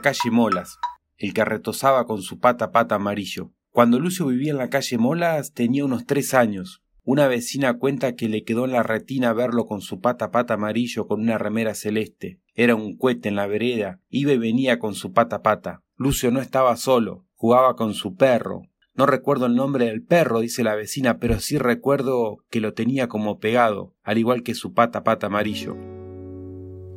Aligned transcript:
calle 0.00 0.30
Molas, 0.30 0.78
el 1.16 1.34
que 1.34 1.44
retosaba 1.44 2.06
con 2.06 2.22
su 2.22 2.38
pata 2.38 2.72
pata 2.72 2.96
amarillo. 2.96 3.52
Cuando 3.70 4.00
Lucio 4.00 4.26
vivía 4.26 4.50
en 4.50 4.58
la 4.58 4.70
calle 4.70 4.98
Molas 4.98 5.52
tenía 5.52 5.84
unos 5.84 6.06
tres 6.06 6.34
años. 6.34 6.82
Una 7.02 7.28
vecina 7.28 7.74
cuenta 7.78 8.14
que 8.14 8.28
le 8.28 8.44
quedó 8.44 8.64
en 8.64 8.72
la 8.72 8.82
retina 8.82 9.32
verlo 9.32 9.66
con 9.66 9.80
su 9.80 10.00
pata 10.00 10.30
pata 10.30 10.54
amarillo 10.54 11.06
con 11.06 11.20
una 11.20 11.38
remera 11.38 11.74
celeste. 11.74 12.40
Era 12.54 12.74
un 12.74 12.96
cohete 12.96 13.28
en 13.28 13.36
la 13.36 13.46
vereda, 13.46 14.00
iba 14.08 14.32
y 14.32 14.38
venía 14.38 14.78
con 14.78 14.94
su 14.94 15.12
pata 15.12 15.42
pata. 15.42 15.82
Lucio 15.96 16.30
no 16.30 16.40
estaba 16.40 16.76
solo, 16.76 17.26
jugaba 17.34 17.76
con 17.76 17.94
su 17.94 18.16
perro. 18.16 18.62
No 18.94 19.06
recuerdo 19.06 19.46
el 19.46 19.54
nombre 19.54 19.86
del 19.86 20.02
perro, 20.02 20.40
dice 20.40 20.62
la 20.62 20.74
vecina, 20.74 21.18
pero 21.18 21.40
sí 21.40 21.56
recuerdo 21.56 22.44
que 22.50 22.60
lo 22.60 22.74
tenía 22.74 23.08
como 23.08 23.38
pegado, 23.38 23.94
al 24.02 24.18
igual 24.18 24.42
que 24.42 24.54
su 24.54 24.74
pata 24.74 25.04
pata 25.04 25.28
amarillo. 25.28 25.76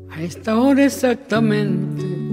A 0.09 0.21
esta 0.21 0.59
hora 0.59 0.83
exactamente 0.83 2.32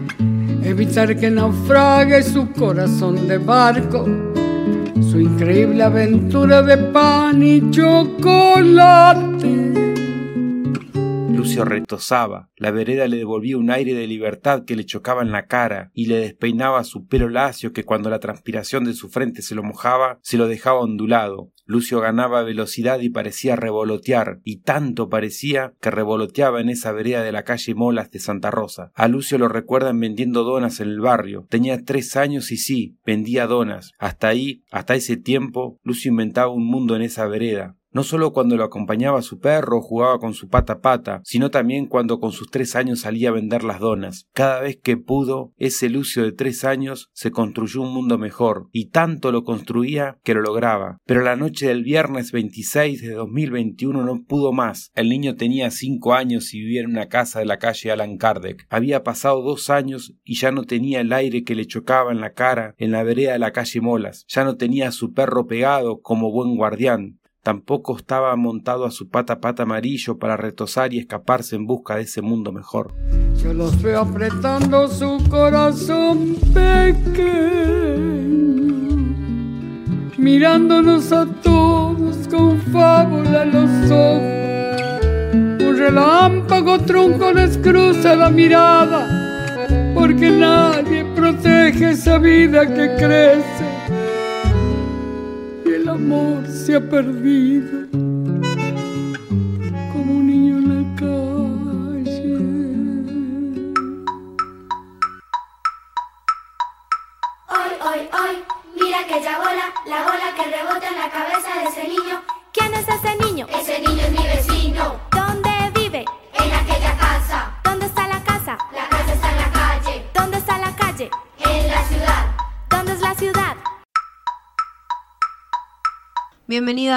evitar 0.71 1.15
que 1.17 1.29
naufrague 1.29 2.23
su 2.23 2.49
corazón 2.53 3.27
de 3.27 3.37
barco, 3.37 4.05
su 5.01 5.19
increíble 5.19 5.83
aventura 5.83 6.61
de 6.61 6.77
pan 6.77 7.43
y 7.43 7.69
chocolate. 7.71 9.41
Lucio 11.51 11.65
retosaba, 11.65 12.49
la 12.55 12.71
vereda 12.71 13.07
le 13.07 13.17
devolvía 13.17 13.57
un 13.57 13.71
aire 13.71 13.93
de 13.93 14.07
libertad 14.07 14.63
que 14.65 14.75
le 14.75 14.85
chocaba 14.85 15.21
en 15.21 15.31
la 15.31 15.47
cara 15.47 15.91
y 15.93 16.05
le 16.05 16.17
despeinaba 16.17 16.83
su 16.83 17.07
pelo 17.07 17.29
lacio 17.29 17.73
que 17.73 17.83
cuando 17.83 18.09
la 18.09 18.19
transpiración 18.19 18.85
de 18.85 18.93
su 18.93 19.09
frente 19.09 19.41
se 19.41 19.55
lo 19.55 19.63
mojaba, 19.63 20.19
se 20.21 20.37
lo 20.37 20.47
dejaba 20.47 20.79
ondulado. 20.79 21.51
Lucio 21.65 21.99
ganaba 21.99 22.43
velocidad 22.43 22.99
y 22.99 23.09
parecía 23.09 23.55
revolotear, 23.55 24.39
y 24.43 24.61
tanto 24.61 25.09
parecía 25.09 25.73
que 25.79 25.91
revoloteaba 25.91 26.59
en 26.59 26.69
esa 26.69 26.91
vereda 26.91 27.23
de 27.23 27.31
la 27.31 27.43
calle 27.43 27.75
Molas 27.75 28.11
de 28.11 28.19
Santa 28.19 28.51
Rosa. 28.51 28.91
A 28.93 29.07
Lucio 29.07 29.37
lo 29.37 29.47
recuerdan 29.47 29.99
vendiendo 29.99 30.43
donas 30.43 30.79
en 30.79 30.89
el 30.89 30.99
barrio. 30.99 31.47
Tenía 31.49 31.83
tres 31.83 32.17
años 32.17 32.51
y 32.51 32.57
sí, 32.57 32.97
vendía 33.05 33.47
donas. 33.47 33.91
Hasta 33.99 34.27
ahí, 34.27 34.63
hasta 34.71 34.95
ese 34.95 35.17
tiempo, 35.17 35.79
Lucio 35.83 36.09
inventaba 36.09 36.51
un 36.51 36.65
mundo 36.65 36.95
en 36.95 37.03
esa 37.03 37.25
vereda 37.27 37.77
no 37.91 38.03
solo 38.03 38.33
cuando 38.33 38.57
lo 38.57 38.63
acompañaba 38.63 39.21
su 39.21 39.39
perro 39.39 39.77
o 39.77 39.81
jugaba 39.81 40.19
con 40.19 40.33
su 40.33 40.49
pata 40.49 40.81
pata, 40.81 41.21
sino 41.23 41.51
también 41.51 41.87
cuando 41.87 42.19
con 42.19 42.31
sus 42.31 42.49
tres 42.49 42.75
años 42.75 43.01
salía 43.01 43.29
a 43.29 43.33
vender 43.33 43.63
las 43.63 43.79
donas. 43.79 44.27
Cada 44.33 44.61
vez 44.61 44.79
que 44.81 44.97
pudo, 44.97 45.53
ese 45.57 45.89
Lucio 45.89 46.23
de 46.23 46.31
tres 46.31 46.63
años 46.63 47.09
se 47.13 47.31
construyó 47.31 47.81
un 47.81 47.93
mundo 47.93 48.17
mejor, 48.17 48.69
y 48.71 48.89
tanto 48.89 49.31
lo 49.31 49.43
construía 49.43 50.19
que 50.23 50.33
lo 50.33 50.41
lograba. 50.41 50.97
Pero 51.05 51.21
la 51.21 51.35
noche 51.35 51.67
del 51.67 51.83
viernes 51.83 52.31
26 52.31 53.01
de 53.01 53.13
2021 53.13 54.03
no 54.03 54.23
pudo 54.23 54.53
más. 54.53 54.91
El 54.95 55.09
niño 55.09 55.35
tenía 55.35 55.71
cinco 55.71 56.13
años 56.13 56.53
y 56.53 56.61
vivía 56.61 56.81
en 56.81 56.91
una 56.91 57.07
casa 57.07 57.39
de 57.39 57.45
la 57.45 57.57
calle 57.57 57.91
Alan 57.91 58.17
Kardec. 58.17 58.65
Había 58.69 59.03
pasado 59.03 59.41
dos 59.41 59.69
años 59.69 60.15
y 60.23 60.35
ya 60.35 60.51
no 60.51 60.63
tenía 60.63 61.01
el 61.01 61.13
aire 61.13 61.43
que 61.43 61.55
le 61.55 61.65
chocaba 61.65 62.11
en 62.11 62.21
la 62.21 62.33
cara 62.33 62.75
en 62.77 62.91
la 62.91 63.03
vereda 63.03 63.33
de 63.33 63.39
la 63.39 63.51
calle 63.51 63.81
Molas. 63.81 64.25
Ya 64.27 64.43
no 64.43 64.57
tenía 64.57 64.89
a 64.89 64.91
su 64.91 65.13
perro 65.13 65.47
pegado 65.47 66.01
como 66.01 66.31
buen 66.31 66.55
guardián. 66.55 67.20
Tampoco 67.43 67.97
estaba 67.97 68.35
montado 68.35 68.85
a 68.85 68.91
su 68.91 69.09
pata 69.09 69.41
pata 69.41 69.63
amarillo 69.63 70.19
para 70.19 70.37
retosar 70.37 70.93
y 70.93 70.99
escaparse 70.99 71.55
en 71.55 71.65
busca 71.65 71.95
de 71.95 72.03
ese 72.03 72.21
mundo 72.21 72.51
mejor. 72.51 72.93
Yo 73.41 73.51
los 73.51 73.81
veo 73.81 74.01
apretando 74.01 74.87
su 74.87 75.17
corazón 75.27 76.35
pequeño, 76.53 77.25
mirándonos 80.19 81.11
a 81.11 81.25
todos 81.25 82.27
con 82.27 82.61
fábula 82.61 83.41
en 83.41 83.51
los 83.51 83.89
ojos. 83.89 85.67
Un 85.67 85.77
relámpago 85.79 86.77
trunco 86.81 87.33
les 87.33 87.57
cruza 87.57 88.15
la 88.15 88.29
mirada, 88.29 89.95
porque 89.95 90.29
nadie 90.29 91.05
protege 91.15 91.89
esa 91.89 92.19
vida 92.19 92.67
que 92.67 92.95
crece. 92.97 93.60
Y 95.91 95.93
el 95.93 95.99
amor 95.99 96.47
se 96.47 96.75
ha 96.75 96.79
perdido 96.79 98.10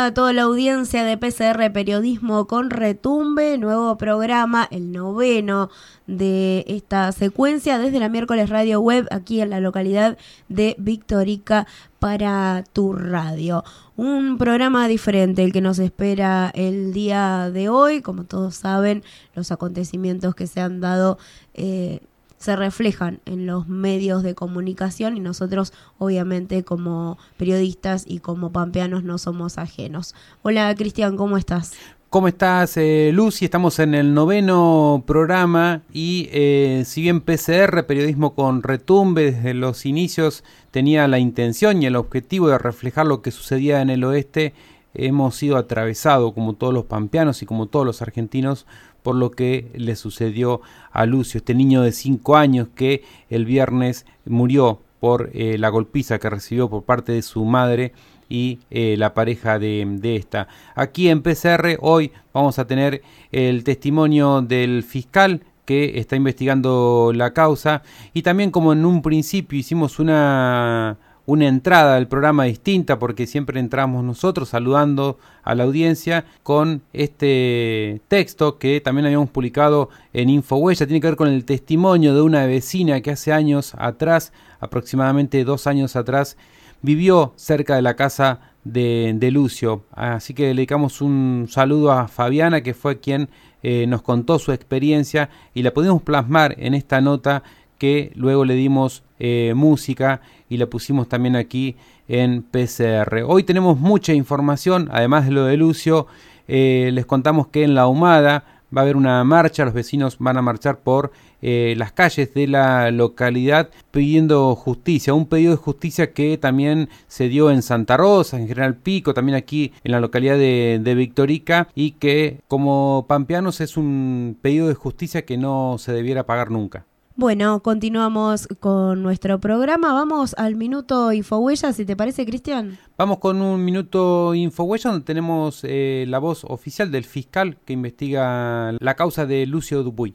a 0.05 0.13
toda 0.13 0.35
la 0.35 0.43
audiencia 0.43 1.03
de 1.03 1.17
PCR 1.17 1.73
Periodismo 1.73 2.47
con 2.47 2.69
Retumbe, 2.69 3.57
nuevo 3.57 3.97
programa, 3.97 4.69
el 4.71 4.93
noveno 4.93 5.71
de 6.07 6.67
esta 6.69 7.11
secuencia 7.13 7.79
desde 7.79 8.01
la 8.01 8.11
miércoles 8.11 8.51
Radio 8.51 8.81
Web 8.81 9.09
aquí 9.11 9.41
en 9.41 9.49
la 9.49 9.61
localidad 9.61 10.19
de 10.51 10.77
Victorica 10.79 11.67
para 11.99 12.65
tu 12.75 12.93
radio. 12.93 13.65
Un 13.97 14.37
programa 14.37 14.89
diferente 14.89 15.43
el 15.43 15.53
que 15.53 15.63
nos 15.63 15.79
espera 15.79 16.51
el 16.55 16.93
día 16.93 17.51
de 17.51 17.71
hoy, 17.71 18.03
como 18.03 18.25
todos 18.25 18.57
saben, 18.57 19.03
los 19.35 19.53
acontecimientos 19.53 20.35
que 20.35 20.47
se 20.47 20.61
han 20.61 20.81
dado 20.81 21.17
eh, 21.55 22.01
se 22.45 22.57
reflejan 22.57 23.21
en 23.25 23.47
los 23.47 23.69
medios 23.69 24.23
de 24.23 24.35
comunicación 24.35 25.17
y 25.17 25.21
nosotros 25.21 25.73
obviamente 25.97 26.63
como 26.63 27.17
periodistas 27.39 28.05
y 28.07 28.19
como 28.19 28.53
pampeanos 28.53 29.03
no 29.03 29.17
somos 29.17 29.57
ajenos. 29.57 30.15
Hola 30.43 30.75
Cristian, 30.75 31.17
¿cómo 31.17 31.39
estás? 31.39 31.73
¿Cómo 32.11 32.29
estás, 32.29 32.77
eh, 32.77 33.13
Lucy? 33.15 33.47
Estamos 33.47 33.79
en 33.79 33.95
el 33.95 34.13
noveno 34.13 35.03
programa 35.07 35.81
y 35.91 36.29
eh, 36.33 36.83
si 36.85 37.01
bien 37.01 37.23
PCR, 37.23 37.87
Periodismo 37.87 38.35
con 38.35 38.63
Retumbe, 38.63 39.33
desde 39.33 39.55
los 39.55 39.87
inicios 39.87 40.45
tenía 40.71 41.09
la 41.09 41.19
intención 41.19 41.83
y 41.83 41.87
el 41.87 41.97
objetivo 41.97 42.49
de 42.49 42.59
reflejar 42.59 43.07
lo 43.07 43.23
que 43.23 43.31
sucedía 43.31 43.81
en 43.81 43.89
el 43.89 44.05
oeste, 44.05 44.53
hemos 44.93 45.35
sido 45.35 45.57
atravesados, 45.57 46.35
como 46.35 46.53
todos 46.53 46.75
los 46.75 46.85
pampeanos 46.85 47.43
y 47.43 47.47
como 47.47 47.67
todos 47.67 47.85
los 47.85 48.01
argentinos, 48.01 48.67
por 49.05 49.17
lo 49.17 49.31
que 49.31 49.71
le 49.75 49.97
sucedió 49.97 50.63
a 50.91 51.05
Lucio, 51.05 51.37
este 51.37 51.55
niño 51.55 51.83
de 51.83 51.93
5 51.93 52.37
años 52.37 52.69
que 52.75 53.05
el 53.29 53.45
viernes 53.45 54.07
murió 54.25 54.81
por 54.99 55.29
eh, 55.35 55.59
la 55.59 55.69
golpiza 55.69 56.19
que 56.19 56.31
recibió 56.31 56.71
por 56.71 56.85
parte 56.85 57.13
de 57.13 57.21
su 57.21 57.45
madre 57.45 57.93
y 58.31 58.61
eh, 58.71 58.97
la 58.97 59.13
pareja 59.13 59.59
de, 59.59 59.87
de, 59.87 60.17
esta. 60.17 60.49
Aquí 60.75 61.11
en 61.11 61.21
PCR 61.21 61.77
hoy 61.83 62.13
vamos 62.33 62.59
a 62.59 62.67
tener 62.67 63.03
el 63.31 63.63
testimonio 63.63 64.41
del 64.41 64.83
fiscal 64.83 65.43
que 65.67 65.99
está 65.99 66.17
investigando 66.17 67.13
la 67.15 67.35
causa 67.35 67.83
y 68.15 68.23
también 68.23 68.51
como 68.51 68.73
en 68.73 68.87
un 68.87 69.03
principio 69.03 69.59
hicimos 69.59 69.99
una 69.99 70.97
una 71.27 71.49
entrada 71.49 71.95
del 71.95 72.07
programa 72.07 72.45
distinta 72.45 72.99
porque 72.99 73.27
siempre 73.27 73.59
entramos 73.59 74.05
nosotros 74.05 74.51
saludando 74.51 75.19
a 75.43 75.55
la 75.55 75.65
audiencia 75.65 76.25
con 76.43 76.83
este 76.93 78.01
texto 78.09 78.59
que 78.59 78.81
también 78.81 79.07
habíamos 79.07 79.31
publicado 79.31 79.89
en 80.13 80.31
Infohuella, 80.31 80.87
tiene 80.87 81.01
que 81.01 81.09
ver 81.09 81.17
con 81.17 81.29
el 81.29 81.45
testimonio 81.45 82.15
de 82.15 82.21
una 82.21 82.47
vecina 82.47 83.01
que 83.01 83.13
hace 83.13 83.33
años 83.33 83.75
atrás, 83.79 84.33
aproximadamente 84.61 85.45
dos 85.45 85.67
años 85.67 85.97
atrás, 85.97 86.37
vivió 86.83 87.33
cerca 87.37 87.77
de 87.77 87.83
la 87.83 87.97
casa 87.97 88.41
de, 88.65 89.13
de 89.17 89.31
Lucio. 89.31 89.85
Así 89.93 90.35
que 90.35 90.49
le 90.49 90.55
dedicamos 90.55 91.01
un 91.01 91.47
saludo 91.49 91.93
a 91.93 92.09
Fabiana 92.09 92.63
que 92.63 92.75
fue 92.75 93.01
quien 93.01 93.29
eh, 93.67 93.87
nos 93.87 94.03
contó 94.03 94.39
su 94.39 94.53
experiencia 94.53 95.31
y 95.55 95.63
la 95.63 95.73
pudimos 95.73 96.03
plasmar 96.03 96.55
en 96.59 96.75
esta 96.75 97.01
nota 97.01 97.43
que 97.85 98.13
luego 98.15 98.47
le 98.47 98.55
dimos 98.55 99.03
eh, 99.19 99.53
música 99.55 100.23
y 100.49 100.57
la 100.57 100.65
pusimos 100.65 101.07
también 101.07 101.37
aquí 101.37 101.77
en 102.09 102.43
PCR. 102.43 103.25
Hoy 103.27 103.43
tenemos 103.43 103.79
mucha 103.79 104.15
información, 104.15 104.89
además 104.91 105.27
de 105.27 105.33
lo 105.33 105.45
de 105.45 105.59
Lucio, 105.59 106.07
eh, 106.49 106.89
les 106.95 107.05
contamos 107.05 107.49
que 107.49 107.63
en 107.63 107.75
La 107.75 107.87
Humada 107.87 108.63
va 108.75 108.81
a 108.81 108.85
haber 108.85 108.97
una 108.97 109.23
marcha, 109.25 109.67
los 109.67 109.75
vecinos 109.75 110.17
van 110.19 110.39
a 110.39 110.41
marchar 110.41 110.79
por 110.79 111.13
eh, 111.43 111.75
las 111.77 111.93
calles 111.93 112.33
de 112.33 112.47
la 112.47 112.91
localidad 112.91 113.69
pidiendo 113.91 114.55
justicia, 114.55 115.13
un 115.13 115.27
pedido 115.27 115.51
de 115.51 115.59
justicia 115.59 116.15
que 116.15 116.39
también 116.39 116.89
se 117.07 117.29
dio 117.29 117.51
en 117.51 117.61
Santa 117.61 117.99
Rosa, 117.99 118.39
en 118.39 118.49
General 118.49 118.77
Pico, 118.77 119.13
también 119.13 119.37
aquí 119.37 119.75
en 119.85 119.93
la 119.93 120.01
localidad 120.01 120.39
de, 120.39 120.81
de 120.83 120.95
Victorica 120.95 121.69
y 121.75 121.91
que 121.91 122.41
como 122.49 123.05
pampeanos 123.07 123.61
es 123.61 123.77
un 123.77 124.39
pedido 124.41 124.69
de 124.69 124.75
justicia 124.75 125.27
que 125.27 125.37
no 125.37 125.77
se 125.77 125.93
debiera 125.93 126.25
pagar 126.25 126.51
nunca. 126.51 126.87
Bueno, 127.17 127.63
continuamos 127.63 128.49
con 128.59 129.05
nuestro 129.05 129.39
programa. 129.39 129.93
Vamos 129.93 130.35
al 130.37 130.57
minuto 130.57 131.13
Infohuella, 131.13 131.73
si 131.73 131.85
te 131.85 131.95
parece, 131.95 132.27
Cristian. 132.27 132.77
Vamos 132.99 133.19
con 133.19 133.41
un 133.41 133.65
minuto 133.65 134.35
Infohuella 134.35 134.91
donde 134.91 135.07
tenemos 135.07 135.61
eh, 135.63 136.07
la 136.09 136.19
voz 136.19 136.43
oficial 136.43 136.91
del 136.91 137.05
fiscal 137.05 137.57
que 137.65 137.73
investiga 137.73 138.73
la 138.81 138.95
causa 138.97 139.27
de 139.27 139.47
Lucio 139.47 139.85
Dupuy. 139.85 140.15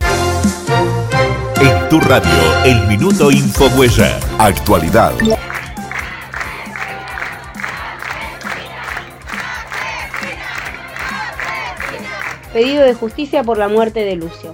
En 1.62 1.90
tu 1.90 2.02
radio, 2.02 2.30
el 2.66 2.86
minuto 2.90 3.32
Infohuella. 3.32 4.20
Actualidad. 4.38 5.14
Pedido 12.52 12.84
de 12.84 12.94
justicia 12.94 13.42
por 13.46 13.58
la 13.58 13.70
muerte 13.70 14.02
de 14.02 14.18
Lucio. 14.18 14.52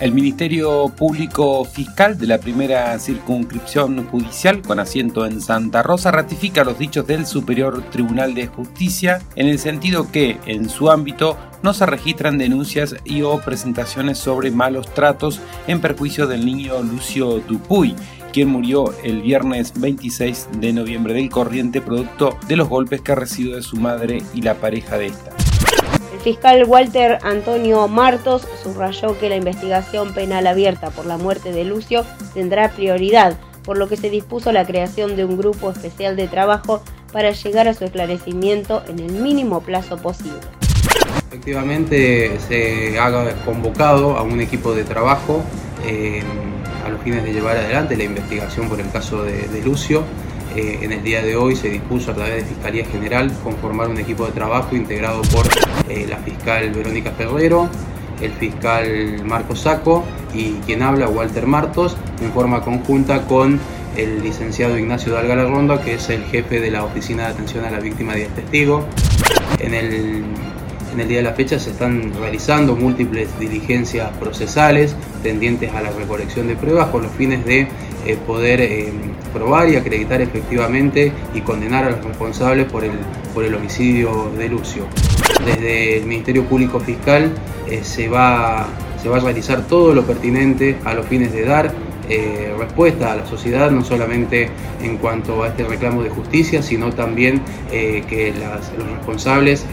El 0.00 0.12
Ministerio 0.12 0.88
Público 0.88 1.64
Fiscal 1.64 2.18
de 2.18 2.26
la 2.26 2.38
primera 2.38 2.98
circunscripción 2.98 4.04
judicial 4.06 4.60
con 4.60 4.80
asiento 4.80 5.24
en 5.24 5.40
Santa 5.40 5.84
Rosa 5.84 6.10
ratifica 6.10 6.64
los 6.64 6.78
dichos 6.78 7.06
del 7.06 7.26
Superior 7.26 7.80
Tribunal 7.90 8.34
de 8.34 8.48
Justicia 8.48 9.22
en 9.36 9.46
el 9.46 9.60
sentido 9.60 10.10
que, 10.10 10.38
en 10.46 10.68
su 10.68 10.90
ámbito, 10.90 11.36
no 11.62 11.72
se 11.72 11.86
registran 11.86 12.38
denuncias 12.38 12.96
y 13.04 13.22
o 13.22 13.38
presentaciones 13.38 14.18
sobre 14.18 14.50
malos 14.50 14.92
tratos 14.92 15.40
en 15.68 15.80
perjuicio 15.80 16.26
del 16.26 16.44
niño 16.44 16.82
Lucio 16.82 17.38
Dupuy, 17.38 17.94
quien 18.32 18.48
murió 18.48 18.92
el 19.04 19.22
viernes 19.22 19.72
26 19.76 20.48
de 20.58 20.72
noviembre 20.72 21.14
del 21.14 21.30
corriente 21.30 21.80
producto 21.80 22.36
de 22.48 22.56
los 22.56 22.68
golpes 22.68 23.00
que 23.00 23.14
recibió 23.14 23.54
de 23.54 23.62
su 23.62 23.76
madre 23.76 24.22
y 24.34 24.42
la 24.42 24.54
pareja 24.54 24.98
de 24.98 25.06
esta 25.06 25.53
fiscal 26.24 26.64
Walter 26.66 27.18
Antonio 27.22 27.86
Martos 27.86 28.48
subrayó 28.62 29.18
que 29.20 29.28
la 29.28 29.36
investigación 29.36 30.14
penal 30.14 30.46
abierta 30.46 30.88
por 30.88 31.04
la 31.04 31.18
muerte 31.18 31.52
de 31.52 31.64
Lucio 31.64 32.06
tendrá 32.32 32.70
prioridad, 32.70 33.36
por 33.62 33.76
lo 33.76 33.88
que 33.90 33.98
se 33.98 34.08
dispuso 34.08 34.50
la 34.50 34.64
creación 34.64 35.16
de 35.16 35.26
un 35.26 35.36
grupo 35.36 35.70
especial 35.70 36.16
de 36.16 36.26
trabajo 36.26 36.82
para 37.12 37.32
llegar 37.32 37.68
a 37.68 37.74
su 37.74 37.84
esclarecimiento 37.84 38.82
en 38.88 39.00
el 39.00 39.12
mínimo 39.12 39.60
plazo 39.60 39.98
posible. 39.98 40.38
Efectivamente 41.28 42.38
se 42.48 42.98
ha 42.98 43.34
convocado 43.44 44.16
a 44.16 44.22
un 44.22 44.40
equipo 44.40 44.72
de 44.72 44.84
trabajo 44.84 45.44
eh, 45.86 46.22
a 46.86 46.88
los 46.88 47.02
fines 47.02 47.22
de 47.22 47.34
llevar 47.34 47.58
adelante 47.58 47.98
la 47.98 48.04
investigación 48.04 48.70
por 48.70 48.80
el 48.80 48.90
caso 48.90 49.24
de, 49.24 49.46
de 49.48 49.62
Lucio 49.62 50.02
eh, 50.56 50.78
en 50.82 50.92
el 50.92 51.02
día 51.02 51.20
de 51.22 51.34
hoy 51.34 51.56
se 51.56 51.68
dispuso 51.68 52.12
a 52.12 52.14
través 52.14 52.36
de 52.36 52.54
Fiscalía 52.54 52.84
General 52.86 53.32
conformar 53.42 53.88
un 53.88 53.98
equipo 53.98 54.24
de 54.24 54.32
trabajo 54.32 54.76
integrado 54.76 55.22
por 55.22 55.46
eh, 55.88 56.06
la 56.08 56.18
fiscal 56.18 56.70
Verónica 56.70 57.10
Ferrero, 57.10 57.68
el 58.20 58.30
fiscal 58.32 59.24
Marco 59.24 59.56
Saco 59.56 60.04
y 60.32 60.52
quien 60.64 60.82
habla 60.82 61.08
Walter 61.08 61.46
Martos 61.46 61.96
en 62.22 62.32
forma 62.32 62.62
conjunta 62.62 63.26
con 63.26 63.58
el 63.96 64.22
licenciado 64.22 64.78
Ignacio 64.78 65.12
Dalgala 65.12 65.44
Ronda, 65.44 65.80
que 65.82 65.94
es 65.94 66.08
el 66.10 66.24
jefe 66.24 66.60
de 66.60 66.70
la 66.70 66.84
Oficina 66.84 67.24
de 67.24 67.28
Atención 67.30 67.64
a 67.64 67.70
la 67.70 67.80
Víctima 67.80 68.16
y 68.16 68.24
Testigo. 68.26 68.86
En 69.58 69.74
el, 69.74 70.24
en 70.92 71.00
el 71.00 71.08
día 71.08 71.18
de 71.18 71.24
la 71.24 71.32
fecha 71.32 71.58
se 71.58 71.70
están 71.70 72.12
realizando 72.14 72.76
múltiples 72.76 73.28
diligencias 73.40 74.10
procesales 74.18 74.94
tendientes 75.24 75.72
a 75.74 75.82
la 75.82 75.90
recolección 75.90 76.46
de 76.46 76.54
pruebas 76.54 76.88
con 76.90 77.02
los 77.02 77.12
fines 77.12 77.44
de 77.44 77.68
eh, 78.06 78.18
poder 78.26 78.60
eh, 79.34 79.38
probar 79.38 79.68
y 79.68 79.76
acreditar 79.76 80.20
efectivamente 80.20 81.12
y 81.34 81.40
condenar 81.40 81.84
a 81.84 81.90
los 81.90 82.04
responsables 82.04 82.70
por 82.70 82.84
el, 82.84 82.92
por 83.34 83.44
el 83.44 83.54
homicidio 83.54 84.30
de 84.36 84.48
Lucio. 84.48 84.86
Desde 85.44 85.98
el 85.98 86.06
Ministerio 86.06 86.44
Público 86.44 86.80
Fiscal 86.80 87.32
eh, 87.68 87.80
se, 87.82 88.08
va, 88.08 88.66
se 89.02 89.08
va 89.08 89.16
a 89.16 89.20
realizar 89.20 89.66
todo 89.66 89.94
lo 89.94 90.04
pertinente 90.04 90.76
a 90.84 90.94
los 90.94 91.06
fines 91.06 91.32
de 91.32 91.44
dar 91.44 91.72
respuesta 92.58 93.12
a 93.12 93.16
la 93.16 93.26
sociedad, 93.26 93.70
no 93.70 93.82
solamente 93.82 94.50
en 94.82 94.98
cuanto 94.98 95.42
a 95.42 95.48
este 95.48 95.64
reclamo 95.64 96.02
de 96.02 96.10
justicia, 96.10 96.62
sino 96.62 96.92
también 96.92 97.40
que 97.70 98.34
los 98.38 98.88
responsables 98.98 99.66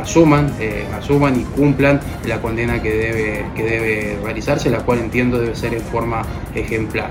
asuman, 0.00 0.52
asuman 0.96 1.40
y 1.40 1.44
cumplan 1.44 2.00
la 2.26 2.40
condena 2.40 2.82
que 2.82 2.90
debe, 2.90 3.44
que 3.54 3.62
debe 3.62 4.18
realizarse, 4.22 4.70
la 4.70 4.80
cual 4.80 4.98
entiendo 4.98 5.38
debe 5.38 5.54
ser 5.54 5.74
en 5.74 5.82
forma 5.82 6.22
ejemplar 6.54 7.10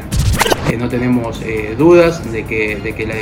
no 0.77 0.87
tenemos 0.87 1.41
eh, 1.41 1.75
dudas 1.77 2.31
de 2.31 2.45
que, 2.45 2.75
de 2.75 2.93
que 2.93 3.05
la, 3.07 3.15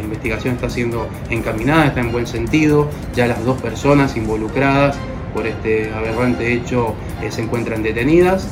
investigación 0.00 0.54
está 0.54 0.70
siendo 0.70 1.08
encaminada, 1.30 1.86
está 1.86 2.00
en 2.00 2.12
buen 2.12 2.26
sentido. 2.26 2.88
Ya 3.14 3.26
las 3.26 3.44
dos 3.44 3.60
personas 3.60 4.16
involucradas 4.16 4.96
por 5.34 5.46
este 5.46 5.92
aberrante 5.92 6.52
hecho 6.52 6.94
eh, 7.22 7.30
se 7.30 7.42
encuentran 7.42 7.82
detenidas 7.82 8.48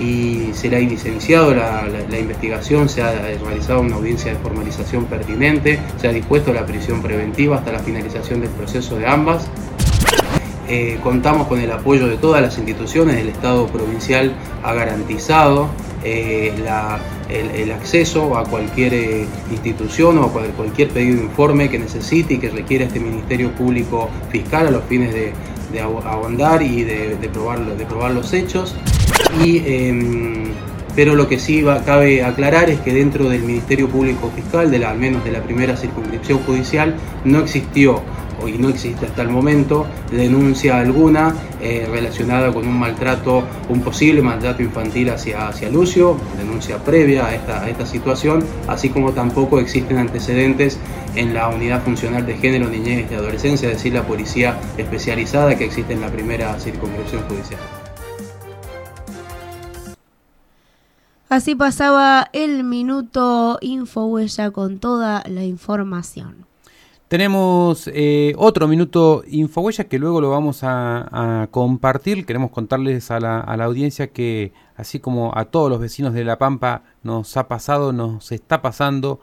y 0.00 0.50
se 0.54 0.68
le 0.68 0.76
ha 0.76 0.80
iniciado 0.80 1.54
la, 1.54 2.18
investigación, 2.18 2.88
se 2.88 3.02
ha 3.02 3.12
realizado 3.12 3.80
una 3.80 3.96
audiencia 3.96 4.32
de 4.32 4.38
formalización 4.38 5.04
pertinente, 5.04 5.78
se 6.00 6.08
ha 6.08 6.12
dispuesto 6.12 6.52
la 6.52 6.64
prisión 6.64 7.02
preventiva 7.02 7.58
hasta 7.58 7.72
la 7.72 7.80
finalización 7.80 8.40
del 8.40 8.50
proceso 8.50 8.96
de 8.96 9.06
ambas. 9.06 9.46
Eh, 10.68 10.98
contamos 11.02 11.48
con 11.48 11.60
el 11.60 11.70
apoyo 11.72 12.06
de 12.06 12.16
todas 12.16 12.40
las 12.40 12.56
instituciones, 12.56 13.16
el 13.16 13.28
Estado 13.28 13.66
provincial 13.66 14.32
ha 14.62 14.72
garantizado 14.72 15.68
eh, 16.02 16.54
el, 17.28 17.70
acceso 17.72 18.38
a 18.38 18.44
cualquier 18.44 18.94
eh, 18.94 19.26
institución 19.50 20.18
o 20.18 20.24
a 20.24 20.30
cualquier 20.30 20.88
pedido 20.88 21.18
de 21.18 21.24
informe 21.24 21.68
que 21.68 21.78
necesite 21.78 22.34
y 22.34 22.38
que 22.38 22.50
requiera 22.50 22.84
este 22.84 23.00
Ministerio 23.00 23.50
Público 23.52 24.08
Fiscal 24.30 24.68
a 24.68 24.70
los 24.70 24.84
fines 24.84 25.12
de, 25.12 25.32
de 25.72 26.64
y 26.64 26.82
de, 26.84 27.28
probar, 27.32 27.64
de 27.64 27.86
probar 27.86 28.12
los 28.12 28.32
hechos. 28.32 28.74
Em, 29.42 30.44
pero 30.94 31.14
lo 31.14 31.28
que 31.28 31.38
sí 31.38 31.62
va, 31.62 31.82
cabe 31.84 32.24
aclarar 32.24 32.68
es 32.68 32.80
que 32.80 32.92
dentro 32.92 33.28
del 33.28 33.42
Ministerio 33.42 33.88
Público 33.88 34.30
Fiscal, 34.34 34.72
al 34.84 34.98
menos 34.98 35.24
de 35.24 35.32
la 35.32 35.42
primera 35.42 35.76
circunscripción 35.76 36.40
judicial, 36.40 36.96
no 37.24 37.40
existió 37.40 38.02
y 38.46 38.52
no 38.52 38.68
existe 38.68 39.06
hasta 39.06 39.22
el 39.22 39.28
momento 39.28 39.86
denuncia 40.10 40.78
alguna 40.78 41.34
eh, 41.60 41.86
relacionada 41.90 42.52
con 42.52 42.66
un 42.66 42.78
maltrato, 42.78 43.44
un 43.68 43.80
posible 43.82 44.22
maltrato 44.22 44.62
infantil 44.62 45.10
hacia, 45.10 45.48
hacia 45.48 45.68
Lucio, 45.68 46.16
denuncia 46.38 46.78
previa 46.78 47.26
a 47.26 47.34
esta, 47.34 47.62
a 47.62 47.68
esta 47.68 47.86
situación, 47.86 48.44
así 48.66 48.88
como 48.88 49.12
tampoco 49.12 49.60
existen 49.60 49.98
antecedentes 49.98 50.78
en 51.14 51.34
la 51.34 51.48
unidad 51.48 51.82
funcional 51.82 52.24
de 52.26 52.36
género, 52.36 52.68
niñez 52.68 53.10
y 53.10 53.14
adolescencia, 53.14 53.68
es 53.68 53.76
decir, 53.76 53.92
la 53.92 54.04
policía 54.04 54.58
especializada 54.78 55.56
que 55.56 55.64
existe 55.64 55.92
en 55.92 56.00
la 56.00 56.08
primera 56.08 56.58
circunscripción 56.58 57.22
judicial. 57.28 57.79
Así 61.30 61.54
pasaba 61.54 62.28
el 62.32 62.64
minuto 62.64 63.58
Infohuella 63.60 64.50
con 64.50 64.80
toda 64.80 65.22
la 65.28 65.44
información. 65.44 66.44
Tenemos 67.06 67.88
eh, 67.94 68.34
otro 68.36 68.66
minuto 68.66 69.22
Infohuella 69.28 69.84
que 69.84 70.00
luego 70.00 70.20
lo 70.20 70.30
vamos 70.30 70.64
a, 70.64 71.46
compartir. 71.52 72.26
Queremos 72.26 72.50
contarles 72.50 73.12
a 73.12 73.20
la, 73.20 73.42
audiencia 73.64 74.08
que, 74.08 74.52
así 74.74 74.98
como 74.98 75.30
a 75.32 75.44
todos 75.44 75.70
los 75.70 75.78
vecinos 75.78 76.14
de 76.14 76.24
La 76.24 76.36
Pampa 76.36 76.82
nos 77.04 77.36
ha 77.36 77.46
pasado, 77.46 77.92
nos 77.92 78.32
está 78.32 78.60
pasando, 78.60 79.20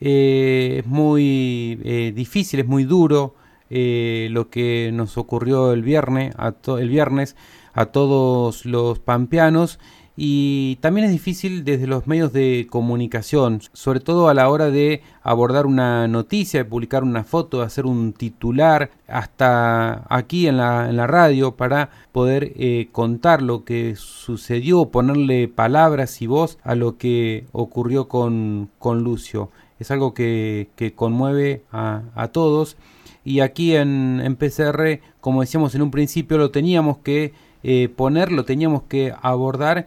eh, 0.00 0.76
es 0.84 0.86
muy 0.86 1.80
eh, 1.82 2.12
difícil, 2.14 2.60
es 2.60 2.66
muy 2.68 2.84
duro 2.84 3.34
lo 3.70 4.50
que 4.50 4.90
nos 4.92 5.18
ocurrió 5.18 5.72
el 5.72 5.82
viernes, 5.82 6.32
a 6.38 6.54
el 6.78 6.88
viernes 6.88 7.34
a 7.72 7.86
todos 7.86 8.66
los 8.66 8.98
pampeanos 8.98 9.78
y 10.22 10.76
también 10.82 11.06
es 11.06 11.12
difícil 11.12 11.64
desde 11.64 11.86
los 11.86 12.06
medios 12.06 12.30
de 12.34 12.66
comunicación, 12.68 13.62
sobre 13.72 14.00
todo 14.00 14.28
a 14.28 14.34
la 14.34 14.50
hora 14.50 14.70
de 14.70 15.00
abordar 15.22 15.64
una 15.64 16.08
noticia, 16.08 16.60
de 16.60 16.68
publicar 16.68 17.04
una 17.04 17.24
foto, 17.24 17.60
de 17.60 17.64
hacer 17.64 17.86
un 17.86 18.12
titular, 18.12 18.90
hasta 19.08 20.04
aquí 20.14 20.46
en 20.46 20.58
la, 20.58 20.90
en 20.90 20.98
la 20.98 21.06
radio 21.06 21.56
para 21.56 21.88
poder 22.12 22.52
eh, 22.56 22.88
contar 22.92 23.40
lo 23.40 23.64
que 23.64 23.96
sucedió, 23.96 24.90
ponerle 24.90 25.48
palabras 25.48 26.20
y 26.20 26.26
voz 26.26 26.58
a 26.64 26.74
lo 26.74 26.98
que 26.98 27.46
ocurrió 27.52 28.06
con, 28.08 28.68
con 28.78 29.02
Lucio. 29.02 29.48
Es 29.78 29.90
algo 29.90 30.12
que, 30.12 30.68
conmueve 30.96 31.62
a, 31.72 32.02
a 32.14 32.28
todos 32.28 32.76
y 33.24 33.40
aquí 33.40 33.74
en, 33.74 34.20
en 34.22 34.36
PCR, 34.36 35.00
como 35.22 35.40
decíamos 35.40 35.74
en 35.74 35.80
un 35.80 35.90
principio, 35.90 36.36
lo 36.36 36.50
teníamos 36.50 36.98
que 36.98 37.32
eh, 37.62 37.88
poner, 37.88 38.32
lo 38.32 38.44
teníamos 38.44 38.82
que 38.82 39.14
abordar 39.22 39.86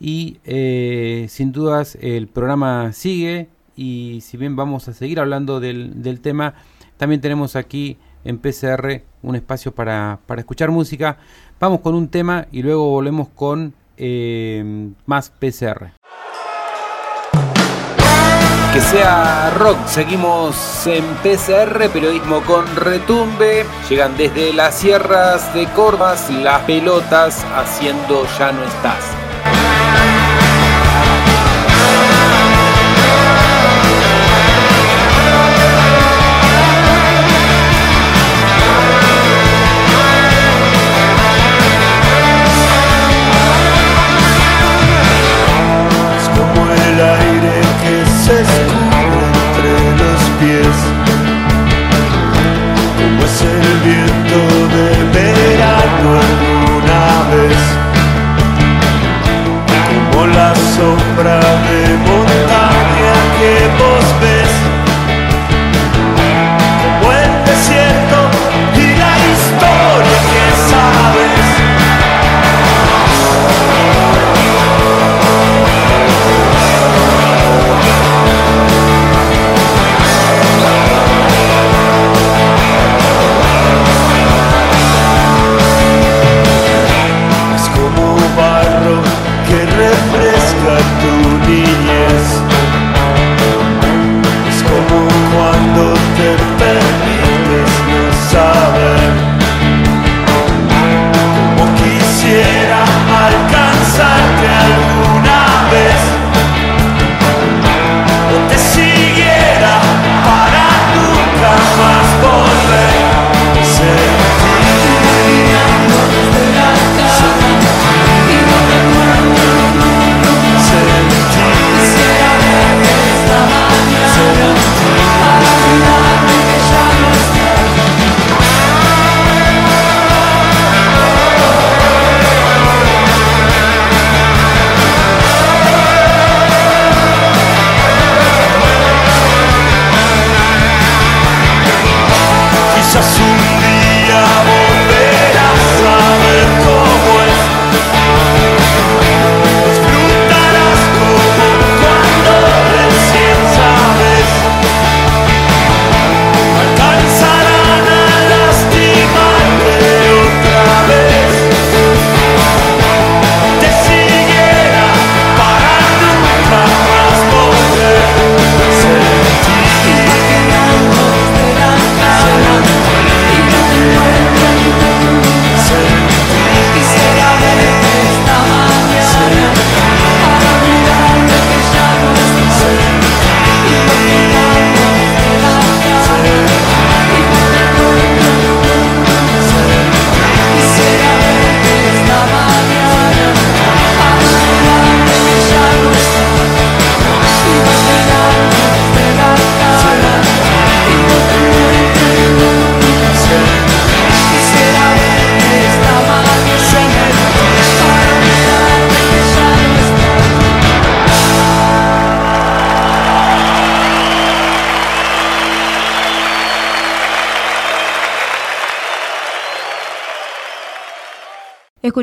y 0.00 0.38
eh, 0.44 1.26
sin 1.28 1.52
dudas 1.52 1.96
el 2.00 2.28
programa 2.28 2.92
sigue 2.92 3.48
y 3.76 4.20
si 4.22 4.36
bien 4.36 4.56
vamos 4.56 4.88
a 4.88 4.92
seguir 4.92 5.20
hablando 5.20 5.60
del, 5.60 6.20
tema, 6.22 6.54
también 6.96 7.20
tenemos 7.20 7.56
aquí 7.56 7.98
en 8.24 8.38
PCR 8.38 9.02
un 9.22 9.36
espacio 9.36 9.74
para, 9.74 10.20
escuchar 10.36 10.70
música. 10.70 11.18
Vamos 11.58 11.80
con 11.80 11.94
un 11.94 12.08
tema 12.08 12.46
y 12.52 12.62
luego 12.62 12.88
volvemos 12.90 13.28
con 13.28 13.74
eh, 13.96 14.92
más 15.06 15.30
PCR. 15.30 15.92
Que 18.72 18.80
sea 18.80 19.50
rock, 19.50 19.86
seguimos 19.86 20.84
en 20.86 21.04
PCR, 21.22 21.88
periodismo 21.92 22.40
con 22.42 22.64
retumbe. 22.74 23.64
Llegan 23.88 24.16
desde 24.16 24.52
las 24.52 24.74
sierras 24.74 25.54
de 25.54 25.66
Corvas 25.66 26.28
las 26.30 26.62
pelotas 26.62 27.44
haciendo 27.54 28.26
Ya 28.36 28.50
no 28.50 28.64
estás. 28.64 29.23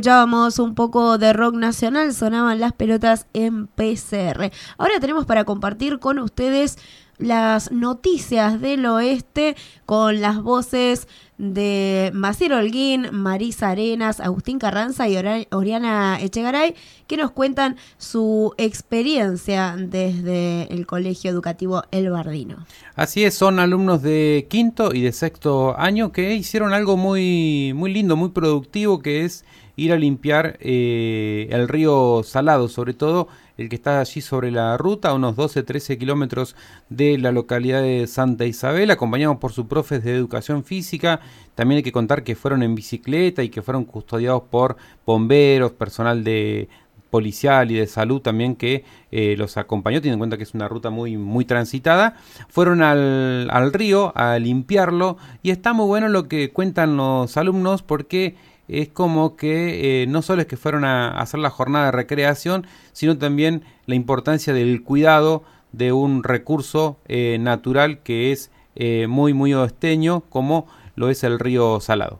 Escuchábamos 0.01 0.57
un 0.57 0.73
poco 0.73 1.19
de 1.19 1.31
rock 1.31 1.53
nacional, 1.53 2.11
sonaban 2.11 2.59
las 2.59 2.73
pelotas 2.73 3.27
en 3.33 3.67
PCR. 3.67 4.49
Ahora 4.79 4.99
tenemos 4.99 5.27
para 5.27 5.43
compartir 5.43 5.99
con 5.99 6.17
ustedes 6.17 6.79
las 7.19 7.71
noticias 7.71 8.59
del 8.59 8.83
oeste 8.87 9.55
con 9.85 10.19
las 10.19 10.41
voces 10.41 11.07
de 11.37 12.09
Maciel 12.15 12.53
Holguín, 12.53 13.09
Marisa 13.11 13.69
Arenas, 13.69 14.19
Agustín 14.19 14.57
Carranza 14.57 15.07
y 15.07 15.17
Oriana 15.51 16.19
Echegaray, 16.19 16.73
que 17.05 17.17
nos 17.17 17.29
cuentan 17.29 17.77
su 17.99 18.55
experiencia 18.57 19.75
desde 19.77 20.63
el 20.73 20.87
Colegio 20.87 21.29
Educativo 21.29 21.83
El 21.91 22.09
Bardino. 22.09 22.65
Así 22.95 23.23
es, 23.23 23.35
son 23.35 23.59
alumnos 23.59 24.01
de 24.01 24.47
quinto 24.49 24.95
y 24.95 25.01
de 25.01 25.11
sexto 25.11 25.77
año 25.77 26.11
que 26.11 26.33
hicieron 26.33 26.73
algo 26.73 26.97
muy, 26.97 27.73
muy 27.75 27.93
lindo, 27.93 28.15
muy 28.15 28.29
productivo, 28.29 28.99
que 28.99 29.25
es 29.25 29.45
ir 29.75 29.93
a 29.93 29.97
limpiar 29.97 30.57
eh, 30.59 31.47
el 31.51 31.67
río 31.67 32.21
Salado, 32.23 32.69
sobre 32.69 32.93
todo 32.93 33.27
el 33.57 33.69
que 33.69 33.75
está 33.75 33.99
allí 33.99 34.21
sobre 34.21 34.51
la 34.51 34.77
ruta, 34.77 35.09
a 35.09 35.13
unos 35.13 35.35
12-13 35.35 35.97
kilómetros 35.97 36.55
de 36.89 37.17
la 37.17 37.31
localidad 37.31 37.81
de 37.81 38.07
Santa 38.07 38.45
Isabel, 38.45 38.91
acompañados 38.91 39.37
por 39.37 39.51
sus 39.51 39.67
profes 39.67 40.03
de 40.03 40.15
educación 40.15 40.63
física. 40.63 41.19
También 41.55 41.77
hay 41.77 41.83
que 41.83 41.91
contar 41.91 42.23
que 42.23 42.35
fueron 42.35 42.63
en 42.63 42.75
bicicleta 42.75 43.43
y 43.43 43.49
que 43.49 43.61
fueron 43.61 43.85
custodiados 43.85 44.43
por 44.49 44.77
bomberos, 45.05 45.71
personal 45.73 46.23
de 46.23 46.69
policial 47.11 47.69
y 47.69 47.75
de 47.75 47.85
salud 47.85 48.21
también 48.21 48.55
que 48.55 48.83
eh, 49.11 49.35
los 49.37 49.57
acompañó, 49.57 49.99
teniendo 49.99 50.15
en 50.15 50.19
cuenta 50.19 50.37
que 50.37 50.43
es 50.43 50.55
una 50.55 50.67
ruta 50.67 50.89
muy, 50.89 51.17
muy 51.17 51.45
transitada. 51.45 52.15
Fueron 52.49 52.81
al, 52.81 53.49
al 53.51 53.73
río 53.73 54.13
a 54.15 54.39
limpiarlo 54.39 55.17
y 55.43 55.51
está 55.51 55.73
muy 55.73 55.85
bueno 55.85 56.07
lo 56.07 56.27
que 56.27 56.51
cuentan 56.51 56.97
los 56.97 57.37
alumnos 57.37 57.83
porque 57.83 58.35
es 58.71 58.87
como 58.87 59.35
que 59.35 60.03
eh, 60.03 60.07
no 60.07 60.21
solo 60.21 60.41
es 60.41 60.47
que 60.47 60.55
fueron 60.55 60.85
a, 60.85 61.19
hacer 61.19 61.39
la 61.41 61.49
jornada 61.49 61.85
de 61.87 61.91
recreación, 61.91 62.65
sino 62.93 63.17
también 63.17 63.63
la 63.85 63.95
importancia 63.95 64.53
del 64.53 64.81
cuidado 64.81 65.43
de 65.73 65.91
un 65.91 66.23
recurso 66.23 66.97
eh, 67.07 67.37
natural 67.39 67.99
que 67.99 68.31
es 68.31 68.49
eh, 68.75 69.07
muy, 69.07 69.33
muy 69.33 69.53
oesteño, 69.53 70.21
como 70.21 70.67
lo 70.95 71.09
es 71.09 71.23
el 71.23 71.37
río 71.37 71.81
Salado. 71.81 72.19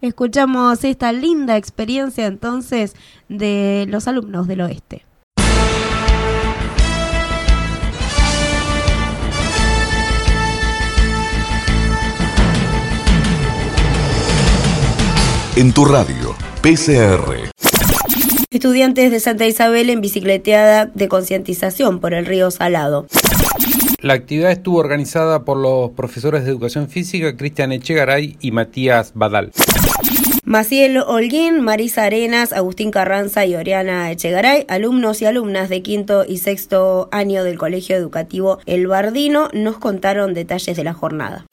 Escuchamos 0.00 0.84
esta 0.84 1.12
linda 1.12 1.56
experiencia 1.56 2.26
entonces 2.26 2.94
de 3.28 3.86
los 3.88 4.08
alumnos 4.08 4.46
del 4.46 4.62
oeste. 4.62 5.04
En 15.56 15.72
tu 15.72 15.84
radio, 15.84 16.34
PCR. 16.62 17.50
Estudiantes 18.50 19.12
de 19.12 19.20
Santa 19.20 19.46
Isabel 19.46 19.88
en 19.88 20.00
bicicleteada 20.00 20.86
de 20.86 21.08
concientización 21.08 22.00
por 22.00 22.12
el 22.12 22.26
río 22.26 22.50
Salado. 22.50 23.06
La 24.00 24.14
actividad 24.14 24.50
estuvo 24.50 24.78
organizada 24.78 25.44
por 25.44 25.56
los 25.56 25.90
profesores 25.92 26.44
de 26.44 26.50
educación 26.50 26.88
física 26.88 27.36
Cristian 27.36 27.70
Echegaray 27.70 28.36
y 28.40 28.50
Matías 28.50 29.12
Badal. 29.14 29.52
Maciel 30.44 30.98
Holguín, 30.98 31.60
Marisa 31.60 32.02
Arenas, 32.02 32.52
Agustín 32.52 32.90
Carranza 32.90 33.46
y 33.46 33.54
Oriana 33.54 34.10
Echegaray, 34.10 34.66
alumnos 34.68 35.22
y 35.22 35.26
alumnas 35.26 35.68
de 35.68 35.82
quinto 35.82 36.24
y 36.26 36.38
sexto 36.38 37.08
año 37.12 37.44
del 37.44 37.58
Colegio 37.58 37.96
Educativo 37.96 38.58
El 38.66 38.88
Bardino, 38.88 39.48
nos 39.52 39.78
contaron 39.78 40.34
detalles 40.34 40.76
de 40.76 40.84
la 40.84 40.94
jornada. 40.94 41.46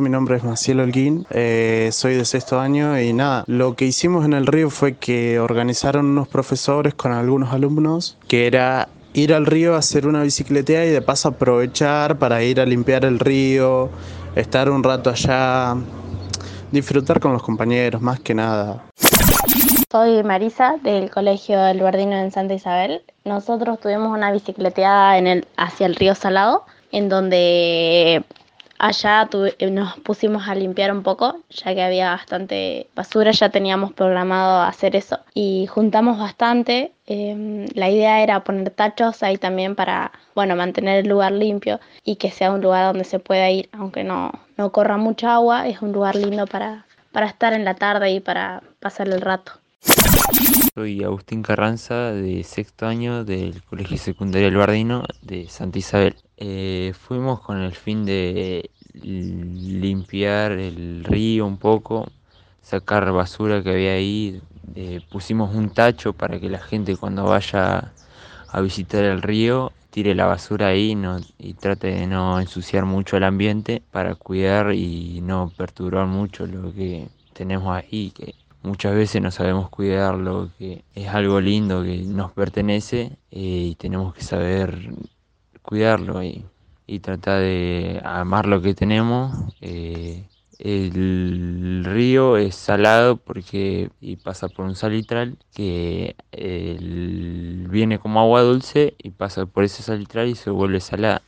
Mi 0.00 0.08
nombre 0.08 0.38
es 0.38 0.42
Maciel 0.42 0.80
Holguín, 0.80 1.26
eh, 1.28 1.90
soy 1.92 2.14
de 2.14 2.24
sexto 2.24 2.58
año 2.58 2.98
y 2.98 3.12
nada, 3.12 3.44
lo 3.46 3.76
que 3.76 3.84
hicimos 3.84 4.24
en 4.24 4.32
el 4.32 4.46
río 4.46 4.70
fue 4.70 4.96
que 4.96 5.38
organizaron 5.38 6.06
unos 6.06 6.28
profesores 6.28 6.94
con 6.94 7.12
algunos 7.12 7.52
alumnos 7.52 8.16
que 8.26 8.46
era 8.46 8.88
ir 9.12 9.34
al 9.34 9.44
río 9.44 9.74
a 9.74 9.80
hacer 9.80 10.06
una 10.06 10.22
bicicletea 10.22 10.86
y 10.86 10.88
de 10.88 11.02
paso 11.02 11.28
aprovechar 11.28 12.16
para 12.16 12.42
ir 12.42 12.58
a 12.58 12.64
limpiar 12.64 13.04
el 13.04 13.18
río, 13.18 13.90
estar 14.34 14.70
un 14.70 14.82
rato 14.82 15.10
allá, 15.10 15.76
disfrutar 16.70 17.20
con 17.20 17.34
los 17.34 17.42
compañeros 17.42 18.00
más 18.00 18.18
que 18.18 18.32
nada. 18.32 18.86
Soy 19.90 20.22
Marisa 20.22 20.78
del 20.82 21.10
Colegio 21.10 21.66
El 21.66 21.82
Bardino 21.82 22.16
en 22.16 22.32
Santa 22.32 22.54
Isabel. 22.54 23.02
Nosotros 23.26 23.78
tuvimos 23.78 24.16
una 24.16 24.32
bicicleteada 24.32 25.18
en 25.18 25.26
el, 25.26 25.46
hacia 25.58 25.84
el 25.84 25.96
río 25.96 26.14
Salado, 26.14 26.64
en 26.92 27.10
donde 27.10 28.24
Allá 28.82 29.28
eh, 29.60 29.70
nos 29.70 29.94
pusimos 30.00 30.48
a 30.48 30.56
limpiar 30.56 30.90
un 30.90 31.04
poco, 31.04 31.38
ya 31.50 31.72
que 31.72 31.82
había 31.82 32.10
bastante 32.10 32.88
basura, 32.96 33.30
ya 33.30 33.48
teníamos 33.48 33.92
programado 33.92 34.60
hacer 34.62 34.96
eso 34.96 35.20
y 35.34 35.68
juntamos 35.68 36.18
bastante. 36.18 36.90
Em, 37.06 37.66
la 37.74 37.88
idea 37.90 38.24
era 38.24 38.42
poner 38.42 38.70
tachos 38.70 39.22
ahí 39.22 39.38
también 39.38 39.76
para, 39.76 40.10
bueno, 40.34 40.56
mantener 40.56 41.04
el 41.04 41.08
lugar 41.08 41.30
limpio 41.30 41.78
y 42.02 42.16
que 42.16 42.32
sea 42.32 42.50
un 42.50 42.60
lugar 42.60 42.86
donde 42.86 43.04
se 43.04 43.20
pueda 43.20 43.48
ir, 43.50 43.68
aunque 43.70 44.02
no, 44.02 44.32
no 44.56 44.72
corra 44.72 44.96
mucha 44.96 45.34
agua, 45.34 45.68
es 45.68 45.80
un 45.80 45.92
lugar 45.92 46.16
lindo 46.16 46.48
para, 46.48 46.84
para 47.12 47.26
estar 47.26 47.52
en 47.52 47.64
la 47.64 47.74
tarde 47.74 48.10
y 48.10 48.18
para 48.18 48.64
pasar 48.80 49.08
el 49.08 49.20
rato. 49.20 49.52
Soy 50.74 51.04
Agustín 51.04 51.42
Carranza, 51.42 52.12
de 52.12 52.42
sexto 52.44 52.86
año 52.86 53.24
del 53.24 53.62
Colegio 53.62 53.98
Secundario 53.98 54.48
El 54.48 54.56
Bardino 54.56 55.04
de 55.20 55.48
Santa 55.48 55.78
Isabel. 55.78 56.16
Eh, 56.44 56.92
fuimos 56.98 57.38
con 57.38 57.58
el 57.58 57.72
fin 57.72 58.04
de 58.04 58.68
limpiar 58.94 60.50
el 60.50 61.04
río 61.04 61.46
un 61.46 61.56
poco, 61.56 62.08
sacar 62.62 63.12
basura 63.12 63.62
que 63.62 63.70
había 63.70 63.92
ahí. 63.92 64.42
Eh, 64.74 65.02
pusimos 65.08 65.54
un 65.54 65.70
tacho 65.70 66.14
para 66.14 66.40
que 66.40 66.50
la 66.50 66.58
gente 66.58 66.96
cuando 66.96 67.26
vaya 67.26 67.92
a 68.48 68.60
visitar 68.60 69.04
el 69.04 69.22
río 69.22 69.70
tire 69.90 70.16
la 70.16 70.26
basura 70.26 70.66
ahí 70.66 70.98
y 71.38 71.54
trate 71.54 71.94
de 71.94 72.08
no 72.08 72.40
ensuciar 72.40 72.86
mucho 72.86 73.16
el 73.16 73.22
ambiente 73.22 73.80
para 73.92 74.16
cuidar 74.16 74.72
y 74.72 75.20
no 75.22 75.52
perturbar 75.56 76.06
mucho 76.06 76.46
lo 76.48 76.74
que 76.74 77.08
tenemos 77.34 77.76
ahí, 77.76 78.10
que 78.10 78.34
muchas 78.64 78.96
veces 78.96 79.22
no 79.22 79.30
sabemos 79.30 79.68
cuidar 79.68 80.16
lo 80.16 80.50
que 80.58 80.82
es 80.96 81.06
algo 81.06 81.40
lindo 81.40 81.84
que 81.84 81.98
nos 81.98 82.32
pertenece 82.32 83.12
eh, 83.30 83.68
y 83.70 83.74
tenemos 83.76 84.12
que 84.12 84.22
saber 84.22 84.90
cuidarlo 85.62 86.22
y, 86.22 86.44
y 86.86 87.00
tratar 87.00 87.40
de 87.40 88.00
amar 88.04 88.46
lo 88.46 88.62
que 88.62 88.74
tenemos. 88.74 89.54
Eh, 89.60 90.24
el 90.58 91.84
río 91.84 92.36
es 92.36 92.54
salado 92.54 93.16
porque 93.16 93.90
y 94.00 94.16
pasa 94.16 94.48
por 94.48 94.64
un 94.64 94.76
salitral 94.76 95.36
que 95.54 96.14
viene 97.70 97.98
como 97.98 98.20
agua 98.20 98.42
dulce 98.42 98.94
y 98.98 99.10
pasa 99.10 99.46
por 99.46 99.64
ese 99.64 99.82
salitral 99.82 100.28
y 100.28 100.34
se 100.36 100.50
vuelve 100.50 100.80
salada. 100.80 101.22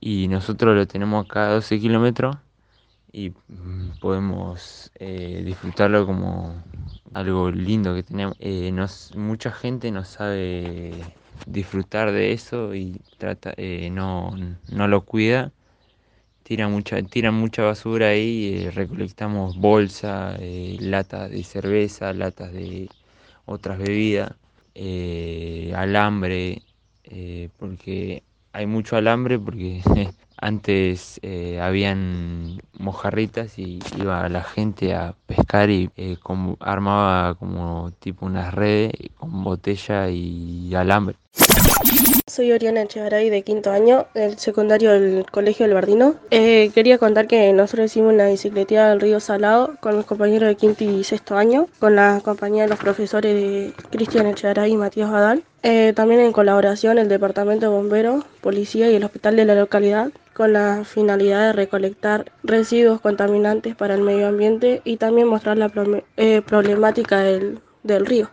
Y 0.00 0.28
nosotros 0.28 0.74
lo 0.76 0.86
tenemos 0.86 1.24
acá 1.24 1.48
a 1.48 1.54
12 1.54 1.80
kilómetros 1.80 2.36
y 3.12 3.30
mm, 3.30 3.98
podemos 4.00 4.90
eh, 4.96 5.42
disfrutarlo 5.44 6.06
como 6.06 6.54
algo 7.14 7.50
lindo 7.50 7.94
que 7.94 8.02
tenemos. 8.02 8.36
Eh, 8.40 8.72
mucha 9.16 9.50
gente 9.52 9.90
no 9.90 10.04
sabe 10.04 10.92
disfrutar 11.46 12.12
de 12.12 12.32
eso 12.32 12.74
y 12.74 13.00
trata, 13.18 13.52
eh, 13.56 13.90
no, 13.90 14.36
no 14.68 14.88
lo 14.88 15.04
cuida. 15.04 15.52
Tira 16.42 16.68
mucha, 16.68 17.02
tira 17.02 17.32
mucha 17.32 17.62
basura 17.62 18.08
ahí, 18.08 18.66
eh, 18.66 18.70
recolectamos 18.70 19.56
bolsa, 19.56 20.36
eh, 20.38 20.76
latas 20.80 21.30
de 21.30 21.42
cerveza, 21.44 22.12
latas 22.12 22.52
de 22.52 22.88
otras 23.46 23.78
bebidas, 23.78 24.32
alambre, 25.74 26.62
porque 27.58 28.22
hay 28.52 28.66
mucho 28.66 28.96
alambre 28.96 29.38
porque 29.38 29.82
antes 30.36 31.20
habían 31.60 32.60
mojarritas 32.78 33.58
y 33.58 33.78
iba 33.98 34.28
la 34.28 34.42
gente 34.42 34.94
a 34.94 35.14
pescar 35.26 35.70
y 35.70 35.90
armaba 36.60 37.34
como 37.34 37.90
tipo 37.98 38.26
unas 38.26 38.54
redes 38.54 38.92
con 39.16 39.42
botella 39.44 40.08
y 40.10 40.74
alambre. 40.74 41.16
Soy 42.26 42.52
Oriana 42.52 42.82
Echegaray 42.82 43.30
de 43.30 43.42
quinto 43.42 43.70
año 43.70 44.06
del 44.14 44.38
secundario 44.38 44.90
del 44.92 45.24
Colegio 45.30 45.64
del 45.64 45.74
Bardino. 45.74 46.16
Eh, 46.30 46.70
quería 46.74 46.98
contar 46.98 47.26
que 47.26 47.52
nosotros 47.52 47.86
hicimos 47.86 48.12
una 48.12 48.28
bicicleteada 48.28 48.90
del 48.90 49.00
río 49.00 49.20
Salado 49.20 49.76
con 49.80 49.96
mis 49.96 50.06
compañeros 50.06 50.48
de 50.48 50.56
quinto 50.56 50.84
y 50.84 51.04
sexto 51.04 51.36
año, 51.36 51.68
con 51.78 51.94
la 51.94 52.20
compañía 52.24 52.64
de 52.64 52.68
los 52.68 52.78
profesores 52.78 53.34
de 53.34 53.72
Cristian 53.90 54.26
Echegaray 54.26 54.72
y 54.72 54.76
Matías 54.76 55.10
Badal. 55.10 55.44
Eh, 55.62 55.92
también 55.94 56.20
en 56.20 56.32
colaboración 56.32 56.98
el 56.98 57.08
Departamento 57.08 57.66
de 57.66 57.76
Bomberos, 57.76 58.24
Policía 58.40 58.90
y 58.90 58.96
el 58.96 59.04
Hospital 59.04 59.36
de 59.36 59.44
la 59.44 59.54
localidad, 59.54 60.10
con 60.36 60.52
la 60.52 60.84
finalidad 60.84 61.46
de 61.46 61.52
recolectar 61.54 62.30
residuos 62.42 63.00
contaminantes 63.00 63.74
para 63.74 63.94
el 63.94 64.02
medio 64.02 64.28
ambiente 64.28 64.82
y 64.84 64.98
también 64.98 65.28
mostrar 65.28 65.56
la 65.56 65.72
eh, 66.18 66.42
problemática 66.42 67.20
del 67.22 68.06
río. 68.06 68.28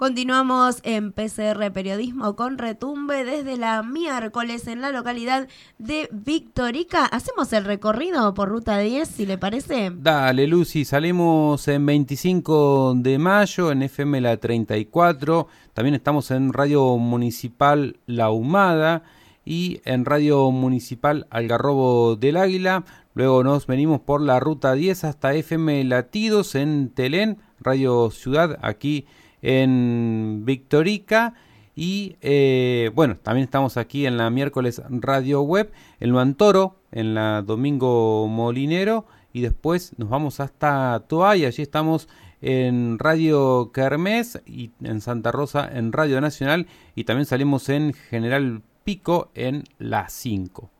Continuamos 0.00 0.80
en 0.82 1.12
PCR 1.12 1.70
Periodismo 1.74 2.34
con 2.34 2.56
Retumbe 2.56 3.22
desde 3.22 3.58
la 3.58 3.82
miércoles 3.82 4.66
en 4.66 4.80
la 4.80 4.92
localidad 4.92 5.46
de 5.76 6.08
Victorica. 6.10 7.04
Hacemos 7.04 7.52
el 7.52 7.66
recorrido 7.66 8.32
por 8.32 8.48
ruta 8.48 8.78
10, 8.78 9.06
si 9.06 9.26
le 9.26 9.36
parece. 9.36 9.92
Dale, 9.94 10.46
Lucy, 10.46 10.86
salimos 10.86 11.68
en 11.68 11.84
25 11.84 12.94
de 12.96 13.18
mayo 13.18 13.70
en 13.70 13.82
FM 13.82 14.22
La 14.22 14.38
34. 14.38 15.48
También 15.74 15.96
estamos 15.96 16.30
en 16.30 16.54
Radio 16.54 16.96
Municipal 16.96 17.98
La 18.06 18.30
Humada 18.30 19.02
y 19.44 19.82
en 19.84 20.06
Radio 20.06 20.50
Municipal 20.50 21.26
Algarrobo 21.28 22.16
del 22.16 22.38
Águila. 22.38 22.84
Luego 23.12 23.44
nos 23.44 23.66
venimos 23.66 24.00
por 24.00 24.22
la 24.22 24.40
ruta 24.40 24.72
10 24.72 25.04
hasta 25.04 25.34
FM 25.34 25.84
Latidos 25.84 26.54
en 26.54 26.88
Telén, 26.88 27.36
Radio 27.60 28.10
Ciudad, 28.10 28.58
aquí 28.62 29.04
en 29.42 30.42
Victorica. 30.44 31.34
Y 31.74 32.16
eh, 32.20 32.90
bueno, 32.94 33.16
también 33.16 33.44
estamos 33.44 33.76
aquí 33.76 34.06
en 34.06 34.16
la 34.16 34.28
miércoles 34.30 34.82
Radio 34.88 35.42
Web, 35.42 35.72
en 36.00 36.10
Luantoro, 36.10 36.76
en 36.92 37.14
la 37.14 37.42
Domingo 37.42 38.26
Molinero. 38.28 39.06
Y 39.32 39.40
después 39.42 39.92
nos 39.96 40.08
vamos 40.08 40.40
hasta 40.40 41.04
Toa 41.06 41.36
y 41.36 41.44
allí 41.44 41.62
estamos 41.62 42.08
en 42.42 42.98
Radio 42.98 43.70
Kermés 43.72 44.42
y 44.46 44.70
en 44.82 45.00
Santa 45.00 45.30
Rosa 45.30 45.70
en 45.72 45.92
Radio 45.92 46.20
Nacional. 46.20 46.66
Y 46.94 47.04
también 47.04 47.26
salimos 47.26 47.68
en 47.68 47.92
General 47.92 48.62
Pico 48.84 49.30
en 49.34 49.64
la 49.78 50.08
5 50.08 50.70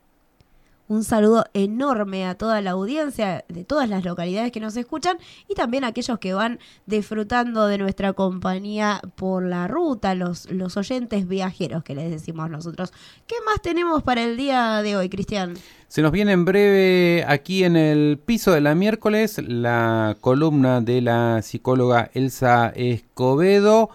un 0.91 1.05
saludo 1.05 1.45
enorme 1.55 2.27
a 2.27 2.35
toda 2.35 2.61
la 2.61 2.73
audiencia 2.73 3.45
de 3.49 3.65
todas 3.65 3.89
las 3.89 4.05
localidades 4.05 4.51
que 4.51 4.59
nos 4.59 4.77
escuchan 4.77 5.19
y 5.49 5.55
también 5.55 5.85
a 5.85 5.89
aquellos 5.89 6.19
que 6.19 6.35
van 6.35 6.59
disfrutando 6.85 7.69
de 7.69 7.79
nuestra 7.79 8.13
compañía 8.13 9.01
por 9.15 9.45
la 9.45 9.69
ruta, 9.69 10.17
los, 10.17 10.51
los 10.51 10.77
oyentes 10.77 11.29
viajeros 11.29 11.85
que 11.85 11.95
les 11.95 12.11
decimos 12.11 12.51
nosotros. 12.51 12.93
¿Qué 13.29 13.37
más 13.47 13.63
tenemos 13.63 14.03
para 14.03 14.25
el 14.25 14.37
día 14.37 14.83
de 14.83 14.97
hoy, 14.97 15.09
Cristian? 15.09 15.55
Se 15.87 16.03
nos 16.03 16.11
viene 16.11 16.33
en 16.33 16.45
breve 16.45 17.25
aquí 17.29 17.63
en 17.63 17.77
el 17.77 18.19
piso 18.19 18.51
de 18.51 18.61
la 18.61 18.75
miércoles 18.75 19.41
la 19.47 20.17
columna 20.21 20.81
de 20.81 21.03
la 21.03 21.41
psicóloga 21.43 22.11
Elsa 22.15 22.73
Escobedo. 22.75 23.91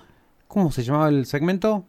¿Cómo 0.48 0.72
se 0.72 0.84
llamaba 0.84 1.10
el 1.10 1.26
segmento? 1.26 1.84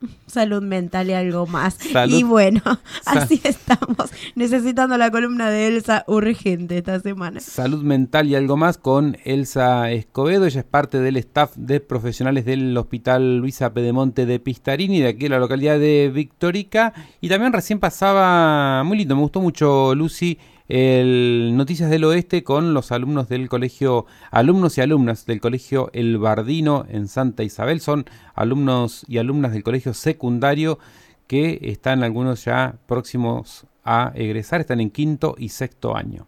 salud 0.26 0.62
mental 0.62 1.10
y 1.10 1.12
algo 1.12 1.46
más. 1.46 1.78
Y 2.08 2.22
bueno, 2.22 2.60
así 3.06 3.40
estamos, 3.44 4.10
necesitando 4.34 4.96
la 4.96 5.10
columna 5.10 5.50
de 5.50 5.68
Elsa 5.68 6.04
urgente 6.06 6.78
esta 6.78 7.00
semana. 7.00 7.40
Salud 7.40 7.82
mental 7.82 8.28
y 8.28 8.34
algo 8.34 8.56
más 8.56 8.78
con 8.78 9.16
Elsa 9.24 9.90
Escobedo. 9.90 10.46
Ella 10.46 10.60
es 10.60 10.66
parte 10.66 11.00
del 11.00 11.16
staff 11.16 11.54
de 11.56 11.80
profesionales 11.80 12.44
del 12.44 12.76
Hospital 12.76 13.38
Luisa 13.38 13.72
Pedemonte 13.72 14.26
de 14.26 14.40
Pistarini, 14.40 15.00
de 15.00 15.08
aquí 15.08 15.26
en 15.26 15.32
la 15.32 15.38
localidad 15.38 15.78
de 15.78 16.10
Victorica. 16.12 16.92
Y 17.20 17.28
también 17.28 17.52
recién 17.52 17.78
pasaba, 17.78 18.82
muy 18.84 18.98
lindo, 18.98 19.16
me 19.16 19.22
gustó 19.22 19.40
mucho 19.40 19.94
Lucy 19.94 20.38
el 20.68 21.52
Noticias 21.56 21.90
del 21.90 22.04
Oeste 22.04 22.42
con 22.42 22.72
los 22.72 22.90
alumnos 22.90 23.28
del 23.28 23.48
colegio, 23.48 24.06
alumnos 24.30 24.78
y 24.78 24.80
alumnas 24.80 25.26
del 25.26 25.40
colegio 25.40 25.90
El 25.92 26.16
Bardino 26.18 26.86
en 26.88 27.08
Santa 27.08 27.42
Isabel. 27.42 27.80
Son 27.80 28.06
alumnos 28.34 29.04
y 29.06 29.18
alumnas 29.18 29.52
del 29.52 29.62
colegio 29.62 29.92
secundario 29.92 30.78
que 31.26 31.58
están 31.62 32.02
algunos 32.02 32.44
ya 32.44 32.76
próximos 32.86 33.66
a 33.84 34.12
egresar, 34.14 34.60
están 34.60 34.80
en 34.80 34.90
quinto 34.90 35.34
y 35.38 35.50
sexto 35.50 35.96
año. 35.96 36.26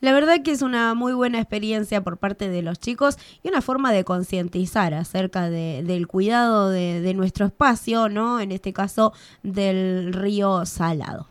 La 0.00 0.12
verdad 0.12 0.42
que 0.42 0.50
es 0.50 0.62
una 0.62 0.94
muy 0.94 1.12
buena 1.12 1.38
experiencia 1.38 2.02
por 2.02 2.18
parte 2.18 2.48
de 2.48 2.62
los 2.62 2.80
chicos 2.80 3.18
y 3.42 3.48
una 3.48 3.62
forma 3.62 3.92
de 3.92 4.02
concientizar 4.02 4.94
acerca 4.94 5.48
del 5.48 6.08
cuidado 6.08 6.70
de, 6.70 7.00
de 7.00 7.14
nuestro 7.14 7.46
espacio, 7.46 8.08
¿no? 8.08 8.40
En 8.40 8.50
este 8.50 8.72
caso 8.72 9.12
del 9.44 10.12
río 10.12 10.66
Salado. 10.66 11.28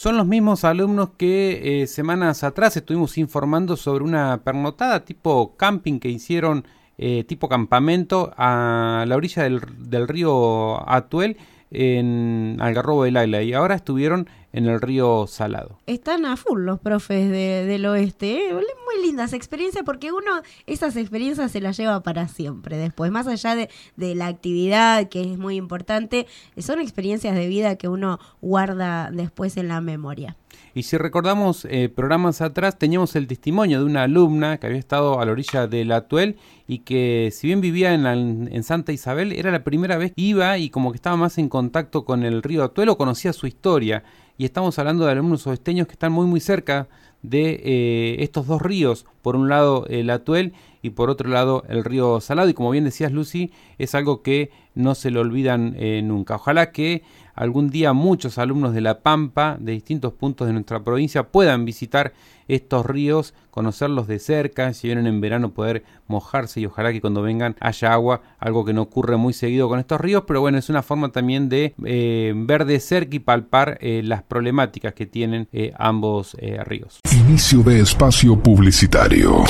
Son 0.00 0.16
los 0.16 0.26
mismos 0.26 0.64
alumnos 0.64 1.10
que 1.18 1.82
eh, 1.82 1.86
semanas 1.86 2.42
atrás 2.42 2.74
estuvimos 2.74 3.18
informando 3.18 3.76
sobre 3.76 4.02
una 4.02 4.42
pernotada 4.42 5.04
tipo 5.04 5.58
camping 5.58 5.98
que 6.00 6.08
hicieron, 6.08 6.64
eh, 6.96 7.24
tipo 7.24 7.50
campamento, 7.50 8.32
a 8.38 9.04
la 9.06 9.14
orilla 9.14 9.42
del, 9.42 9.60
del 9.76 10.08
río 10.08 10.88
Atuel 10.90 11.36
en 11.70 12.56
Algarrobo 12.60 13.04
del 13.04 13.16
Águila 13.16 13.42
y 13.42 13.52
ahora 13.52 13.74
estuvieron 13.74 14.28
en 14.52 14.66
el 14.66 14.80
río 14.80 15.26
Salado. 15.28 15.78
Están 15.86 16.26
a 16.26 16.36
full 16.36 16.62
los 16.62 16.80
profes 16.80 17.30
del 17.30 17.86
oeste, 17.86 18.48
¿eh? 18.48 18.52
muy 18.52 19.06
lindas 19.06 19.32
experiencias 19.32 19.84
porque 19.84 20.10
uno 20.10 20.42
esas 20.66 20.96
experiencias 20.96 21.52
se 21.52 21.60
las 21.60 21.76
lleva 21.76 22.02
para 22.02 22.26
siempre 22.28 22.76
después, 22.76 23.12
más 23.12 23.26
allá 23.26 23.54
de, 23.54 23.70
de, 23.96 24.14
la 24.14 24.26
actividad 24.26 25.08
que 25.08 25.20
es 25.20 25.38
muy 25.38 25.56
importante, 25.56 26.26
son 26.58 26.80
experiencias 26.80 27.34
de 27.34 27.46
vida 27.46 27.76
que 27.76 27.88
uno 27.88 28.18
guarda 28.40 29.10
después 29.12 29.56
en 29.56 29.68
la 29.68 29.80
memoria. 29.80 30.36
Y 30.74 30.84
si 30.84 30.96
recordamos 30.96 31.66
eh, 31.68 31.88
programas 31.88 32.40
atrás, 32.40 32.78
teníamos 32.78 33.16
el 33.16 33.26
testimonio 33.26 33.80
de 33.80 33.84
una 33.84 34.04
alumna 34.04 34.58
que 34.58 34.68
había 34.68 34.78
estado 34.78 35.20
a 35.20 35.24
la 35.24 35.32
orilla 35.32 35.66
del 35.66 35.90
Atuel 35.90 36.36
y 36.68 36.80
que 36.80 37.30
si 37.32 37.48
bien 37.48 37.60
vivía 37.60 37.92
en, 37.92 38.06
en, 38.06 38.62
Santa 38.62 38.92
Isabel, 38.92 39.32
era 39.32 39.50
la 39.50 39.64
primera 39.64 39.96
vez 39.96 40.12
que 40.12 40.22
iba 40.22 40.58
y 40.58 40.70
como 40.70 40.92
que 40.92 40.96
estaba 40.96 41.16
más 41.16 41.38
en 41.38 41.48
contacto 41.48 42.04
con 42.04 42.22
el 42.22 42.42
río 42.42 42.62
Atuel 42.62 42.90
o 42.90 42.98
conocía 42.98 43.32
su 43.32 43.48
historia. 43.48 44.04
Y 44.38 44.44
estamos 44.44 44.78
hablando 44.78 45.04
de 45.04 45.12
alumnos 45.12 45.46
oesteños 45.46 45.86
que 45.86 45.92
están 45.92 46.12
muy 46.12 46.26
muy 46.26 46.40
cerca 46.40 46.88
de 47.22 47.60
eh, 47.64 48.16
estos 48.20 48.46
dos 48.46 48.62
ríos, 48.62 49.06
por 49.22 49.36
un 49.36 49.48
lado 49.48 49.86
el 49.88 50.08
Atuel 50.08 50.54
y 50.82 50.90
por 50.90 51.10
otro 51.10 51.28
lado 51.28 51.64
el 51.68 51.84
río 51.84 52.20
Salado. 52.20 52.48
Y 52.48 52.54
como 52.54 52.70
bien 52.70 52.84
decías 52.84 53.12
Lucy, 53.12 53.52
es 53.78 53.94
algo 53.94 54.22
que 54.22 54.50
no 54.74 54.94
se 54.94 55.10
le 55.10 55.18
olvidan 55.18 55.74
eh, 55.76 56.00
nunca. 56.02 56.36
Ojalá 56.36 56.72
que 56.72 57.02
algún 57.40 57.70
día 57.70 57.94
muchos 57.94 58.36
alumnos 58.36 58.74
de 58.74 58.82
La 58.82 59.00
Pampa, 59.00 59.56
de 59.58 59.72
distintos 59.72 60.12
puntos 60.12 60.46
de 60.46 60.52
nuestra 60.52 60.84
provincia, 60.84 61.28
puedan 61.28 61.64
visitar 61.64 62.12
estos 62.48 62.84
ríos, 62.84 63.32
conocerlos 63.50 64.06
de 64.08 64.18
cerca, 64.18 64.74
si 64.74 64.88
vienen 64.88 65.06
en 65.06 65.22
verano 65.22 65.54
poder 65.54 65.82
mojarse 66.06 66.60
y 66.60 66.66
ojalá 66.66 66.92
que 66.92 67.00
cuando 67.00 67.22
vengan 67.22 67.56
haya 67.60 67.94
agua, 67.94 68.20
algo 68.38 68.66
que 68.66 68.74
no 68.74 68.82
ocurre 68.82 69.16
muy 69.16 69.32
seguido 69.32 69.70
con 69.70 69.78
estos 69.78 69.98
ríos, 69.98 70.24
pero 70.26 70.42
bueno, 70.42 70.58
es 70.58 70.68
una 70.68 70.82
forma 70.82 71.12
también 71.12 71.48
de 71.48 71.74
eh, 71.86 72.34
ver 72.36 72.66
de 72.66 72.78
cerca 72.78 73.16
y 73.16 73.20
palpar 73.20 73.78
eh, 73.80 74.02
las 74.04 74.22
problemáticas 74.22 74.92
que 74.92 75.06
tienen 75.06 75.48
eh, 75.50 75.72
ambos 75.78 76.36
ríos. 76.66 77.00
Inicio 77.10 77.62
de 77.62 77.80
espacio 77.80 78.38
publicitario. 78.38 79.44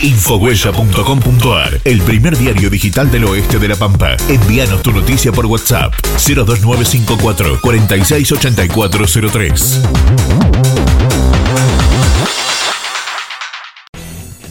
Infohuella.com.ar, 0.00 1.80
el 1.84 2.00
primer 2.02 2.38
diario 2.38 2.70
digital 2.70 3.10
del 3.10 3.24
oeste 3.24 3.58
de 3.58 3.66
La 3.66 3.74
Pampa. 3.76 4.16
Envíanos 4.28 4.80
tu 4.82 4.92
noticia 4.92 5.32
por 5.32 5.46
WhatsApp 5.46 5.92
02954 6.24 7.58
468403. 7.60 9.80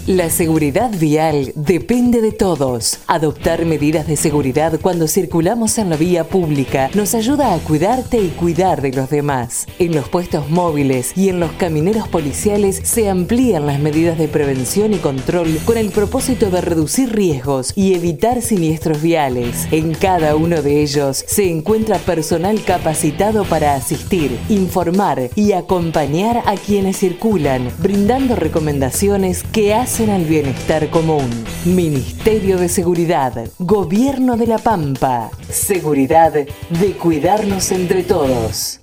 La 0.08 0.30
seguridad 0.30 0.90
vial 0.98 1.52
depende 1.54 2.22
de 2.22 2.32
todos. 2.32 3.00
Adoptar 3.08 3.66
medidas 3.66 4.08
de 4.08 4.16
seguridad 4.16 4.80
cuando 4.82 5.06
circulamos 5.06 5.78
en 5.80 5.90
la 5.90 5.98
vía 5.98 6.24
pública 6.24 6.90
nos 6.94 7.14
ayuda 7.14 7.54
a 7.54 7.58
cuidarte 7.58 8.18
y 8.18 8.30
cuidar 8.30 8.82
de 8.82 8.94
los 8.94 9.10
demás. 9.10 9.68
En 9.80 9.94
los 9.94 10.08
puestos 10.08 10.50
móviles 10.50 11.12
y 11.18 11.28
en 11.28 11.42
los 11.42 11.52
camineros 11.52 12.08
policiales 12.08 12.80
se 12.86 13.10
amplían 13.10 13.66
las 13.66 13.82
medidas 13.82 14.18
de 14.18 14.30
prevención 14.30 14.94
y 14.94 15.00
control 15.00 15.60
con 15.66 15.76
el 15.76 15.90
propósito 15.90 16.50
de 16.52 16.62
reducir 16.62 17.14
riesgos 17.14 17.74
y 17.76 17.94
evitar 17.94 18.42
siniestros 18.42 19.02
viales. 19.02 19.68
En 19.72 19.94
cada 19.94 20.38
uno 20.38 20.62
de 20.62 20.84
ellos 20.84 21.26
se 21.28 21.52
encuentra 21.52 21.98
personal 21.98 22.64
capacitado 22.64 23.44
para 23.44 23.76
asistir, 23.76 24.40
informar 24.48 25.32
y 25.36 25.52
acompañar 25.52 26.44
a 26.46 26.56
quienes 26.56 26.96
circulan, 26.96 27.70
brindando 27.80 28.38
recomendaciones 28.38 29.44
que 29.44 29.74
hacen 29.74 29.97
al 30.06 30.26
bienestar 30.26 30.90
común. 30.92 31.28
Ministerio 31.66 32.58
de 32.58 32.70
Seguridad, 32.70 33.34
Gobierno 33.58 34.38
de 34.38 34.46
la 34.46 34.60
Pampa. 34.60 35.32
Seguridad 35.50 36.34
de 36.34 36.92
cuidarnos 36.94 37.72
entre 37.72 38.04
todos. 38.04 38.80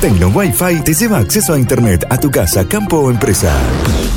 Tecno 0.00 0.28
Wi-Fi 0.28 0.82
te 0.84 0.94
lleva 0.94 1.18
acceso 1.18 1.54
a 1.54 1.58
Internet 1.58 2.06
a 2.08 2.16
tu 2.16 2.30
casa, 2.30 2.64
campo 2.66 2.98
o 2.98 3.10
empresa. 3.10 3.52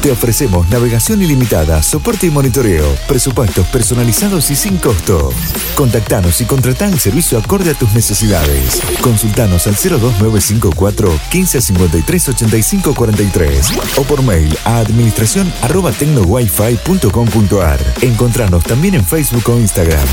Te 0.03 0.11
ofrecemos 0.11 0.67
navegación 0.67 1.21
ilimitada, 1.21 1.81
soporte 1.81 2.27
y 2.27 2.29
monitoreo, 2.29 2.93
presupuestos 3.07 3.65
personalizados 3.67 4.51
y 4.51 4.55
sin 4.57 4.75
costo. 4.75 5.29
Contactanos 5.75 6.41
y 6.41 6.45
contratá 6.45 6.89
el 6.89 6.99
servicio 6.99 7.37
acorde 7.37 7.71
a 7.71 7.73
tus 7.73 7.93
necesidades. 7.93 8.81
Consultanos 8.99 9.65
al 9.65 9.75
02954 9.75 11.07
1553 11.07 12.29
85 12.29 12.93
43 12.93 13.71
o 13.95 14.03
por 14.03 14.21
mail 14.23 14.57
a 14.65 14.79
administración 14.79 15.49
arroba 15.61 15.93
tecnowifi.com.ar. 15.93 17.79
Encontranos 18.01 18.65
también 18.65 18.95
en 18.95 19.05
Facebook 19.05 19.47
o 19.47 19.57
Instagram. 19.57 20.05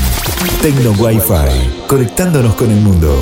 Tecno 0.61 0.91
Wi-Fi, 0.91 1.87
conectándonos 1.87 2.55
con 2.55 2.71
el 2.71 2.79
mundo. 2.79 3.21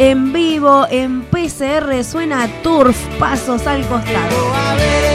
en 0.00 0.32
vivo 0.32 0.86
en 0.90 1.20
PCR. 1.24 2.02
Suena 2.02 2.48
Turf, 2.62 2.96
pasos 3.18 3.66
al 3.66 3.86
costado. 3.86 5.09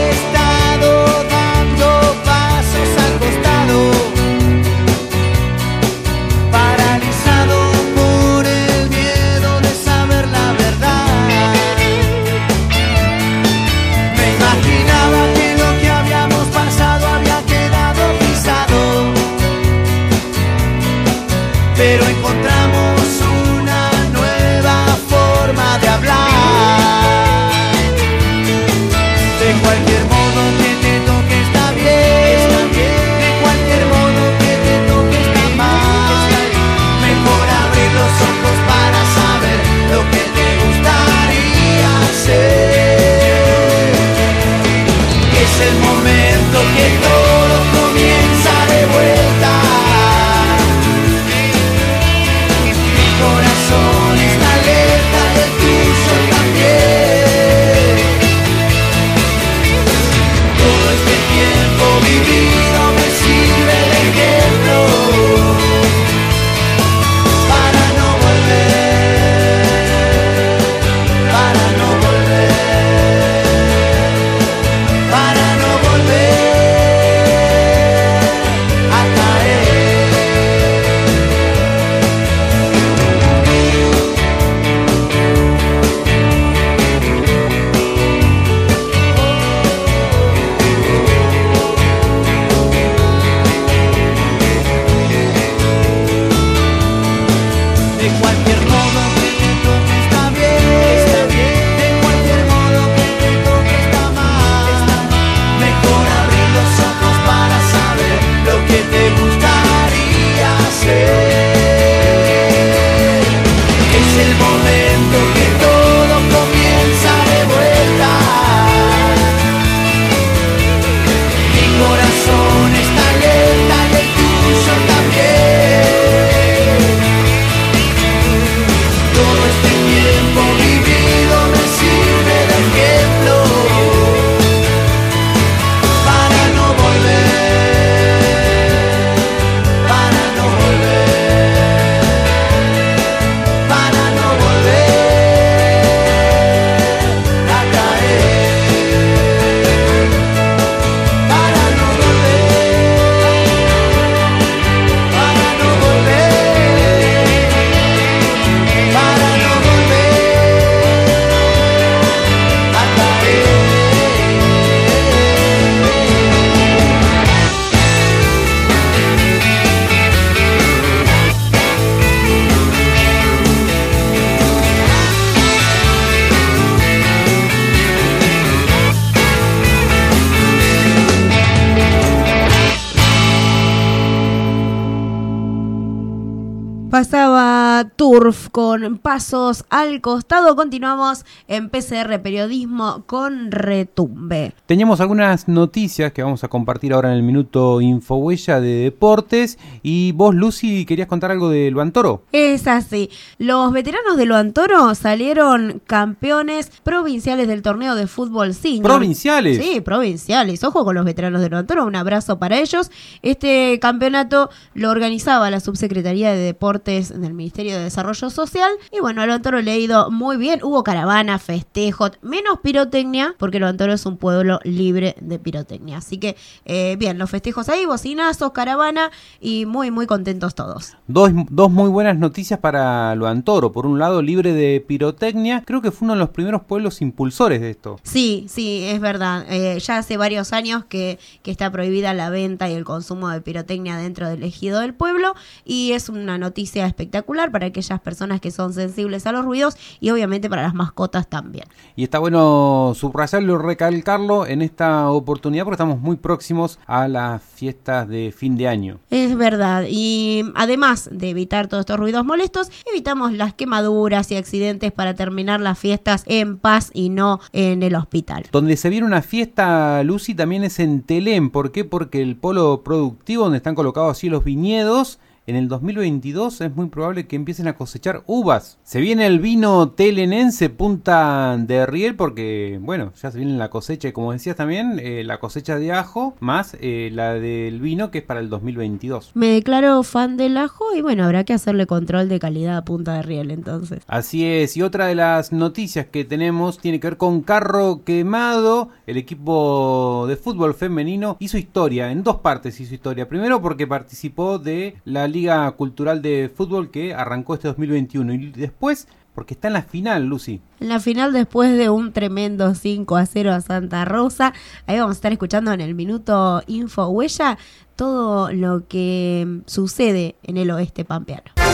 con 188.80 188.98
pasos 188.98 189.64
al 189.70 190.02
costado. 190.02 190.54
Continuamos 190.54 191.24
en 191.48 191.70
PCR 191.70 192.20
Periodismo 192.22 193.04
con 193.06 193.50
Retumbe. 193.50 194.52
Teníamos 194.66 195.00
algunas 195.00 195.48
noticias 195.48 196.12
que 196.12 196.22
vamos 196.22 196.44
a 196.44 196.48
compartir 196.48 196.92
ahora 196.92 197.10
en 197.10 197.16
el 197.16 197.22
minuto 197.22 197.80
Infohuella 197.80 198.60
de 198.60 198.74
deportes. 198.74 199.58
Y 199.82 200.12
vos, 200.12 200.34
Lucy, 200.34 200.84
querías 200.84 201.08
contar 201.08 201.30
algo 201.30 201.48
de 201.48 201.70
Luan 201.70 201.92
Toro. 201.92 202.24
Es 202.32 202.66
así. 202.66 203.08
Los 203.38 203.72
veteranos 203.72 204.18
de 204.18 204.26
Luan 204.26 204.52
Toro 204.52 204.94
salieron 204.94 205.80
campeones 205.86 206.70
provinciales 206.82 207.48
del 207.48 207.62
torneo 207.62 207.94
de 207.94 208.06
fútbol 208.06 208.52
senior. 208.52 208.82
¿Provinciales? 208.82 209.56
Sí, 209.56 209.80
provinciales. 209.80 210.62
Ojo 210.64 210.84
con 210.84 210.96
los 210.96 211.04
veteranos 211.06 211.40
de 211.40 211.48
Luan 211.48 211.66
Toro. 211.66 211.86
Un 211.86 211.96
abrazo 211.96 212.38
para 212.38 212.58
ellos. 212.58 212.90
Este 213.22 213.78
campeonato 213.80 214.50
lo 214.74 214.90
organizaba 214.90 215.50
la 215.50 215.60
Subsecretaría 215.60 216.32
de 216.32 216.38
Deportes 216.38 217.18
del 217.18 217.32
Ministerio 217.32 217.78
de 217.78 217.84
Desarrollo 217.84 218.28
Social 218.28 218.65
y 218.92 219.00
bueno, 219.00 219.22
el 219.22 219.30
Antoro 219.30 219.60
le 219.60 219.72
ha 219.72 219.76
ido 219.76 220.10
muy 220.10 220.36
bien. 220.36 220.60
Hubo 220.62 220.82
caravana, 220.84 221.38
festejo, 221.38 222.10
menos 222.22 222.60
pirotecnia, 222.60 223.34
porque 223.38 223.58
el 223.58 223.64
Antoro 223.64 223.92
es 223.92 224.06
un 224.06 224.16
pueblo 224.16 224.60
libre 224.64 225.14
de 225.20 225.38
pirotecnia. 225.38 225.98
Así 225.98 226.18
que, 226.18 226.36
eh, 226.64 226.96
bien, 226.98 227.18
los 227.18 227.30
festejos 227.30 227.68
ahí, 227.68 227.84
bocinazos, 227.86 228.52
caravana 228.52 229.10
y 229.40 229.66
muy, 229.66 229.90
muy 229.90 230.06
contentos 230.06 230.54
todos. 230.54 230.94
Dos, 231.06 231.30
dos 231.50 231.70
muy 231.70 231.88
buenas 231.88 232.18
noticias 232.18 232.60
para 232.60 233.14
lo 233.14 233.26
Antoro. 233.26 233.72
Por 233.72 233.86
un 233.86 233.98
lado, 233.98 234.22
libre 234.22 234.52
de 234.52 234.84
pirotecnia. 234.86 235.62
Creo 235.64 235.82
que 235.82 235.90
fue 235.90 236.06
uno 236.06 236.14
de 236.14 236.20
los 236.20 236.30
primeros 236.30 236.62
pueblos 236.62 237.02
impulsores 237.02 237.60
de 237.60 237.70
esto. 237.70 237.98
Sí, 238.02 238.46
sí, 238.48 238.84
es 238.84 239.00
verdad. 239.00 239.46
Eh, 239.48 239.78
ya 239.80 239.98
hace 239.98 240.16
varios 240.16 240.52
años 240.52 240.84
que, 240.84 241.18
que 241.42 241.50
está 241.50 241.70
prohibida 241.70 242.14
la 242.14 242.30
venta 242.30 242.68
y 242.68 242.74
el 242.74 242.84
consumo 242.84 243.28
de 243.28 243.40
pirotecnia 243.40 243.96
dentro 243.96 244.28
del 244.28 244.42
ejido 244.42 244.80
del 244.80 244.94
pueblo 244.94 245.34
y 245.64 245.92
es 245.92 246.08
una 246.08 246.38
noticia 246.38 246.86
espectacular 246.86 247.50
para 247.50 247.66
aquellas 247.66 248.00
personas 248.00 248.40
que 248.40 248.50
son 248.56 248.72
sensibles 248.72 249.26
a 249.26 249.32
los 249.32 249.44
ruidos 249.44 249.76
y 250.00 250.10
obviamente 250.10 250.50
para 250.50 250.62
las 250.62 250.74
mascotas 250.74 251.28
también. 251.28 251.66
Y 251.94 252.04
está 252.04 252.18
bueno 252.18 252.92
subrayarlo 252.94 253.54
y 253.54 253.62
recalcarlo 253.62 254.46
en 254.46 254.62
esta 254.62 255.10
oportunidad 255.10 255.64
porque 255.64 255.74
estamos 255.74 256.00
muy 256.00 256.16
próximos 256.16 256.78
a 256.86 257.08
las 257.08 257.42
fiestas 257.42 258.08
de 258.08 258.32
fin 258.36 258.56
de 258.56 258.68
año. 258.68 258.98
Es 259.10 259.36
verdad. 259.36 259.84
Y 259.88 260.44
además 260.54 261.08
de 261.12 261.30
evitar 261.30 261.68
todos 261.68 261.82
estos 261.82 261.98
ruidos 261.98 262.24
molestos, 262.24 262.70
evitamos 262.90 263.32
las 263.32 263.54
quemaduras 263.54 264.30
y 264.32 264.36
accidentes 264.36 264.92
para 264.92 265.14
terminar 265.14 265.60
las 265.60 265.78
fiestas 265.78 266.24
en 266.26 266.58
paz 266.58 266.90
y 266.94 267.08
no 267.10 267.40
en 267.52 267.82
el 267.82 267.94
hospital. 267.94 268.46
Donde 268.52 268.76
se 268.76 268.90
viene 268.90 269.06
una 269.06 269.22
fiesta, 269.22 270.02
Lucy, 270.02 270.34
también 270.34 270.64
es 270.64 270.78
en 270.80 271.02
Telén. 271.02 271.50
¿Por 271.50 271.72
qué? 271.72 271.84
Porque 271.84 272.22
el 272.22 272.36
polo 272.36 272.82
productivo 272.82 273.44
donde 273.44 273.58
están 273.58 273.74
colocados 273.74 274.12
así 274.12 274.28
los 274.28 274.44
viñedos 274.44 275.18
en 275.46 275.54
el 275.54 275.68
2022 275.68 276.60
es 276.60 276.74
muy 276.74 276.88
probable 276.88 277.26
que 277.26 277.36
empiecen 277.36 277.68
a 277.68 277.74
cosechar 277.74 278.22
uvas. 278.26 278.78
Se 278.82 279.00
viene 279.00 279.26
el 279.26 279.38
vino 279.38 279.90
telenense 279.90 280.70
Punta 280.70 281.56
de 281.56 281.86
Riel 281.86 282.16
porque, 282.16 282.80
bueno, 282.82 283.12
ya 283.20 283.30
se 283.30 283.38
viene 283.38 283.56
la 283.56 283.70
cosecha, 283.70 284.08
y 284.08 284.12
como 284.12 284.32
decías 284.32 284.56
también, 284.56 284.98
eh, 284.98 285.22
la 285.24 285.38
cosecha 285.38 285.78
de 285.78 285.92
ajo 285.92 286.34
más 286.40 286.76
eh, 286.80 287.10
la 287.12 287.34
del 287.34 287.80
vino 287.80 288.10
que 288.10 288.18
es 288.18 288.24
para 288.24 288.40
el 288.40 288.48
2022. 288.50 289.32
Me 289.34 289.48
declaro 289.48 290.02
fan 290.02 290.36
del 290.36 290.56
ajo 290.56 290.84
y 290.96 291.00
bueno, 291.00 291.24
habrá 291.24 291.44
que 291.44 291.52
hacerle 291.52 291.86
control 291.86 292.28
de 292.28 292.40
calidad 292.40 292.76
a 292.78 292.84
Punta 292.84 293.14
de 293.14 293.22
Riel 293.22 293.52
entonces. 293.52 294.02
Así 294.08 294.44
es, 294.44 294.76
y 294.76 294.82
otra 294.82 295.06
de 295.06 295.14
las 295.14 295.52
noticias 295.52 296.06
que 296.06 296.24
tenemos 296.24 296.78
tiene 296.78 296.98
que 296.98 297.08
ver 297.08 297.16
con 297.16 297.42
Carro 297.42 298.02
Quemado. 298.04 298.88
El 299.06 299.16
equipo 299.16 300.26
de 300.28 300.36
fútbol 300.36 300.74
femenino 300.74 301.36
hizo 301.38 301.56
historia, 301.56 302.10
en 302.10 302.24
dos 302.24 302.40
partes 302.40 302.80
hizo 302.80 302.94
historia. 302.94 303.28
Primero 303.28 303.62
porque 303.62 303.86
participó 303.86 304.58
de 304.58 304.96
la 305.04 305.28
Liga 305.36 305.70
Cultural 305.72 306.22
de 306.22 306.50
Fútbol 306.54 306.90
que 306.90 307.12
arrancó 307.12 307.52
este 307.54 307.68
2021 307.68 308.32
y 308.32 308.50
después 308.52 309.06
porque 309.34 309.52
está 309.52 309.68
en 309.68 309.74
la 309.74 309.82
final, 309.82 310.24
Lucy. 310.24 310.62
En 310.80 310.88
la 310.88 310.98
final 310.98 311.34
después 311.34 311.76
de 311.76 311.90
un 311.90 312.14
tremendo 312.14 312.74
5 312.74 313.16
a 313.16 313.26
0 313.26 313.52
a 313.52 313.60
Santa 313.60 314.06
Rosa, 314.06 314.54
ahí 314.86 314.98
vamos 314.98 315.16
a 315.16 315.18
estar 315.18 315.30
escuchando 315.30 315.72
en 315.72 315.82
el 315.82 315.94
minuto 315.94 316.62
Info 316.66 317.08
Huella 317.08 317.58
todo 317.96 318.50
lo 318.50 318.88
que 318.88 319.60
sucede 319.66 320.36
en 320.42 320.56
el 320.56 320.70
oeste 320.70 321.04
pampeano. 321.04 321.65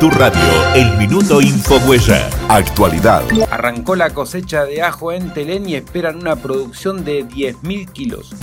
Tu 0.00 0.08
radio, 0.08 0.40
el 0.74 0.96
minuto 0.96 1.42
Infohuella. 1.42 2.30
Actualidad. 2.48 3.22
Arrancó 3.50 3.94
la 3.96 4.08
cosecha 4.08 4.64
de 4.64 4.80
ajo 4.80 5.12
en 5.12 5.30
Telén 5.34 5.68
y 5.68 5.74
esperan 5.74 6.16
una 6.16 6.36
producción 6.36 7.04
de 7.04 7.26
10.000 7.26 7.92
kilos. 7.92 8.34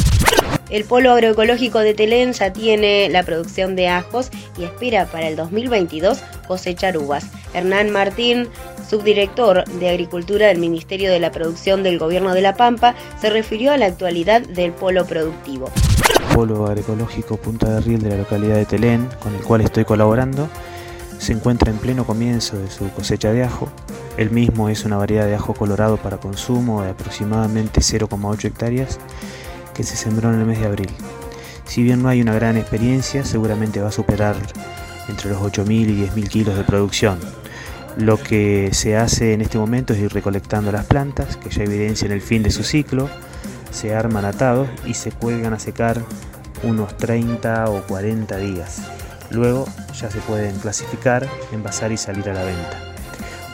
El 0.70 0.84
Polo 0.84 1.12
Agroecológico 1.14 1.80
de 1.80 1.96
Telén 1.96 2.34
ya 2.34 2.54
tiene 2.54 3.10
la 3.10 3.24
producción 3.24 3.76
de 3.76 3.88
ajos 3.88 4.30
y 4.56 4.66
espera 4.66 5.08
para 5.08 5.30
el 5.30 5.36
2022 5.36 6.20
cosechar 6.48 6.96
uvas. 6.96 7.26
Hernán 7.56 7.90
Martín, 7.90 8.50
subdirector 8.88 9.66
de 9.66 9.90
Agricultura 9.90 10.50
del 10.50 10.60
Ministerio 10.60 11.10
de 11.10 11.20
la 11.20 11.32
Producción 11.32 11.82
del 11.82 11.98
Gobierno 11.98 12.36
de 12.36 12.42
La 12.42 12.56
Pampa, 12.56 12.94
se 13.20 13.32
refirió 13.32 13.72
a 13.72 13.78
la 13.78 13.88
actualidad 13.88 14.42
del 14.42 14.74
polo 14.74 15.08
productivo. 15.08 15.72
Polo 16.36 16.68
Agroecológico 16.68 17.38
Punta 17.38 17.68
de 17.68 17.82
Riel 17.82 18.04
de 18.04 18.12
la 18.12 18.18
localidad 18.18 18.58
de 18.58 18.66
Telén, 18.66 19.10
con 19.20 19.34
el 19.34 19.42
cual 19.42 19.62
estoy 19.62 19.86
colaborando, 19.86 20.48
se 21.18 21.34
encuentra 21.34 21.72
en 21.72 21.78
pleno 21.78 22.06
comienzo 22.06 22.58
de 22.58 22.70
su 22.70 22.90
cosecha 22.92 23.32
de 23.32 23.44
ajo. 23.44 23.70
El 24.18 24.32
mismo 24.32 24.70
es 24.70 24.86
una 24.86 24.98
variedad 24.98 25.26
de 25.26 25.36
ajo 25.36 25.54
colorado 25.54 25.98
para 25.98 26.18
consumo 26.18 26.82
de 26.84 26.92
aproximadamente 26.92 27.82
0,8 27.82 28.46
hectáreas 28.46 29.00
que 29.74 29.84
se 29.84 29.96
sembró 29.96 30.34
en 30.34 30.40
el 30.40 30.46
mes 30.46 30.60
de 30.60 30.66
abril. 30.66 30.90
Si 31.66 31.84
bien 31.84 32.02
no 32.02 32.10
hay 32.10 32.22
una 32.22 32.34
gran 32.34 32.58
experiencia, 32.58 33.26
seguramente 33.26 33.82
va 33.82 33.90
a 33.90 33.92
superar 33.92 34.36
entre 35.10 35.30
los 35.30 35.42
8.000 35.42 35.70
y 35.72 36.08
10.000 36.08 36.28
kilos 36.28 36.58
de 36.58 36.64
producción. 36.64 37.20
Lo 37.98 38.22
que 38.22 38.70
se 38.74 38.96
hace 38.96 39.34
en 39.34 39.42
este 39.42 39.58
momento 39.58 39.94
es 39.94 40.00
ir 40.00 40.14
recolectando 40.14 40.72
las 40.72 40.86
plantas, 40.86 41.36
que 41.38 41.50
ya 41.50 41.64
evidencian 41.64 42.12
el 42.12 42.22
fin 42.22 42.44
de 42.44 42.52
su 42.52 42.64
ciclo, 42.64 43.10
se 43.72 43.96
arman 43.96 44.26
atados 44.26 44.70
y 44.86 44.94
se 44.94 45.12
cuelgan 45.12 45.54
a 45.54 45.60
secar 45.60 46.02
unos 46.64 46.96
30 46.98 47.70
o 47.70 47.82
40 47.84 48.38
días. 48.38 48.82
Luego 49.30 49.68
ya 50.00 50.10
se 50.12 50.20
pueden 50.20 50.58
clasificar, 50.60 51.28
envasar 51.52 51.92
y 51.92 51.98
salir 51.98 52.30
a 52.30 52.34
la 52.34 52.44
venta. 52.44 52.78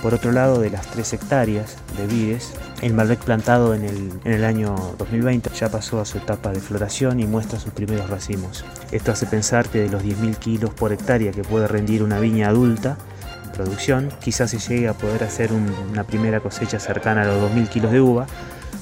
Por 0.02 0.14
otro 0.14 0.34
lado, 0.34 0.60
de 0.60 0.70
las 0.70 0.86
3 0.88 1.14
hectáreas 1.14 1.78
de 1.98 2.06
vides, 2.08 2.52
el 2.82 2.94
Malbec 2.94 3.20
plantado 3.20 3.74
en 3.74 3.86
el, 3.86 4.12
en 4.26 4.34
el 4.34 4.44
año 4.44 4.76
2020 4.98 5.50
ya 5.58 5.70
pasó 5.70 6.02
a 6.02 6.06
su 6.06 6.18
etapa 6.18 6.52
de 6.52 6.60
floración 6.60 7.22
y 7.22 7.26
muestra 7.26 7.58
sus 7.58 7.72
primeros 7.72 8.10
racimos. 8.10 8.66
Esto 8.92 9.14
hace 9.14 9.26
pensar 9.28 9.70
que 9.70 9.80
de 9.80 9.90
los 9.90 10.04
10.000 10.04 10.36
kilos 10.36 10.74
por 10.74 10.92
hectárea 10.92 11.32
que 11.32 11.44
puede 11.44 11.68
rendir 11.70 12.04
una 12.04 12.20
viña 12.20 12.50
adulta 12.50 12.98
en 13.46 13.52
producción, 13.54 14.10
quizás 14.22 14.52
se 14.52 14.60
llegue 14.60 14.90
a 14.90 14.94
poder 14.94 15.24
hacer 15.24 15.54
un- 15.54 15.74
una 15.90 16.04
primera 16.04 16.42
cosecha 16.42 16.80
cercana 16.80 17.22
a 17.22 17.26
los 17.26 17.40
2.000 17.40 17.70
kilos 17.70 17.94
de 17.94 18.02
uva, 18.02 18.28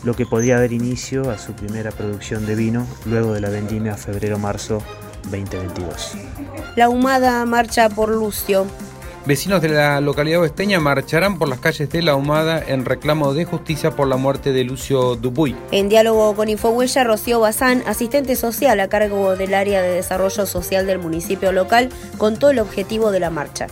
lo 0.03 0.15
que 0.15 0.25
podría 0.25 0.59
dar 0.59 0.71
inicio 0.73 1.29
a 1.29 1.37
su 1.37 1.53
primera 1.53 1.91
producción 1.91 2.47
de 2.47 2.55
vino 2.55 2.87
luego 3.05 3.33
de 3.33 3.41
la 3.41 3.49
vendimia 3.49 3.95
febrero-marzo 3.95 4.81
2022. 5.23 6.13
La 6.75 6.89
Humada 6.89 7.45
marcha 7.45 7.89
por 7.89 8.09
Lucio. 8.09 8.65
Vecinos 9.25 9.61
de 9.61 9.69
la 9.69 10.01
localidad 10.01 10.41
oesteña 10.41 10.79
marcharán 10.79 11.37
por 11.37 11.47
las 11.47 11.59
calles 11.59 11.91
de 11.91 12.01
La 12.01 12.15
Humada 12.15 12.63
en 12.65 12.85
reclamo 12.85 13.35
de 13.35 13.45
justicia 13.45 13.91
por 13.91 14.07
la 14.07 14.17
muerte 14.17 14.51
de 14.51 14.63
Lucio 14.63 15.15
Dupuy. 15.15 15.55
En 15.71 15.89
diálogo 15.89 16.35
con 16.35 16.49
Infohuella, 16.49 17.03
Rocío 17.03 17.39
Bazán, 17.39 17.83
asistente 17.85 18.35
social 18.35 18.79
a 18.79 18.87
cargo 18.87 19.35
del 19.35 19.53
área 19.53 19.83
de 19.83 19.89
desarrollo 19.89 20.47
social 20.47 20.87
del 20.87 20.97
municipio 20.97 21.51
local, 21.51 21.89
contó 22.17 22.49
el 22.49 22.57
objetivo 22.57 23.11
de 23.11 23.19
la 23.19 23.29
marcha. 23.29 23.67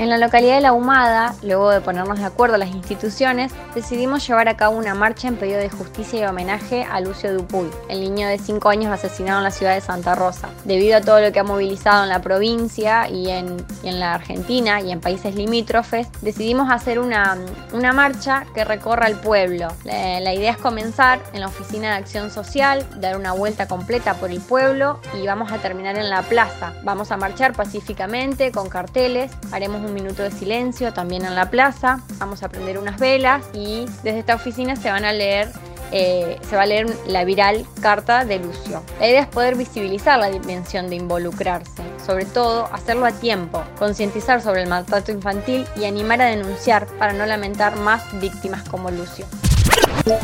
En 0.00 0.08
la 0.08 0.16
localidad 0.16 0.54
de 0.54 0.62
La 0.62 0.72
Humada, 0.72 1.34
luego 1.42 1.68
de 1.68 1.82
ponernos 1.82 2.18
de 2.18 2.24
acuerdo 2.24 2.56
las 2.56 2.70
instituciones, 2.70 3.52
decidimos 3.74 4.26
llevar 4.26 4.48
a 4.48 4.56
cabo 4.56 4.78
una 4.78 4.94
marcha 4.94 5.28
en 5.28 5.36
pedido 5.36 5.58
de 5.58 5.68
justicia 5.68 6.20
y 6.20 6.24
homenaje 6.24 6.86
a 6.90 7.02
Lucio 7.02 7.34
Dupuy, 7.34 7.68
el 7.90 8.00
niño 8.00 8.26
de 8.26 8.38
5 8.38 8.70
años 8.70 8.90
asesinado 8.90 9.40
en 9.40 9.44
la 9.44 9.50
ciudad 9.50 9.74
de 9.74 9.82
Santa 9.82 10.14
Rosa. 10.14 10.48
Debido 10.64 10.96
a 10.96 11.02
todo 11.02 11.20
lo 11.20 11.32
que 11.32 11.40
ha 11.40 11.44
movilizado 11.44 12.04
en 12.04 12.08
la 12.08 12.22
provincia 12.22 13.10
y 13.10 13.28
en, 13.28 13.62
y 13.82 13.88
en 13.88 14.00
la 14.00 14.14
Argentina 14.14 14.80
y 14.80 14.90
en 14.90 15.02
países 15.02 15.34
limítrofes, 15.34 16.08
decidimos 16.22 16.70
hacer 16.70 16.98
una, 16.98 17.36
una 17.74 17.92
marcha 17.92 18.46
que 18.54 18.64
recorra 18.64 19.06
el 19.06 19.16
pueblo. 19.16 19.68
La, 19.84 20.18
la 20.20 20.32
idea 20.32 20.52
es 20.52 20.56
comenzar 20.56 21.20
en 21.34 21.40
la 21.40 21.48
Oficina 21.48 21.90
de 21.90 21.96
Acción 21.96 22.30
Social, 22.30 22.86
dar 22.96 23.18
una 23.18 23.32
vuelta 23.32 23.68
completa 23.68 24.14
por 24.14 24.30
el 24.30 24.40
pueblo 24.40 24.98
y 25.20 25.26
vamos 25.26 25.52
a 25.52 25.58
terminar 25.58 25.98
en 25.98 26.08
la 26.08 26.22
plaza. 26.22 26.72
Vamos 26.84 27.12
a 27.12 27.18
marchar 27.18 27.52
pacíficamente 27.52 28.50
con 28.50 28.70
carteles, 28.70 29.30
haremos 29.52 29.82
un 29.82 29.89
minuto 29.90 30.22
de 30.22 30.30
silencio 30.30 30.92
también 30.92 31.24
en 31.24 31.34
la 31.34 31.50
plaza, 31.50 32.00
vamos 32.18 32.42
a 32.42 32.48
prender 32.48 32.78
unas 32.78 32.98
velas 32.98 33.44
y 33.52 33.86
desde 34.02 34.20
esta 34.20 34.34
oficina 34.34 34.76
se 34.76 34.90
van 34.90 35.04
a 35.04 35.12
leer 35.12 35.48
eh, 35.92 36.38
se 36.48 36.56
va 36.56 36.62
a 36.62 36.66
leer 36.66 36.86
la 37.06 37.24
viral 37.24 37.66
carta 37.80 38.24
de 38.24 38.38
Lucio. 38.38 38.82
La 39.00 39.08
idea 39.08 39.22
es 39.22 39.26
poder 39.26 39.56
visibilizar 39.56 40.18
la 40.20 40.30
dimensión 40.30 40.88
de 40.88 40.96
involucrarse, 40.96 41.82
sobre 42.04 42.26
todo 42.26 42.68
hacerlo 42.72 43.06
a 43.06 43.12
tiempo, 43.12 43.64
concientizar 43.78 44.40
sobre 44.40 44.62
el 44.62 44.68
maltrato 44.68 45.10
infantil 45.10 45.64
y 45.76 45.86
animar 45.86 46.22
a 46.22 46.26
denunciar 46.26 46.86
para 46.98 47.12
no 47.12 47.26
lamentar 47.26 47.76
más 47.76 48.04
víctimas 48.20 48.68
como 48.68 48.90
Lucio. 48.90 49.26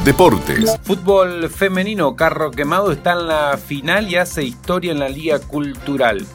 Deportes. 0.05 0.79
Fútbol 0.83 1.51
femenino, 1.51 2.17
Carro 2.17 2.51
Quemado 2.51 2.93
está 2.93 3.13
en 3.13 3.29
la 3.29 3.59
final 3.59 4.09
y 4.09 4.17
hace 4.17 4.45
historia 4.45 4.93
en 4.93 5.01
la 5.01 5.09
Liga 5.09 5.39
Cultural. 5.39 6.27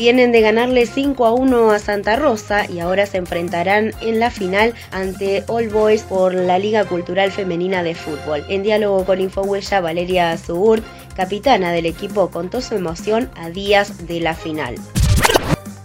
Vienen 0.00 0.32
de 0.32 0.40
ganarle 0.40 0.86
5 0.86 1.26
a 1.26 1.34
1 1.34 1.72
a 1.72 1.78
Santa 1.78 2.16
Rosa 2.16 2.64
y 2.64 2.80
ahora 2.80 3.04
se 3.04 3.18
enfrentarán 3.18 3.92
en 4.00 4.18
la 4.18 4.30
final 4.30 4.72
ante 4.92 5.44
All 5.46 5.68
Boys 5.68 6.04
por 6.04 6.32
la 6.32 6.58
Liga 6.58 6.86
Cultural 6.86 7.30
Femenina 7.30 7.82
de 7.82 7.94
Fútbol. 7.94 8.42
En 8.48 8.62
diálogo 8.62 9.04
con 9.04 9.20
Infohuella, 9.20 9.82
Valeria 9.82 10.38
Zugurt, 10.38 10.82
capitana 11.14 11.70
del 11.72 11.84
equipo, 11.84 12.30
contó 12.30 12.62
su 12.62 12.76
emoción 12.76 13.30
a 13.36 13.50
días 13.50 14.06
de 14.06 14.20
la 14.20 14.32
final. 14.32 14.76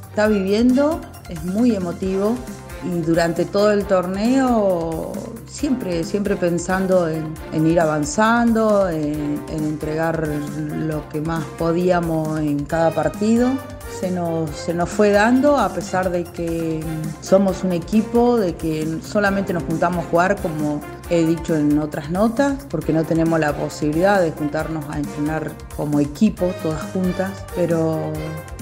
está 0.07 0.29
viviendo, 0.29 1.01
es 1.27 1.43
muy 1.43 1.75
emotivo 1.75 2.37
y 2.85 3.01
durante 3.01 3.43
todo 3.43 3.73
el 3.73 3.83
torneo 3.83 5.11
siempre, 5.45 6.05
siempre 6.05 6.37
pensando 6.37 7.09
en, 7.09 7.67
ir 7.67 7.81
avanzando, 7.81 8.87
en 8.87 9.41
entregar 9.49 10.25
lo 10.25 11.09
que 11.09 11.19
más 11.19 11.43
podíamos 11.57 12.39
en 12.39 12.63
cada 12.63 12.91
partido. 12.91 13.51
Se 13.99 14.11
nos, 14.11 14.49
se 14.51 14.73
nos 14.73 14.89
fue 14.89 15.11
dando 15.11 15.57
a 15.57 15.69
pesar 15.69 16.11
de 16.11 16.23
que 16.23 16.81
mm, 16.83 17.23
somos 17.23 17.63
un 17.63 17.71
equipo, 17.71 18.37
de 18.37 18.55
que 18.55 18.99
solamente 19.03 19.53
nos 19.53 19.63
juntamos 19.63 20.05
a 20.05 20.09
jugar 20.09 20.35
como 20.41 20.81
he 21.09 21.25
dicho 21.25 21.55
en 21.55 21.77
otras 21.79 22.09
notas, 22.09 22.65
porque 22.69 22.91
no 22.91 23.03
tenemos 23.03 23.39
la 23.39 23.53
posibilidad 23.53 24.21
de 24.21 24.31
juntarnos 24.31 24.85
a 24.89 24.97
entrenar 24.97 25.51
como 25.75 25.99
equipo, 25.99 26.51
todas 26.63 26.81
juntas, 26.93 27.31
pero 27.55 28.11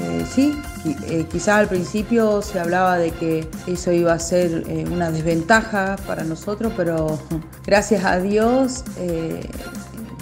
eh, 0.02 0.26
sí, 0.30 0.58
eh, 1.08 1.26
quizá 1.32 1.58
al 1.58 1.68
principio 1.68 2.42
se 2.42 2.60
hablaba 2.60 2.98
de 2.98 3.12
que 3.12 3.48
eso 3.68 3.92
iba 3.92 4.14
a 4.14 4.20
ser 4.20 4.64
eh, 4.68 4.86
una 4.92 5.10
desventaja 5.12 5.96
para 6.06 6.24
nosotros, 6.24 6.74
pero 6.76 7.18
gracias 7.66 8.04
a 8.04 8.20
Dios, 8.20 8.84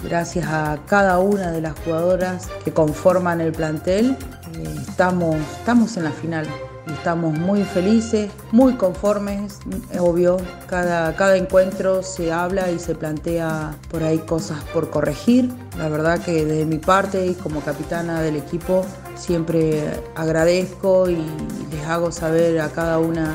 gracias 0.02 0.46
a 0.48 0.78
cada 0.86 1.18
una 1.18 1.50
de 1.50 1.60
las 1.60 1.78
jugadoras 1.80 2.48
que 2.64 2.72
conforman 2.72 3.40
el 3.40 3.52
plantel, 3.52 4.16
eh, 4.56 4.74
estamos, 4.80 5.36
estamos 5.58 5.96
en 5.96 6.04
la 6.04 6.12
final. 6.12 6.46
Estamos 6.88 7.38
muy 7.38 7.62
felices, 7.62 8.28
muy 8.50 8.74
conformes, 8.74 9.60
obvio, 10.00 10.38
cada, 10.66 11.14
cada 11.14 11.36
encuentro 11.36 12.02
se 12.02 12.32
habla 12.32 12.72
y 12.72 12.80
se 12.80 12.96
plantea 12.96 13.76
por 13.88 14.02
ahí 14.02 14.18
cosas 14.18 14.58
por 14.74 14.90
corregir. 14.90 15.48
La 15.78 15.88
verdad 15.88 16.18
que 16.18 16.44
desde 16.44 16.64
mi 16.64 16.78
parte 16.78 17.24
y 17.24 17.34
como 17.34 17.60
capitana 17.60 18.20
del 18.20 18.34
equipo 18.34 18.84
siempre 19.14 19.80
agradezco 20.16 21.08
y 21.08 21.24
les 21.70 21.86
hago 21.86 22.10
saber 22.10 22.60
a 22.60 22.68
cada 22.70 22.98
una 22.98 23.32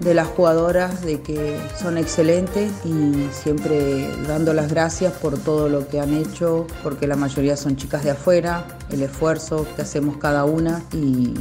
de 0.00 0.14
las 0.14 0.28
jugadoras 0.28 1.02
de 1.02 1.20
que 1.20 1.58
son 1.80 1.98
excelentes 1.98 2.70
y 2.84 3.28
siempre 3.32 4.08
dando 4.26 4.54
las 4.54 4.70
gracias 4.70 5.12
por 5.14 5.38
todo 5.38 5.68
lo 5.68 5.88
que 5.88 6.00
han 6.00 6.14
hecho, 6.14 6.66
porque 6.82 7.06
la 7.06 7.16
mayoría 7.16 7.56
son 7.56 7.76
chicas 7.76 8.04
de 8.04 8.10
afuera, 8.10 8.64
el 8.90 9.02
esfuerzo 9.02 9.66
que 9.74 9.82
hacemos 9.82 10.16
cada 10.18 10.44
una 10.44 10.82
y, 10.92 11.34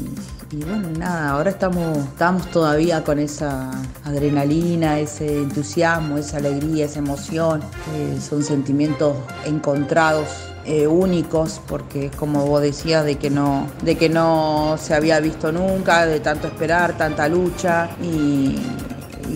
bueno, 0.65 0.89
nada, 0.97 1.29
ahora 1.31 1.49
estamos, 1.49 1.97
estamos 1.97 2.49
todavía 2.49 3.03
con 3.03 3.19
esa 3.19 3.71
adrenalina, 4.03 4.99
ese 4.99 5.39
entusiasmo, 5.39 6.17
esa 6.17 6.37
alegría, 6.37 6.85
esa 6.85 6.99
emoción, 6.99 7.61
eh, 7.95 8.17
son 8.21 8.43
sentimientos 8.43 9.15
encontrados 9.45 10.27
eh, 10.67 10.85
únicos 10.85 11.61
porque 11.65 12.11
como 12.11 12.45
vos 12.45 12.61
decías 12.61 13.05
de 13.05 13.15
que 13.15 13.29
no 13.29 13.67
de 13.83 13.95
que 13.95 14.09
no 14.09 14.77
se 14.77 14.93
había 14.93 15.19
visto 15.21 15.51
nunca 15.51 16.05
de 16.05 16.19
tanto 16.19 16.47
esperar 16.47 16.97
tanta 16.97 17.29
lucha 17.29 17.89
y, 18.03 18.57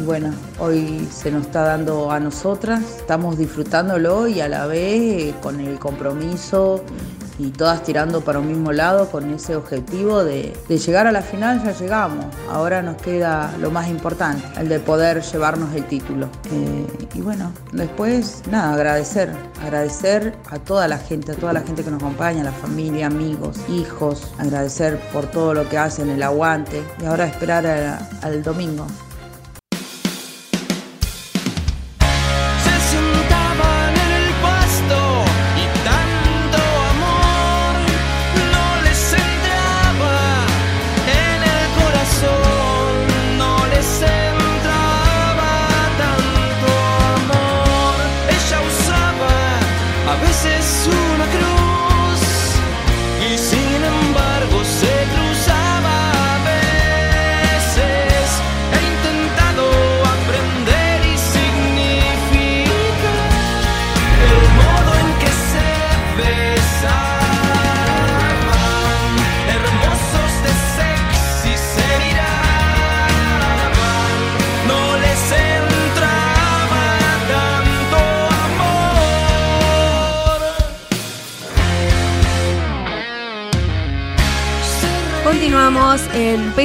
bueno 0.06 0.34
hoy 0.60 1.08
se 1.10 1.32
nos 1.32 1.44
está 1.46 1.62
dando 1.62 2.12
a 2.12 2.20
nosotras 2.20 2.82
estamos 2.98 3.38
disfrutándolo 3.38 4.28
y 4.28 4.42
a 4.42 4.50
la 4.50 4.68
vez 4.68 5.02
eh, 5.02 5.34
con 5.42 5.62
el 5.62 5.80
compromiso 5.80 6.84
y 7.42 7.50
todas 7.50 7.82
tirando 7.82 8.22
para 8.22 8.40
un 8.40 8.48
mismo 8.48 8.72
lado 8.72 9.10
con 9.10 9.34
ese 9.34 9.56
objetivo 9.56 10.24
de, 10.24 10.56
de 10.70 10.78
llegar 10.78 11.08
a 11.08 11.12
la 11.12 11.24
final 11.24 11.64
ya 11.64 11.72
llegamos. 11.72 12.26
Ahora 12.50 12.84
nos 12.84 12.98
queda 13.02 13.52
lo 13.60 13.72
más 13.72 13.88
importante 13.88 14.44
el 14.60 14.70
de 14.70 14.80
poder 14.80 15.22
llevarnos 15.24 15.74
el 15.74 15.86
título. 15.86 16.30
Eh, 16.52 17.08
y 17.16 17.22
bueno 17.22 17.52
después 17.72 18.44
nada 18.52 18.74
agradecer. 18.74 19.32
Agradecer 19.64 20.36
a 20.50 20.60
toda 20.60 20.88
la 20.88 20.98
gente 20.98 21.32
a 21.32 21.36
toda 21.36 21.54
la 21.54 21.62
gente 21.62 21.84
que 21.84 21.90
nos 21.90 22.02
acompaña 22.02 22.44
la 22.44 22.52
familia 22.52 23.08
amigos 23.08 23.58
hijos. 23.70 24.32
Agradecer 24.38 25.00
por 25.12 25.26
todo 25.26 25.54
lo 25.54 25.68
que 25.68 25.78
hacen 25.78 26.10
el 26.10 26.22
aguante. 26.22 26.84
Y 27.02 27.06
ahora 27.06 27.26
esperar 27.26 27.66
al 28.22 28.44
domingo 28.44 28.86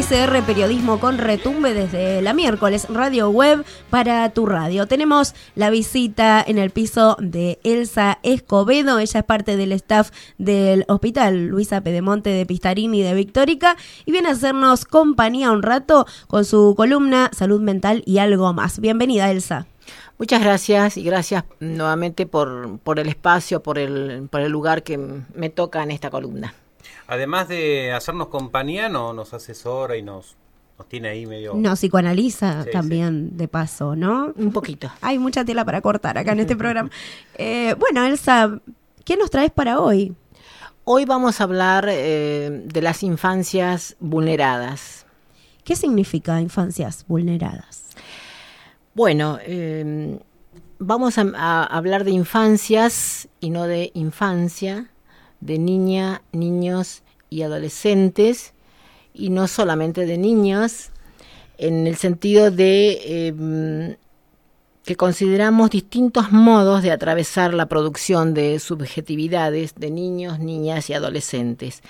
PCR 0.08 0.40
Periodismo 0.44 1.00
con 1.00 1.18
Retumbe 1.18 1.74
desde 1.74 2.22
la 2.22 2.32
miércoles 2.32 2.86
Radio 2.88 3.28
Web 3.28 3.64
para 3.90 4.30
tu 4.30 4.46
radio. 4.46 4.86
Tenemos 4.86 5.34
la 5.56 5.68
visita 5.68 6.44
en 6.46 6.58
el 6.58 6.70
piso 6.70 7.16
de 7.18 7.58
Elsa 7.64 8.20
Escobedo. 8.22 9.00
Ella 9.00 9.20
es 9.20 9.26
parte 9.26 9.56
del 9.56 9.72
staff 9.72 10.10
del 10.38 10.84
hospital 10.86 11.46
Luisa 11.48 11.80
Pedemonte 11.80 12.30
de 12.30 12.46
Pistarini 12.46 13.02
de 13.02 13.14
Victórica 13.14 13.76
y 14.04 14.12
viene 14.12 14.28
a 14.28 14.32
hacernos 14.32 14.84
compañía 14.84 15.50
un 15.50 15.64
rato 15.64 16.06
con 16.28 16.44
su 16.44 16.74
columna 16.76 17.30
Salud 17.32 17.60
Mental 17.60 18.04
y 18.06 18.18
algo 18.18 18.52
más. 18.52 18.78
Bienvenida, 18.78 19.28
Elsa. 19.32 19.66
Muchas 20.18 20.40
gracias 20.40 20.98
y 20.98 21.02
gracias 21.02 21.44
nuevamente 21.58 22.26
por, 22.26 22.78
por 22.78 23.00
el 23.00 23.08
espacio, 23.08 23.60
por 23.60 23.76
el, 23.76 24.28
por 24.30 24.40
el 24.40 24.52
lugar 24.52 24.84
que 24.84 24.98
me 24.98 25.50
toca 25.50 25.82
en 25.82 25.90
esta 25.90 26.10
columna. 26.10 26.54
Además 27.08 27.48
de 27.48 27.92
hacernos 27.92 28.28
compañía, 28.28 28.88
no, 28.88 29.12
nos 29.12 29.32
asesora 29.32 29.96
y 29.96 30.02
nos, 30.02 30.36
nos 30.78 30.88
tiene 30.88 31.08
ahí 31.08 31.26
medio... 31.26 31.54
Nos 31.54 31.78
psicoanaliza 31.78 32.64
Sí, 32.64 32.70
también 32.70 33.36
de 33.36 33.46
paso, 33.48 33.94
¿no? 33.94 34.32
Un 34.36 34.52
poquito. 34.52 34.90
Hay 35.00 35.18
mucha 35.18 35.44
tela 35.44 35.64
para 35.64 35.80
cortar 35.80 36.18
acá 36.18 36.32
en 36.32 36.40
este 36.40 36.56
programa. 36.56 36.90
Eh, 37.38 37.74
bueno, 37.78 38.04
Elsa, 38.04 38.60
¿qué 39.04 39.16
nos 39.16 39.30
traes 39.30 39.50
para 39.50 39.78
hoy? 39.78 40.14
Hoy 40.84 41.04
vamos 41.04 41.40
a 41.40 41.44
hablar 41.44 41.86
eh, 41.90 42.62
de 42.64 42.82
las 42.82 43.02
infancias 43.02 43.96
vulneradas. 44.00 45.04
¿Qué 45.64 45.76
significa 45.76 46.40
infancias 46.40 47.04
vulneradas? 47.06 47.88
Bueno, 48.94 49.38
eh, 49.42 50.18
vamos 50.78 51.18
a, 51.18 51.26
a 51.34 51.64
hablar 51.64 52.04
de 52.04 52.12
infancias 52.12 53.28
y 53.40 53.50
no 53.50 53.64
de 53.64 53.90
infancia, 53.94 54.90
de 55.40 55.58
niña, 55.58 56.22
niños 56.32 57.02
y 57.30 57.42
adolescentes, 57.42 58.54
y 59.12 59.30
no 59.30 59.48
solamente 59.48 60.06
de 60.06 60.18
niños, 60.18 60.90
en 61.58 61.86
el 61.86 61.96
sentido 61.96 62.50
de 62.50 62.98
eh, 63.04 63.96
que 64.86 64.96
consideramos 64.96 65.70
distintos 65.70 66.30
modos 66.30 66.82
de 66.82 66.92
atravesar 66.92 67.52
la 67.54 67.66
producción 67.66 68.34
de 68.34 68.60
subjetividades 68.60 69.74
de 69.74 69.90
niños, 69.90 70.38
niñas 70.38 70.88
y 70.90 70.94
adolescentes. 70.94 71.82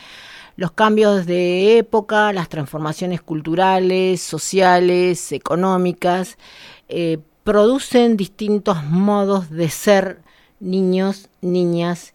Los 0.56 0.72
cambios 0.72 1.26
de 1.26 1.76
época, 1.76 2.32
las 2.32 2.48
transformaciones 2.48 3.20
culturales, 3.20 4.22
sociales, 4.22 5.30
económicas, 5.32 6.38
eh, 6.88 7.18
producen 7.44 8.16
distintos 8.16 8.82
modos 8.84 9.50
de 9.50 9.68
ser 9.68 10.22
niños, 10.58 11.28
niñas, 11.42 12.14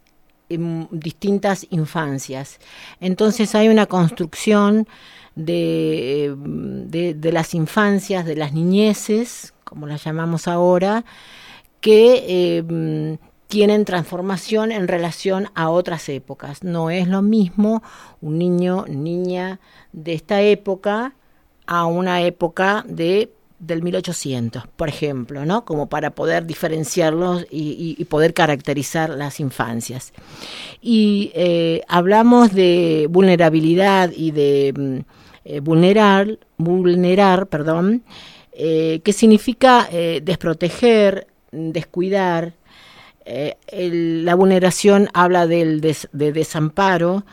distintas 0.91 1.65
infancias. 1.69 2.59
Entonces 2.99 3.55
hay 3.55 3.69
una 3.69 3.85
construcción 3.85 4.87
de, 5.35 6.35
de, 6.37 7.31
las 7.31 7.53
infancias, 7.53 8.25
de 8.25 8.35
las 8.35 8.53
niñeces, 8.53 9.53
como 9.63 9.87
las 9.87 10.03
llamamos 10.03 10.47
ahora, 10.47 11.05
que 11.79 12.25
eh, 12.27 13.17
tienen 13.47 13.85
transformación 13.85 14.71
en 14.71 14.87
relación 14.87 15.49
a 15.55 15.69
otras 15.69 16.07
épocas. 16.09 16.63
No 16.63 16.89
es 16.89 17.07
lo 17.07 17.21
mismo 17.21 17.83
un 18.21 18.37
niño, 18.37 18.85
niña 18.87 19.59
de 19.91 20.13
esta 20.13 20.41
época 20.41 21.15
a 21.65 21.85
una 21.85 22.21
época 22.21 22.85
de 22.87 23.31
del 23.61 23.81
1800, 23.83 24.63
por 24.75 24.89
ejemplo, 24.89 25.45
¿no? 25.45 25.63
Como 25.65 25.87
para 25.87 26.09
poder 26.11 26.45
diferenciarlos 26.45 27.45
y, 27.49 27.59
y- 27.71 27.95
y 28.01 28.05
poder 28.05 28.33
caracterizar 28.33 29.11
las 29.11 29.39
infancias. 29.39 30.11
Y 30.81 31.31
eh, 31.35 31.83
hablamos 31.87 32.53
de 32.53 33.07
vulnerabilidad 33.09 34.11
y 34.15 34.31
de 34.31 34.73
mm, 34.75 34.97
eh, 35.45 35.59
vulnerar, 35.61 36.39
vulnerar, 36.57 37.47
perdón, 37.47 38.03
eh, 38.53 38.99
que 39.03 39.13
significa 39.13 39.87
desproteger, 40.21 41.27
descuidar. 41.51 42.53
La 43.71 44.35
vulneración 44.35 45.07
habla 45.13 45.47
del 45.47 45.79
des- 45.79 46.09
de 46.11 46.31
desamparo 46.33 47.23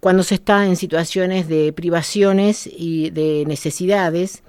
cuando 0.00 0.22
se 0.22 0.34
está 0.34 0.66
en 0.66 0.76
situaciones 0.76 1.48
de 1.48 1.72
privaciones 1.72 2.68
y 2.70 3.10
de 3.10 3.44
necesidades. 3.46 4.42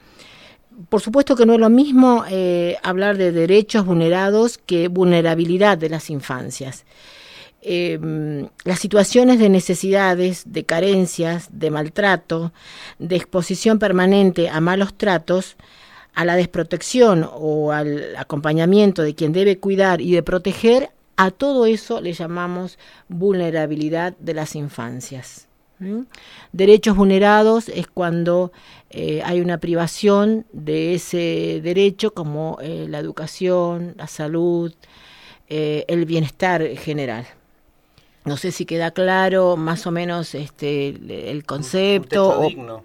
Por 0.90 1.02
supuesto 1.02 1.36
que 1.36 1.46
no 1.46 1.54
es 1.54 1.60
lo 1.60 1.70
mismo 1.70 2.24
eh, 2.30 2.78
hablar 2.84 3.18
de 3.18 3.32
derechos 3.32 3.86
vulnerados 3.86 4.60
que 4.60 4.90
vulnerabilidad 4.90 5.78
de 5.78 5.90
las 5.90 6.10
infancias. 6.10 6.86
Eh, 7.62 8.00
las 8.64 8.80
situaciones 8.80 9.40
de 9.40 9.50
necesidades, 9.50 10.44
de 10.46 10.66
carencias, 10.66 11.50
de 11.52 11.72
maltrato, 11.72 12.54
de 13.00 13.16
exposición 13.16 13.80
permanente 13.80 14.50
a 14.50 14.62
malos 14.62 14.94
tratos, 14.96 15.58
a 16.14 16.26
la 16.26 16.36
desprotección 16.36 17.28
o 17.34 17.72
al 17.72 18.16
acompañamiento 18.16 19.02
de 19.02 19.16
quien 19.16 19.34
debe 19.34 19.58
cuidar 19.58 20.02
y 20.02 20.14
de 20.14 20.24
proteger, 20.24 20.92
a 21.16 21.32
todo 21.32 21.66
eso 21.66 22.02
le 22.02 22.14
llamamos 22.14 22.78
vulnerabilidad 23.08 24.16
de 24.20 24.36
las 24.36 24.56
infancias. 24.56 25.47
Derechos 26.52 26.96
vulnerados 26.96 27.70
es 27.70 27.88
cuando 27.88 28.52
eh, 28.90 29.22
hay 29.24 29.42
una 29.42 29.60
privación 29.60 30.46
de 30.52 30.96
ese 30.96 31.62
derecho 31.64 32.14
como 32.14 32.58
eh, 32.62 32.88
la 32.90 33.00
educación, 33.00 33.94
la 33.98 34.08
salud, 34.08 34.74
eh, 35.50 35.86
el 35.88 36.06
bienestar 36.06 36.66
general. 36.78 37.28
No 38.26 38.38
sé 38.38 38.52
si 38.52 38.66
queda 38.66 38.92
claro 38.92 39.56
más 39.56 39.86
o 39.88 39.92
menos 39.92 40.36
este 40.36 40.90
el 41.30 41.46
concepto. 41.46 42.40
Un 42.40 42.48
techo 42.48 42.50
digno. 42.50 42.84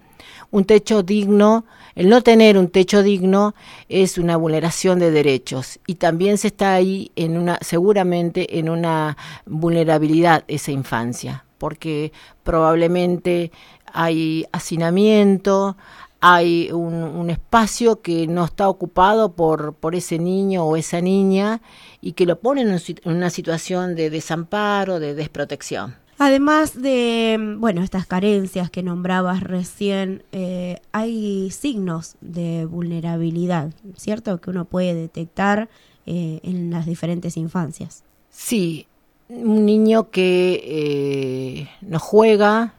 Un 0.51 0.65
techo 0.67 1.03
digno, 1.03 1.65
el 1.95 2.11
no 2.11 2.23
tener 2.23 2.59
un 2.59 2.69
techo 2.69 3.03
digno 3.03 3.55
es 3.89 4.19
una 4.19 4.37
vulneración 4.37 4.99
de 4.99 5.11
derechos 5.11 5.81
y 5.87 5.95
también 5.95 6.37
se 6.37 6.49
está 6.49 6.75
ahí 6.75 7.11
en 7.17 7.39
una 7.39 7.59
seguramente 7.63 8.59
en 8.59 8.69
una 8.69 9.17
vulnerabilidad 9.47 10.45
esa 10.47 10.73
infancia 10.73 11.45
porque 11.63 12.11
probablemente 12.43 13.53
hay 13.87 14.47
hacinamiento, 14.51 15.77
hay 16.21 16.73
un, 16.73 16.93
un, 16.95 17.31
espacio 17.31 18.03
que 18.03 18.27
no 18.27 18.45
está 18.45 18.69
ocupado 18.69 19.37
por, 19.37 19.75
por 19.75 19.95
ese 19.95 20.19
niño 20.19 20.65
o 20.65 20.77
esa 20.77 21.01
niña 21.01 21.61
y 22.01 22.15
que 22.15 22.27
lo 22.27 22.41
pone 22.41 22.63
en 22.63 22.81
una 23.05 23.31
situación 23.31 23.95
de 23.95 24.11
desamparo, 24.11 24.99
de 24.99 25.15
desprotección. 25.15 25.95
Además 26.19 26.83
de, 26.83 27.39
bueno, 27.59 27.85
estas 27.85 28.07
carencias 28.07 28.69
que 28.69 28.83
nombrabas 28.83 29.41
recién, 29.41 30.25
eh, 30.33 30.81
hay 30.91 31.49
signos 31.53 32.17
de 32.21 32.67
vulnerabilidad, 32.67 33.73
¿cierto? 33.97 34.41
Que 34.41 34.51
uno 34.51 34.65
puede 34.65 34.95
detectar 34.95 35.69
eh, 36.07 36.41
en 36.43 36.73
las 36.73 36.87
diferentes 36.87 37.37
infancias. 37.37 38.03
Sí, 38.31 38.89
un 39.29 39.67
niño 39.67 40.11
que 40.11 40.61
eh, 40.65 41.69
no 41.81 41.99
juega, 41.99 42.75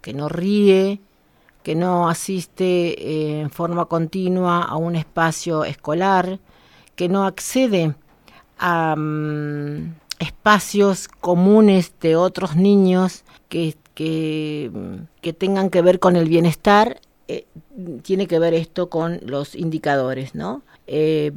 que 0.00 0.12
no 0.12 0.28
ríe, 0.28 1.00
que 1.62 1.74
no 1.74 2.08
asiste 2.08 2.64
eh, 2.64 3.40
en 3.40 3.50
forma 3.50 3.86
continua 3.86 4.62
a 4.62 4.76
un 4.76 4.96
espacio 4.96 5.64
escolar, 5.64 6.38
que 6.94 7.08
no 7.08 7.24
accede 7.24 7.94
a 8.58 8.94
um, 8.96 9.94
espacios 10.18 11.08
comunes 11.08 11.92
de 12.00 12.16
otros 12.16 12.54
niños 12.54 13.24
que, 13.48 13.76
que, 13.94 14.70
tengan 15.38 15.70
que 15.70 15.82
ver 15.82 15.98
con 15.98 16.16
el 16.16 16.28
bienestar, 16.28 17.00
eh, 17.26 17.46
tiene 18.02 18.26
que 18.26 18.38
ver 18.38 18.54
esto 18.54 18.90
con 18.90 19.20
los 19.24 19.54
indicadores, 19.54 20.34
¿no? 20.34 20.62
eh, 20.86 21.32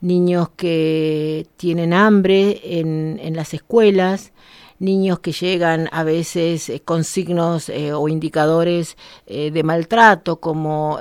niños 0.00 0.50
que 0.56 1.46
tienen 1.56 1.92
hambre 1.92 2.60
en, 2.62 3.34
las 3.34 3.54
escuelas, 3.54 4.32
niños 4.78 5.18
que 5.20 5.32
llegan 5.32 5.88
a 5.92 6.04
veces 6.04 6.68
eh, 6.68 6.80
con 6.84 7.02
signos 7.02 7.68
o 7.68 8.08
indicadores 8.08 8.96
de 9.26 9.62
maltrato 9.64 10.40
como 10.40 10.98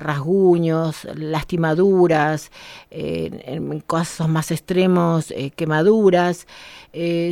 rasguños, 0.00 1.04
lastimaduras, 1.14 2.50
en 2.90 3.80
casos 3.86 4.28
más 4.28 4.50
extremos 4.50 5.32
quemaduras, 5.54 6.46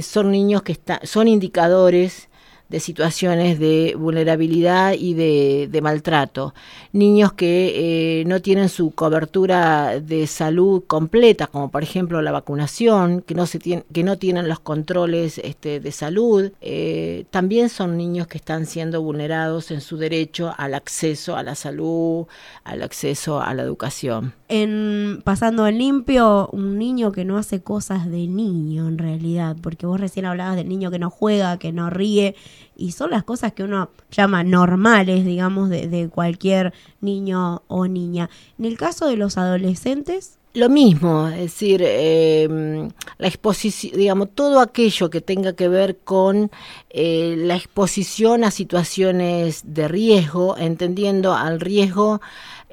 son 0.02 0.30
niños 0.30 0.62
que 0.62 0.72
están, 0.72 1.00
son 1.04 1.26
indicadores 1.28 2.28
de 2.72 2.80
situaciones 2.80 3.58
de 3.58 3.94
vulnerabilidad 3.98 4.94
y 4.94 5.12
de, 5.12 5.68
de 5.70 5.82
maltrato. 5.82 6.54
Niños 6.92 7.34
que 7.34 8.20
eh, 8.20 8.24
no 8.24 8.40
tienen 8.40 8.70
su 8.70 8.92
cobertura 8.92 10.00
de 10.00 10.26
salud 10.26 10.82
completa, 10.86 11.48
como 11.48 11.70
por 11.70 11.82
ejemplo 11.82 12.22
la 12.22 12.32
vacunación, 12.32 13.20
que 13.20 13.34
no, 13.34 13.44
se 13.44 13.58
que 13.58 14.02
no 14.02 14.16
tienen 14.16 14.48
los 14.48 14.58
controles 14.58 15.36
este, 15.36 15.80
de 15.80 15.92
salud. 15.92 16.50
Eh, 16.62 17.26
también 17.30 17.68
son 17.68 17.98
niños 17.98 18.26
que 18.26 18.38
están 18.38 18.64
siendo 18.64 19.02
vulnerados 19.02 19.70
en 19.70 19.82
su 19.82 19.98
derecho 19.98 20.54
al 20.56 20.72
acceso 20.72 21.36
a 21.36 21.42
la 21.42 21.54
salud, 21.54 22.24
al 22.64 22.82
acceso 22.82 23.42
a 23.42 23.52
la 23.52 23.62
educación. 23.62 24.32
En 24.48 25.20
pasando 25.24 25.66
en 25.66 25.76
limpio, 25.76 26.48
un 26.52 26.78
niño 26.78 27.12
que 27.12 27.26
no 27.26 27.36
hace 27.36 27.60
cosas 27.62 28.10
de 28.10 28.26
niño 28.26 28.88
en 28.88 28.96
realidad, 28.96 29.56
porque 29.62 29.84
vos 29.84 30.00
recién 30.00 30.24
hablabas 30.24 30.56
del 30.56 30.68
niño 30.70 30.90
que 30.90 30.98
no 30.98 31.10
juega, 31.10 31.58
que 31.58 31.72
no 31.72 31.90
ríe, 31.90 32.34
y 32.76 32.92
son 32.92 33.10
las 33.10 33.24
cosas 33.24 33.52
que 33.52 33.62
uno 33.62 33.90
llama 34.10 34.44
normales, 34.44 35.24
digamos, 35.24 35.68
de, 35.70 36.08
cualquier 36.12 36.72
niño 37.00 37.62
o 37.68 37.86
niña. 37.86 38.28
En 38.58 38.64
el 38.64 38.76
caso 38.76 39.06
de 39.06 39.16
los 39.16 39.38
adolescentes, 39.38 40.38
lo 40.54 40.68
mismo, 40.68 41.28
es 41.28 41.40
decir, 41.40 41.82
eh, 41.82 42.88
la 43.16 43.26
exposición, 43.26 43.98
digamos, 43.98 44.28
todo 44.34 44.60
aquello 44.60 45.08
que 45.08 45.22
tenga 45.22 45.54
que 45.54 45.66
ver 45.68 45.96
con 46.04 46.50
eh, 46.90 47.36
la 47.38 47.56
exposición 47.56 48.44
a 48.44 48.50
situaciones 48.50 49.62
de 49.64 49.88
riesgo, 49.88 50.58
entendiendo 50.58 51.34
al 51.34 51.58
riesgo 51.58 52.20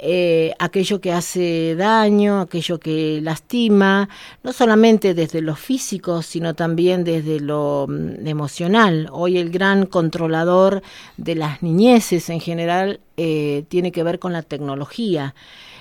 eh, 0.02 0.52
aquello 0.58 1.00
que 1.00 1.12
hace 1.12 1.74
daño, 1.76 2.40
aquello 2.40 2.80
que 2.80 3.20
lastima, 3.22 4.08
no 4.42 4.52
solamente 4.52 5.12
desde 5.12 5.42
lo 5.42 5.56
físico, 5.56 6.22
sino 6.22 6.54
también 6.54 7.04
desde 7.04 7.38
lo 7.38 7.86
mm, 7.86 8.26
emocional. 8.26 9.08
Hoy 9.12 9.36
el 9.36 9.50
gran 9.50 9.84
controlador 9.84 10.82
de 11.18 11.34
las 11.34 11.62
niñeces 11.62 12.30
en 12.30 12.40
general 12.40 13.00
eh, 13.18 13.64
tiene 13.68 13.92
que 13.92 14.02
ver 14.02 14.18
con 14.18 14.32
la 14.32 14.42
tecnología. 14.42 15.34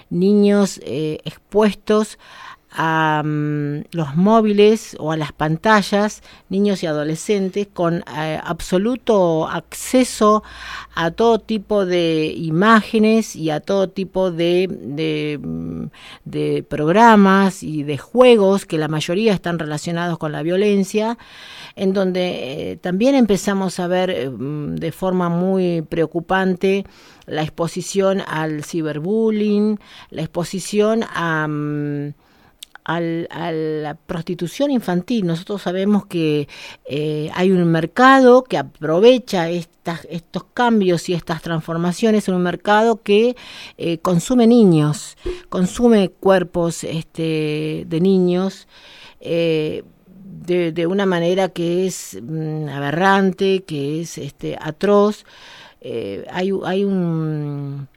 Niños 0.10 0.82
eh, 0.84 1.20
expuestos 1.24 2.18
a 2.18 2.49
um, 2.78 3.84
los 3.92 4.16
móviles 4.16 4.96
o 5.00 5.12
a 5.12 5.18
las 5.18 5.32
pantallas, 5.32 6.22
niños 6.50 6.84
y 6.84 6.88
adolescentes, 6.88 7.68
con 7.72 8.04
eh, 8.16 8.40
absoluto 8.44 9.48
acceso 9.48 10.44
a 10.96 11.12
todo 11.12 11.40
tipo 11.40 11.86
de 11.86 12.34
imágenes 12.36 13.36
y 13.36 13.50
a 13.50 13.60
todo 13.60 13.90
tipo 13.90 14.32
de, 14.32 14.68
de, 14.70 15.40
de, 16.26 16.64
programas 16.64 17.64
y 17.64 17.84
de 17.84 17.98
juegos 17.98 18.66
que 18.66 18.78
la 18.78 18.88
mayoría 18.88 19.34
están 19.34 19.60
relacionados 19.60 20.18
con 20.18 20.32
la 20.32 20.44
violencia, 20.44 21.18
en 21.76 21.94
donde 21.94 22.72
eh, 22.72 22.78
también 22.78 23.16
empezamos 23.16 23.80
a 23.80 23.88
ver 23.88 24.10
eh, 24.10 24.30
de 24.30 24.92
forma 24.92 25.30
muy 25.30 25.82
preocupante 25.82 26.86
la 27.26 27.44
exposición 27.44 28.22
al 28.28 28.64
ciberbullying, 28.64 29.80
la 30.10 30.22
exposición 30.22 31.04
a... 31.04 31.48
al, 32.84 33.28
a 33.32 33.52
la 33.52 33.96
prostitución 33.96 34.72
infantil. 34.72 35.26
Nosotros 35.26 35.62
sabemos 35.62 36.06
que 36.06 36.48
eh, 36.86 37.30
hay 37.34 37.52
un 37.52 37.64
mercado 37.66 38.44
que 38.44 38.58
aprovecha 38.58 39.50
estas, 39.50 40.08
estos 40.10 40.46
cambios 40.54 41.10
y 41.10 41.14
estas 41.14 41.42
transformaciones 41.42 42.28
un 42.28 42.42
mercado 42.42 43.02
que 43.02 43.36
eh, 43.78 43.98
consume 44.00 44.48
niños, 44.48 45.18
consume 45.50 46.10
cuerpos 46.10 46.84
este, 46.84 47.86
de 47.88 48.02
niños. 48.02 48.68
Eh, 49.20 49.84
de, 50.24 50.72
de, 50.72 50.88
una 50.88 51.06
manera 51.06 51.50
que 51.50 51.86
es 51.86 52.18
mm, 52.22 52.70
aberrante, 52.70 53.64
que 53.64 54.02
es 54.02 54.18
este, 54.18 54.58
atroz. 54.60 55.26
Hay, 56.32 56.52
hay 56.66 56.84
un 56.86 57.88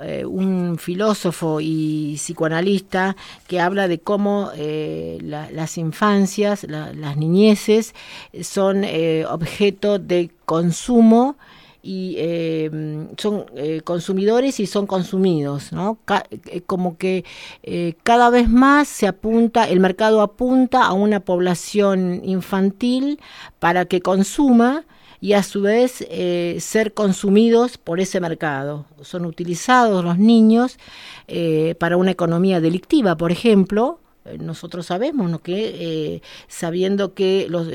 eh, 0.00 0.26
un 0.26 0.76
filósofo 0.78 1.58
y 1.60 2.16
psicoanalista 2.16 3.16
que 3.46 3.60
habla 3.60 3.88
de 3.88 3.98
cómo 3.98 4.50
eh, 4.54 5.18
la, 5.22 5.50
las 5.50 5.78
infancias, 5.78 6.64
la, 6.64 6.92
las 6.92 7.16
niñeces 7.16 7.94
son 8.42 8.84
eh, 8.84 9.24
objeto 9.26 9.98
de 9.98 10.30
consumo 10.44 11.36
y 11.82 12.16
eh, 12.18 13.08
son 13.16 13.46
consumidores 13.84 14.58
y 14.58 14.66
son 14.66 14.86
consumidos, 14.88 15.72
¿no? 15.72 15.98
Como 16.66 16.96
que 16.98 17.24
cada 18.02 18.28
vez 18.28 18.50
más 18.50 18.88
se 18.88 19.06
apunta, 19.06 19.68
el 19.68 19.78
mercado 19.78 20.20
apunta 20.20 20.84
a 20.84 20.92
una 20.94 21.20
población 21.20 22.22
infantil 22.24 23.20
para 23.60 23.84
que 23.84 24.00
consuma 24.00 24.84
y 25.20 25.32
a 25.32 25.42
su 25.42 25.62
vez 25.62 26.04
eh, 26.10 26.58
ser 26.60 26.94
consumidos 26.94 27.78
por 27.78 28.00
ese 28.00 28.20
mercado. 28.20 28.86
Son 29.02 29.24
utilizados 29.26 30.04
los 30.04 30.18
niños 30.18 30.78
eh, 31.28 31.74
para 31.78 31.96
una 31.96 32.10
economía 32.10 32.60
delictiva, 32.60 33.16
por 33.16 33.32
ejemplo, 33.32 34.00
eh, 34.24 34.38
nosotros 34.38 34.86
sabemos 34.86 35.30
¿no? 35.30 35.38
que 35.40 36.22
sabiendo 36.48 37.14
que 37.14 37.46
los, 37.48 37.68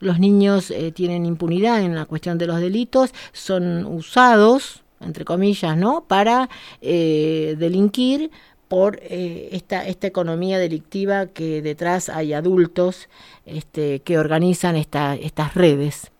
los 0.00 0.18
niños 0.18 0.72
tienen 0.94 1.26
impunidad 1.26 1.82
en 1.82 1.94
la 1.94 2.06
cuestión 2.06 2.38
de 2.38 2.46
los 2.46 2.60
delitos, 2.60 3.12
son 3.32 3.86
usados, 3.86 4.82
entre 5.00 5.24
comillas, 5.24 5.76
¿no? 5.76 6.04
para 6.06 6.48
delinquir 6.80 8.30
por 8.68 9.00
esta, 9.02 9.84
esta 9.86 10.06
economía 10.06 10.58
delictiva 10.58 11.26
que 11.26 11.60
detrás 11.60 12.08
hay 12.08 12.32
adultos 12.32 13.08
este, 13.44 14.00
que 14.00 14.18
organizan 14.18 14.76
esta, 14.76 15.16
estas 15.16 15.54
redes. 15.54 16.12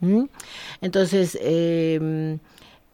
¿M? 0.00 0.28
Entonces, 0.80 1.38
eh, 1.40 2.38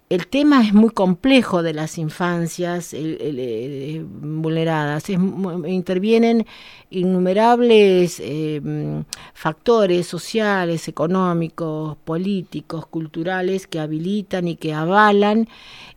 el 0.09 0.29
tema 0.29 0.63
es 0.65 0.73
muy 0.73 0.91
complejo 0.91 1.65
de 1.65 1.75
las 1.75 1.99
infancias 1.99 2.95
el- 2.95 3.19
eh, 3.21 4.05
vulneradas. 4.07 5.11
Es 5.11 5.19
intervienen 5.67 6.47
innumerables 6.91 8.23
mm, 8.63 9.01
factores 9.35 10.07
sociales, 10.07 10.87
económicos, 10.87 11.97
políticos, 12.05 12.87
culturales 12.87 13.67
que 13.67 13.81
habilitan 13.81 14.47
y 14.47 14.55
que 14.57 14.73
avalan 14.75 15.49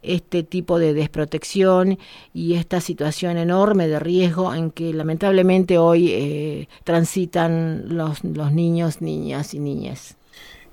este 0.01 0.41
tipo 0.43 0.79
de 0.79 0.93
desprotección 0.95 1.99
y 2.33 2.55
esta 2.55 2.81
situación 2.81 3.37
enorme 3.37 3.87
de 3.87 3.99
riesgo 3.99 4.55
en 4.55 4.71
que 4.71 4.91
lamentablemente 4.93 5.77
hoy 5.77 6.09
eh, 6.11 6.67
transitan 6.83 7.83
los, 7.95 8.23
los 8.23 8.51
niños, 8.53 9.01
niñas 9.01 9.53
y 9.53 9.59
niñas. 9.59 10.15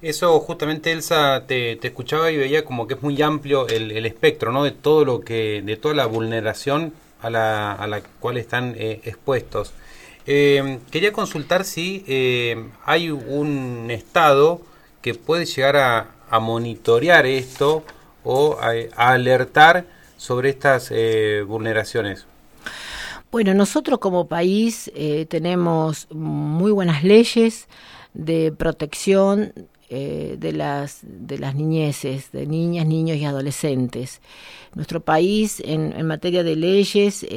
Eso 0.03 0.39
justamente 0.41 0.93
Elsa 0.93 1.45
te, 1.47 1.79
escuchaba 1.87 2.31
y 2.31 2.37
veía 2.37 2.65
como 2.65 2.87
que 2.87 2.95
es 2.95 3.03
muy 3.03 3.21
amplio 3.23 3.67
el, 3.69 3.91
el 3.91 4.05
espectro, 4.05 4.53
¿no? 4.53 4.63
De 4.63 4.71
todo 4.71 5.05
lo 5.05 5.21
que, 5.21 5.63
de 5.65 5.77
toda 5.77 5.95
la 5.95 6.07
vulneración 6.07 6.93
a 7.23 7.31
la, 7.31 7.73
a 7.73 7.87
la 7.87 8.03
cual 8.21 8.37
están 8.37 8.75
eh, 8.77 9.01
expuestos. 9.05 9.73
Eh, 10.27 10.81
quería 10.91 11.13
consultar 11.13 11.65
si 11.65 12.05
eh, 12.07 12.69
hay 12.85 13.11
un 13.11 13.89
estado 13.91 14.61
que 15.01 15.15
puede 15.15 15.47
llegar 15.47 15.77
a, 15.77 16.11
a 16.29 16.41
monitorear 16.41 17.27
esto 17.27 17.85
o 18.25 18.59
a, 18.61 18.73
a 18.97 19.13
alertar 19.13 19.87
sobre 20.17 20.51
estas 20.51 20.91
vulneraciones. 21.47 22.27
Bueno, 23.31 23.55
nosotros 23.55 23.99
como 23.99 24.27
país 24.27 24.91
tenemos 25.29 26.09
muy 26.11 26.73
buenas 26.73 27.05
leyes 27.05 27.69
de 28.15 28.51
protección 28.57 29.53
eh, 29.89 30.37
de 30.39 30.53
las 30.53 31.01
de 31.03 31.39
las 31.39 31.55
niñeces, 31.55 32.32
de 32.32 32.47
niñas, 32.47 32.87
niños 32.87 33.16
y 33.16 33.24
adolescentes. 33.24 34.20
Nuestro 34.74 35.01
país 35.01 35.62
en, 35.64 36.07
materia 36.07 36.43
de 36.43 36.57
leyes 36.57 37.24
eh, 37.24 37.28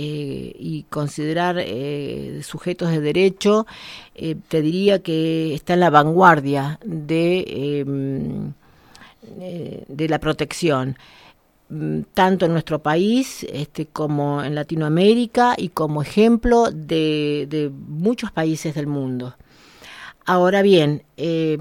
y 0.58 0.84
considerar 0.90 1.58
eh, 1.60 2.42
sujetos 2.44 2.90
de 2.92 3.00
derecho, 3.02 3.66
te 4.50 4.62
diría 4.62 5.00
que 5.00 5.54
está 5.54 5.76
en 5.76 5.80
la 5.80 5.90
vanguardia 5.90 6.80
de, 6.84 7.86
eh, 9.42 9.84
de 9.88 10.08
la 10.08 10.20
protección 10.20 10.98
mm, 11.70 12.02
tanto 12.14 12.46
en 12.46 12.54
nuestro 12.54 12.80
país 12.80 13.46
este, 13.52 13.86
como 13.86 14.44
en 14.44 14.56
Latinoamérica 14.56 15.56
y 15.58 15.70
como 15.70 16.02
ejemplo 16.02 16.72
de, 16.72 17.46
de 17.50 17.70
muchos 17.70 18.32
países 18.32 18.76
del 18.76 18.88
mundo. 18.88 19.36
Ahora 20.26 20.62
bien, 20.62 21.04
eh, 21.18 21.58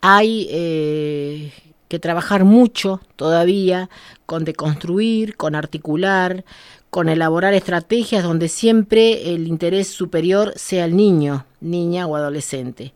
hay 0.00 0.48
eh, 0.50 1.52
que 1.88 1.98
trabajar 1.98 2.44
mucho 2.44 3.00
todavía 3.16 3.88
con 4.26 4.44
deconstruir, 4.44 5.36
con 5.36 5.54
articular, 5.54 6.44
con 6.90 7.08
elaborar 7.08 7.54
estrategias 7.54 8.22
donde 8.22 8.48
siempre 8.48 9.34
el 9.34 9.46
interés 9.46 9.88
superior 9.88 10.52
sea 10.56 10.84
el 10.84 10.96
niño, 10.96 11.46
niña 11.60 12.06
o 12.06 12.16
adolescente. 12.16 12.94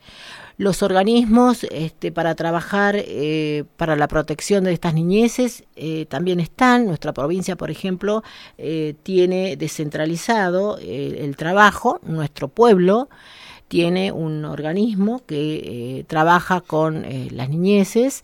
Los 0.56 0.82
organismos 0.82 1.64
este, 1.70 2.12
para 2.12 2.34
trabajar 2.34 2.94
eh, 2.98 3.64
para 3.78 3.96
la 3.96 4.08
protección 4.08 4.64
de 4.64 4.74
estas 4.74 4.92
niñeces 4.92 5.64
eh, 5.74 6.04
también 6.06 6.38
están. 6.38 6.84
Nuestra 6.84 7.14
provincia, 7.14 7.56
por 7.56 7.70
ejemplo, 7.70 8.22
tiene 9.02 9.56
descentralizado 9.56 10.76
el 10.78 11.34
trabajo. 11.36 11.98
Nuestro 12.02 12.48
pueblo 12.48 13.08
tiene 13.70 14.12
un 14.12 14.44
organismo 14.44 15.22
que 15.24 16.00
eh, 16.00 16.04
trabaja 16.04 16.60
con 16.60 17.06
eh, 17.06 17.28
las 17.30 17.48
niñeces. 17.48 18.22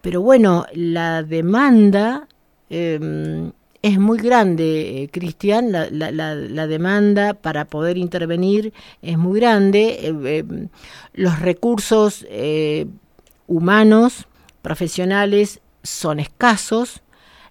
Pero 0.00 0.22
bueno, 0.22 0.64
la 0.72 1.22
demanda 1.22 2.28
eh, 2.70 3.50
es 3.82 3.98
muy 3.98 4.18
grande, 4.18 5.02
eh, 5.02 5.08
Cristian, 5.10 5.72
la, 5.72 6.66
demanda 6.68 7.34
para 7.34 7.64
poder 7.64 7.98
intervenir 7.98 8.72
es 9.02 9.18
muy 9.18 9.40
grande, 9.40 9.98
eh, 10.06 10.14
eh, 10.24 10.68
los 11.14 11.40
recursos 11.40 12.24
humanos, 13.48 14.28
profesionales, 14.62 15.60
son 15.82 16.20
escasos, 16.20 17.02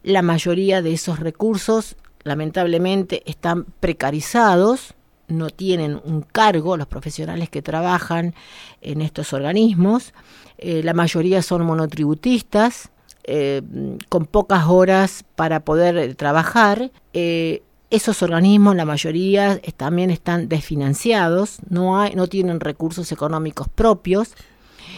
la 0.04 0.22
mayoría 0.22 0.82
de 0.82 0.94
esos 0.94 1.20
recursos 1.20 1.98
lamentablemente 2.24 3.24
están 3.30 3.66
precarizados, 3.82 4.94
no 5.32 5.50
tienen 5.50 6.00
un 6.04 6.22
cargo 6.22 6.78
los 6.78 6.88
profesionales 6.88 7.50
que 7.50 7.62
trabajan 7.62 8.36
en 8.82 9.02
estos 9.02 9.34
organismos, 9.34 10.14
eh, 10.58 10.82
la 10.84 10.94
mayoría 10.94 11.42
son 11.42 11.66
monotributistas, 11.66 12.92
eh, 13.24 13.62
con 14.10 14.26
pocas 14.26 14.66
horas 14.68 15.24
para 15.36 15.60
poder 15.60 15.96
eh, 15.98 16.16
trabajar. 16.16 16.92
Eh, 17.14 17.62
esos 17.92 18.24
organismos, 18.24 18.76
la 18.76 18.86
mayoría, 18.86 19.62
también 19.78 20.10
están 20.10 20.48
desfinanciados, 20.50 21.60
no, 21.70 22.00
hay, 22.00 22.16
no 22.16 22.28
tienen 22.28 22.60
recursos 22.60 23.12
económicos 23.12 23.68
propios. 23.68 24.34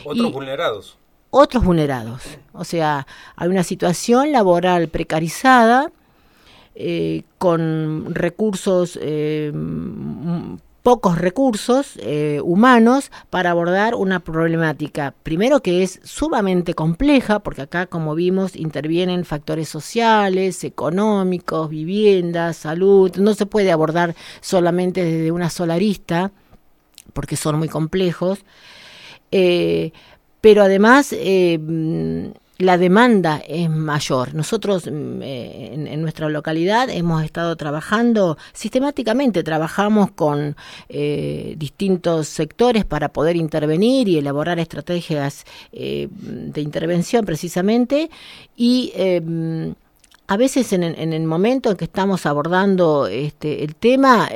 Otros 0.05 0.31
vulnerados. 0.31 0.97
Otros 1.31 1.63
vulnerados. 1.65 2.21
O 2.53 2.63
sea, 2.63 3.07
hay 3.36 3.49
una 3.49 3.63
situación 3.63 4.31
laboral 4.31 4.88
precarizada, 4.88 5.91
eh, 6.76 7.24
con 7.38 8.13
recursos 8.13 8.97
pocos 10.84 11.17
recursos 11.17 11.93
eh, 11.97 12.41
humanos 12.43 13.09
para 13.30 13.51
abordar 13.51 13.95
una 13.95 14.19
problemática, 14.19 15.15
primero 15.24 15.61
que 15.61 15.82
es 15.82 16.01
sumamente 16.03 16.74
compleja, 16.74 17.39
porque 17.39 17.61
acá, 17.61 17.86
como 17.88 18.15
vimos, 18.15 18.57
intervienen 18.57 19.24
factores 19.24 19.69
sociales, 19.69 20.65
económicos, 20.65 21.69
viviendas, 21.69 22.57
salud, 22.57 23.15
no 23.15 23.34
se 23.34 23.45
puede 23.45 23.71
abordar 23.71 24.13
solamente 24.41 25.05
desde 25.05 25.32
una 25.32 25.49
sola 25.49 25.76
arista, 25.76 26.32
porque 27.13 27.38
son 27.38 27.59
muy 27.59 27.69
complejos, 27.69 28.39
eh, 29.32 29.93
pero 30.41 30.63
además 30.63 31.13
eh, 31.13 32.34
la 32.64 32.78
demanda 32.78 33.41
es 33.47 33.70
mayor. 33.70 34.34
Nosotros 34.34 34.88
eh, 34.88 35.70
en, 35.74 36.01
nuestra 36.01 36.30
localidad 36.30 36.89
hemos 36.89 37.24
estado 37.24 37.55
trabajando 37.55 38.38
sistemáticamente, 38.53 39.43
trabajamos 39.43 40.11
con 40.11 40.55
eh, 40.89 41.55
distintos 41.57 42.30
sectores 42.30 42.86
para 42.86 43.09
poder 43.09 43.36
intervenir 43.36 44.07
y 44.07 44.18
elaborar 44.18 44.59
estrategias 44.59 45.45
eh, 45.72 46.07
de 46.11 46.61
intervención 46.61 47.26
precisamente 47.26 48.09
y 48.55 48.93
eh, 48.95 49.74
a 50.28 50.38
veces 50.38 50.72
en, 50.72 50.84
en, 50.84 51.11
el 51.11 51.24
momento 51.24 51.70
en 51.72 51.78
que 51.78 51.86
estamos 51.86 52.26
abordando 52.26 53.07
este, 53.07 53.64
el 53.64 53.76
tema 53.76 54.30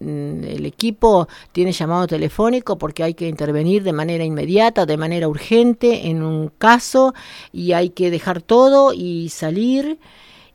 el 0.00 0.66
equipo 0.66 1.28
tiene 1.52 1.72
llamado 1.72 2.06
telefónico 2.06 2.76
porque 2.78 3.02
hay 3.02 3.14
que 3.14 3.28
intervenir 3.28 3.82
de 3.82 3.92
manera 3.92 4.24
inmediata, 4.24 4.86
de 4.86 4.96
manera 4.96 5.28
urgente 5.28 6.08
en 6.08 6.22
un 6.22 6.48
caso 6.58 7.14
y 7.52 7.72
hay 7.72 7.90
que 7.90 8.10
dejar 8.10 8.42
todo 8.42 8.92
y 8.92 9.28
salir 9.30 9.98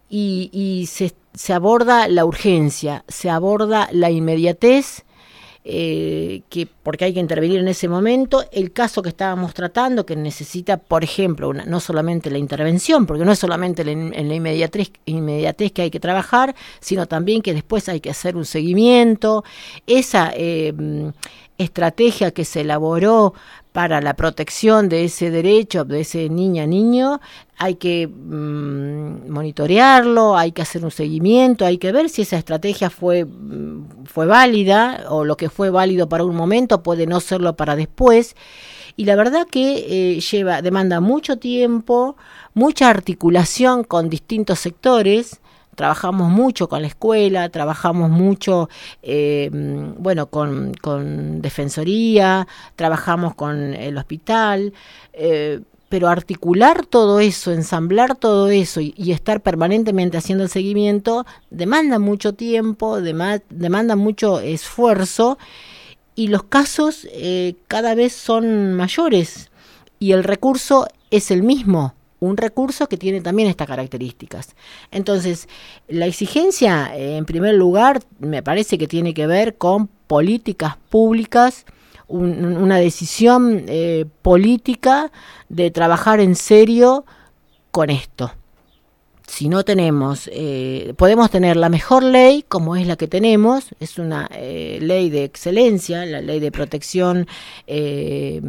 y, 0.10 0.50
y 0.52 0.88
se, 0.88 1.14
se, 1.34 1.54
aborda 1.54 2.08
la 2.08 2.26
urgencia, 2.26 3.04
se 3.08 3.30
aborda 3.30 3.90
la 3.92 4.10
inmediatez. 4.12 5.06
Eh, 5.66 6.44
que 6.50 6.68
porque 6.68 7.04
hay 7.04 7.14
que 7.14 7.20
intervenir 7.20 7.60
en 7.60 7.68
ese 7.68 7.90
momento, 7.90 8.46
el 8.54 8.72
caso 8.72 9.02
que 9.02 9.10
estábamos 9.10 9.54
tratando, 9.54 10.06
que 10.06 10.16
necesita, 10.16 10.78
por 10.78 11.04
ejemplo, 11.04 11.50
una, 11.50 11.66
no 11.66 11.82
solamente 11.82 12.32
la 12.32 12.38
intervención, 12.38 13.06
porque 13.06 13.26
no 13.26 13.34
es 13.34 13.40
solamente 13.40 13.84
la, 13.84 13.92
en 13.92 14.28
la 14.30 14.34
inmediatez, 14.34 14.92
inmediatez, 15.06 15.74
que 15.74 15.82
hay 15.84 15.92
que 15.92 16.00
trabajar, 16.00 16.56
sino 16.80 17.08
también 17.08 17.42
que 17.42 17.54
después 17.54 17.90
hay 17.90 18.00
que 18.00 18.10
hacer 18.10 18.38
un 18.38 18.46
seguimiento. 18.46 19.44
Esa 19.86 20.32
eh, 20.34 20.74
estrategia 21.58 22.32
que 22.32 22.46
se 22.46 22.62
elaboró 22.62 23.34
para 23.80 24.02
la 24.02 24.14
protección 24.14 24.90
de 24.90 25.06
ese 25.06 25.32
derecho, 25.32 25.86
de 25.86 26.02
ese 26.02 26.28
niña 26.28 26.66
niño, 26.68 27.22
hay 27.58 27.76
que 27.76 28.08
mmm, 28.08 29.32
monitorearlo, 29.32 30.36
hay 30.36 30.52
que 30.52 30.62
hacer 30.62 30.84
un 30.84 30.92
seguimiento, 30.92 31.66
hay 31.66 31.78
que 31.78 31.94
ver 31.94 32.10
si 32.10 32.24
esa 32.24 32.38
estrategia 32.38 32.90
fue, 32.90 33.26
fue 34.04 34.26
válida 34.26 35.06
o 35.08 35.24
lo 35.24 35.38
que 35.38 35.50
fue 35.50 35.70
válido 35.70 36.10
para 36.10 36.26
un 36.26 36.36
momento 36.36 36.84
puede 36.84 37.08
no 37.08 37.22
serlo 37.22 37.56
para 37.56 37.78
después. 37.78 38.36
Y 38.98 39.06
la 39.06 39.16
verdad 39.16 39.48
que 39.50 39.86
eh, 39.88 40.20
lleva, 40.20 40.62
demanda 40.62 41.00
mucho 41.00 41.38
tiempo, 41.38 42.18
mucha 42.54 42.90
articulación 42.90 43.86
con 43.86 44.10
distintos 44.10 44.60
sectores, 44.60 45.40
trabajamos 45.80 46.30
mucho 46.30 46.68
con 46.68 46.82
la 46.82 46.90
escuela, 46.90 47.48
trabajamos 47.48 48.10
mucho, 48.10 48.68
eh, 49.02 49.50
bueno, 49.98 50.26
con, 50.26 50.74
con, 50.74 51.42
Defensoría, 51.42 52.50
trabajamos 52.76 53.34
con 53.34 53.74
el 53.74 53.98
hospital, 53.98 54.74
eh, 55.14 55.62
pero 55.88 56.10
articular 56.10 56.86
todo 56.86 57.22
eso, 57.22 57.54
ensamblar 57.54 58.18
todo 58.18 58.50
eso 58.50 58.82
y, 58.82 58.94
estar 59.14 59.40
permanentemente 59.40 60.18
haciendo 60.18 60.44
el 60.44 60.50
seguimiento 60.50 61.26
demanda 61.50 61.98
mucho 61.98 62.34
tiempo, 62.34 63.00
demanda 63.00 63.96
mucho 63.96 64.42
esfuerzo 64.42 65.38
y 66.14 66.28
los 66.28 66.44
casos 66.44 67.08
eh, 67.14 67.56
cada 67.70 67.96
vez 67.96 68.12
son 68.12 68.74
mayores 68.74 69.50
y 69.98 70.12
el 70.12 70.26
recurso 70.26 70.90
es 71.10 71.32
el 71.32 71.42
mismo, 71.42 71.94
un 72.20 72.38
recurso 72.38 72.88
que 72.88 72.98
tiene 72.98 73.22
también 73.22 73.50
estas 73.50 73.68
características. 73.68 74.56
Entonces, 74.92 75.48
la 75.88 76.06
exigencia, 76.06 76.96
eh, 76.96 77.18
en 77.18 77.26
primer 77.26 77.56
lugar, 77.56 78.02
me 78.20 78.44
parece 78.44 78.78
que 78.78 78.88
tiene 78.88 79.14
que 79.14 79.28
ver 79.28 79.58
con 79.58 79.88
políticas 80.08 80.78
públicas, 80.90 81.66
un, 82.08 82.58
una 82.58 82.78
decisión 82.78 83.66
eh, 83.68 84.06
política 84.22 85.12
de 85.48 85.72
trabajar 85.72 86.20
en 86.20 86.36
serio 86.36 87.06
con 87.72 87.90
esto 87.90 88.32
si 89.30 89.48
no 89.48 89.64
tenemos, 89.64 90.28
eh, 90.34 90.94
podemos 90.98 91.30
tener 91.30 91.56
la 91.56 91.70
mejor 91.70 92.04
ley 92.04 92.44
como 92.48 92.76
es 92.76 92.88
la 92.88 92.96
que 92.96 93.08
tenemos, 93.08 93.68
es 93.80 94.00
una 94.00 94.28
eh, 94.34 94.80
ley 94.82 95.12
de 95.12 95.24
excelencia, 95.24 96.06
la 96.06 96.20
ley 96.20 96.40
de 96.40 96.52
protección 96.52 97.28
eh, 97.68 98.42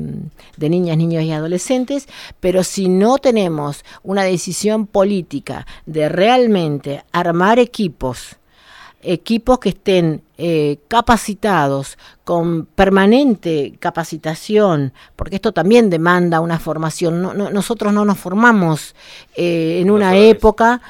de 0.57 0.69
niñas, 0.71 0.97
niños 0.97 1.23
y 1.23 1.33
adolescentes, 1.33 2.09
pero 2.41 2.65
si 2.65 2.89
no 2.89 3.19
tenemos 3.19 3.85
una 4.03 4.25
decisión 4.25 4.87
política 4.87 5.67
de 5.85 6.09
realmente 6.09 7.05
armar 7.13 7.59
equipos, 7.59 8.40
equipos 9.03 9.59
que 9.59 9.71
estén 9.71 10.23
eh, 10.37 10.79
capacitados 10.89 11.99
con 12.25 12.67
permanente 12.67 13.75
capacitación, 13.79 14.93
porque 15.17 15.37
esto 15.37 15.53
también 15.53 15.91
demanda 15.91 16.41
una 16.41 16.59
formación. 16.59 17.23
No, 17.23 17.35
no, 17.35 17.51
nosotros 17.51 17.93
no 17.93 18.05
nos 18.05 18.19
formamos 18.19 18.95
eh, 19.37 19.81
en 19.81 19.91
una 19.91 20.17
época, 20.17 20.81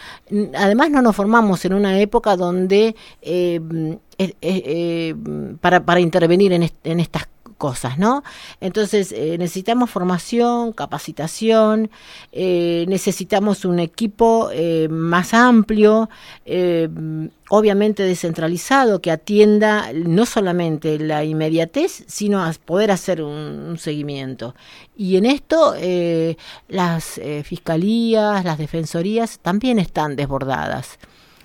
además 0.56 0.90
no 0.90 1.02
nos 1.02 1.16
formamos 1.16 1.64
en 1.64 1.74
una 1.74 1.98
época 2.00 2.36
donde 2.36 2.94
eh, 3.22 3.60
para, 5.60 5.84
para 5.84 6.00
intervenir 6.00 6.52
en, 6.52 6.70
en 6.84 7.00
estas 7.00 7.22
cosas, 7.22 7.39
¿no? 7.98 8.22
Entonces 8.60 9.12
eh, 9.12 9.36
necesitamos 9.38 9.90
formación, 9.90 10.72
capacitación, 10.72 11.90
eh, 12.32 12.86
necesitamos 12.88 13.64
un 13.64 13.78
equipo 13.78 14.48
eh, 14.52 14.88
más 14.90 15.34
amplio, 15.34 16.08
obviamente 17.50 18.02
descentralizado, 18.02 19.00
que 19.00 19.10
atienda 19.10 19.92
no 19.92 20.24
solamente 20.24 20.98
la 20.98 21.22
inmediatez, 21.24 22.04
sino 22.06 22.42
a 22.42 22.52
poder 22.64 22.90
hacer 22.90 23.22
un, 23.22 23.76
seguimiento. 23.78 24.54
Y 24.96 25.16
en 25.16 25.26
esto 25.26 25.74
las 26.68 27.20
fiscalías, 27.44 28.44
las 28.44 28.58
defensorías 28.58 29.38
también 29.40 29.78
están 29.78 30.16
desbordadas. 30.16 30.98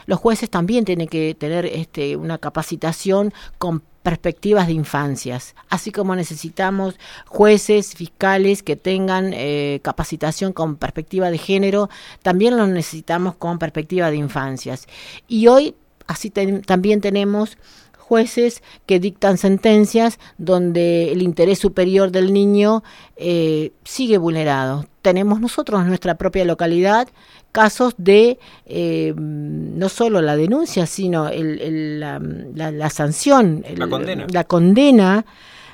Los 0.05 0.19
jueces 0.19 0.49
también 0.49 0.85
tienen 0.85 1.07
que 1.07 1.35
tener 1.35 1.65
este, 1.65 2.15
una 2.15 2.37
capacitación 2.37 3.33
con 3.57 3.81
perspectivas 4.05 4.67
de 4.67 4.73
infancias, 4.73 5.55
así 5.67 5.91
como 5.91 6.15
necesitamos 6.15 6.99
jueces, 7.25 7.95
fiscales 7.95 8.61
que 8.61 8.75
tengan 8.75 9.31
eh, 9.33 9.79
capacitación 9.81 10.53
con 10.53 10.75
perspectiva 10.75 11.31
de 11.31 11.39
género, 11.39 11.89
también 12.21 12.55
lo 12.55 12.67
necesitamos 12.67 13.33
con 13.33 13.57
perspectiva 13.57 14.11
de 14.11 14.17
infancias. 14.17 14.85
Y 15.27 15.47
hoy 15.47 15.73
así 16.05 16.29
también 16.29 17.01
tenemos 17.01 17.57
jueces 17.97 18.61
que 18.85 18.99
dictan 18.99 19.39
sentencias 19.39 20.19
donde 20.37 21.11
el 21.11 21.23
interés 21.23 21.57
superior 21.57 22.11
del 22.11 22.31
niño 22.31 22.83
eh, 23.15 23.71
sigue 23.85 24.19
vulnerado. 24.19 24.85
Tenemos 25.01 25.41
nosotros 25.41 25.81
en 25.81 25.87
nuestra 25.87 26.13
propia 26.13 26.45
localidad 26.45 27.07
casos 27.55 27.93
de 27.97 28.37
eh, 28.65 29.13
no 29.15 29.87
solo 29.87 30.21
la 30.21 30.35
denuncia, 30.35 30.85
sino 30.85 31.29
el, 31.29 32.01
la, 32.01 32.89
sanción, 32.89 33.63
la 33.77 33.87
condena, 33.87 34.27
la 34.29 34.43
condena 34.43 35.25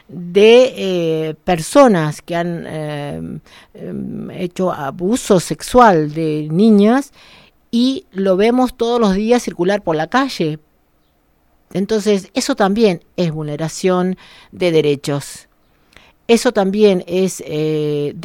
de 0.08 0.74
eh, 0.78 1.36
personas 1.44 2.22
que 2.22 2.36
han 2.36 2.68
em, 3.74 4.30
hecho 4.30 4.72
abuso 4.72 5.40
sexual 5.40 6.14
de 6.14 6.48
niñas 6.52 7.14
y 7.72 8.06
lo 8.12 8.38
vemos 8.38 8.78
todos 8.78 9.00
los 9.00 9.16
días 9.16 9.42
circular 9.42 9.82
por 9.82 9.96
la 9.96 10.06
calle 10.06 10.60
entonces, 11.74 12.30
eso 12.34 12.56
también 12.56 13.04
es 13.16 13.32
vulneración 13.32 14.18
de 14.52 14.72
derechos. 14.72 15.48
Eso 16.32 16.54
también 16.54 17.04
es 17.08 17.44
eh, 17.46 18.16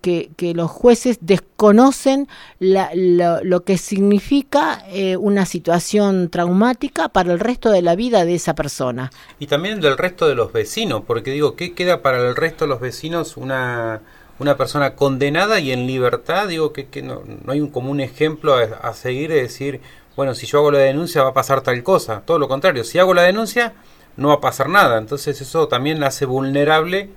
que, 0.00 0.30
que, 0.34 0.54
los 0.54 0.70
jueces 0.70 1.18
desconocen 1.20 2.26
la, 2.58 2.88
lo 2.94 3.64
que 3.64 3.76
significa 3.76 4.82
eh, 4.88 5.18
una 5.18 5.44
situación 5.44 6.30
traumática 6.30 7.10
para 7.10 7.34
el 7.34 7.38
resto 7.38 7.70
de 7.70 7.82
la 7.82 7.96
vida 7.96 8.24
de 8.24 8.34
esa 8.34 8.54
persona. 8.54 9.10
Y 9.38 9.46
también 9.46 9.82
del 9.82 9.98
resto 9.98 10.26
de 10.26 10.34
los 10.34 10.54
vecinos, 10.54 11.02
porque 11.06 11.32
digo, 11.32 11.54
¿qué 11.54 11.74
queda 11.74 12.00
para 12.00 12.16
el 12.26 12.34
resto 12.34 12.64
de 12.64 12.70
los 12.70 12.80
vecinos 12.80 13.36
una, 13.36 14.00
una 14.38 14.56
persona 14.56 14.94
condenada 14.94 15.60
y 15.60 15.70
en 15.72 15.86
libertad? 15.86 16.48
Digo 16.48 16.72
que, 16.72 16.86
que 16.86 17.02
no, 17.02 17.24
no, 17.26 17.52
hay 17.52 17.60
un, 17.60 17.68
como 17.68 17.90
un 17.90 18.00
ejemplo 18.00 18.54
a, 18.54 18.94
seguir 18.94 19.28
de 19.28 19.42
decir, 19.42 19.82
bueno, 20.16 20.34
si 20.34 20.46
yo 20.46 20.60
hago 20.60 20.70
la 20.70 20.78
denuncia 20.78 21.22
va 21.22 21.28
a 21.28 21.34
pasar 21.34 21.60
tal 21.60 21.82
cosa. 21.82 22.22
Todo 22.24 22.38
lo 22.38 22.48
contrario, 22.48 22.84
si 22.84 22.98
hago 22.98 23.12
la 23.12 23.24
denuncia 23.24 23.74
no 24.16 24.28
va 24.28 24.34
a 24.36 24.40
pasar 24.40 24.70
nada. 24.70 24.96
Entonces 24.96 25.42
eso 25.42 25.68
también 25.68 26.02
hace 26.04 26.24
vulnerable 26.24 27.10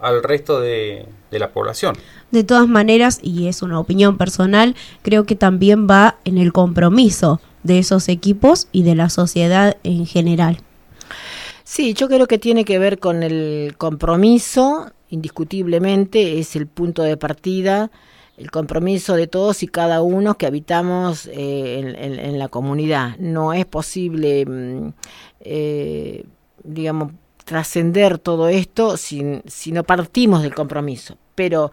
al 0.00 0.22
resto 0.22 0.60
de, 0.60 1.06
la 1.30 1.50
población. 1.50 1.96
De 2.30 2.44
todas 2.44 2.68
maneras, 2.68 3.20
y 3.22 3.46
es 3.46 3.62
una 3.62 3.78
opinión 3.78 4.16
personal, 4.18 4.74
creo 5.02 5.24
que 5.24 5.36
también 5.36 5.86
va 5.88 6.16
en 6.24 6.38
el 6.38 6.52
compromiso 6.52 7.40
de 7.62 7.78
esos 7.78 8.08
equipos 8.08 8.68
y 8.72 8.82
de 8.82 8.94
la 8.94 9.08
sociedad 9.08 9.76
en 9.84 10.06
general. 10.06 10.58
Sí, 11.64 11.94
yo 11.94 12.08
creo 12.08 12.26
que 12.26 12.38
tiene 12.38 12.64
que 12.64 12.78
ver 12.78 12.98
con 12.98 13.22
el 13.22 13.74
compromiso, 13.78 14.90
indiscutiblemente, 15.08 16.38
es 16.38 16.56
el 16.56 16.66
punto 16.66 17.02
de 17.02 17.16
partida 17.16 17.90
el 18.40 18.50
compromiso 18.50 19.16
de 19.16 19.26
todos 19.26 19.62
y 19.62 19.68
cada 19.68 20.00
uno 20.00 20.38
que 20.38 20.46
habitamos 20.46 21.26
eh, 21.26 21.94
en, 21.98 22.38
la 22.38 22.48
comunidad. 22.48 23.18
No 23.18 23.52
es 23.52 23.66
posible, 23.66 24.46
mm, 24.46 24.88
eh, 25.40 26.24
digamos, 26.64 27.12
trascender 27.50 28.18
todo 28.18 28.48
esto 28.48 28.96
si, 28.96 29.42
si, 29.48 29.72
no 29.72 29.82
partimos 29.82 30.40
del 30.42 30.54
compromiso. 30.54 31.18
Pero 31.34 31.72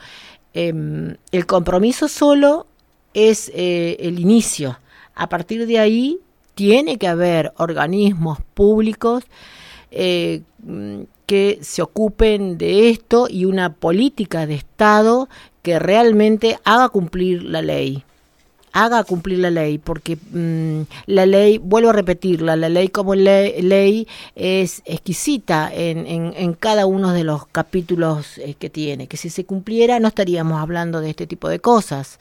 em, 0.55 1.17
el 1.31 1.45
compromiso 1.45 2.07
solo 2.07 2.65
es 3.13 3.51
eh, 3.53 3.95
el 3.99 4.19
inicio. 4.19 4.79
A 5.13 5.29
partir 5.29 5.67
de 5.67 5.77
ahí 5.77 6.17
tiene 6.55 6.97
que 6.97 7.07
haber 7.07 7.53
organismos 7.57 8.39
públicos 8.55 9.23
mm, 9.91 11.01
que 11.27 11.59
se 11.61 11.83
ocupen 11.83 12.57
de 12.57 12.89
esto 12.89 13.27
y 13.29 13.45
una 13.45 13.75
política 13.75 14.47
de 14.47 14.55
Estado 14.55 15.29
que 15.61 15.77
realmente 15.77 16.57
haga 16.63 16.89
cumplir 16.89 17.43
la 17.43 17.61
ley 17.61 18.03
haga 18.77 19.03
cumplir 19.03 19.39
la 19.39 19.49
ley, 19.49 19.79
porque 19.79 20.17
mmm, 20.31 20.81
la 21.07 21.25
ley, 21.25 21.57
vuelvo 21.57 21.89
a 21.89 21.93
repetirla, 21.93 22.55
la 22.55 22.69
ley 22.69 22.89
como 22.89 23.15
ley, 23.15 24.07
es 24.35 24.83
exquisita 24.85 25.71
en, 25.73 26.05
en, 26.05 26.53
cada 26.53 26.85
uno 26.85 27.11
de 27.11 27.23
los 27.23 27.47
capítulos 27.47 28.37
eh, 28.37 28.53
que 28.53 28.69
tiene, 28.69 29.07
que 29.07 29.17
si 29.17 29.31
se 29.31 29.45
cumpliera 29.45 29.99
no 29.99 30.07
estaríamos 30.09 30.61
hablando 30.61 31.01
de 31.01 31.09
este 31.09 31.25
tipo 31.25 31.49
de 31.49 31.59
cosas. 31.59 32.19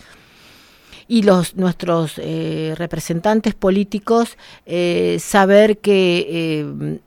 Y 1.09 1.23
los 1.23 1.57
nuestros 1.57 2.15
eh, 2.17 2.75
representantes 2.77 3.55
políticos 3.55 4.37
eh, 4.65 5.19
saber 5.21 5.79
que 5.79 6.99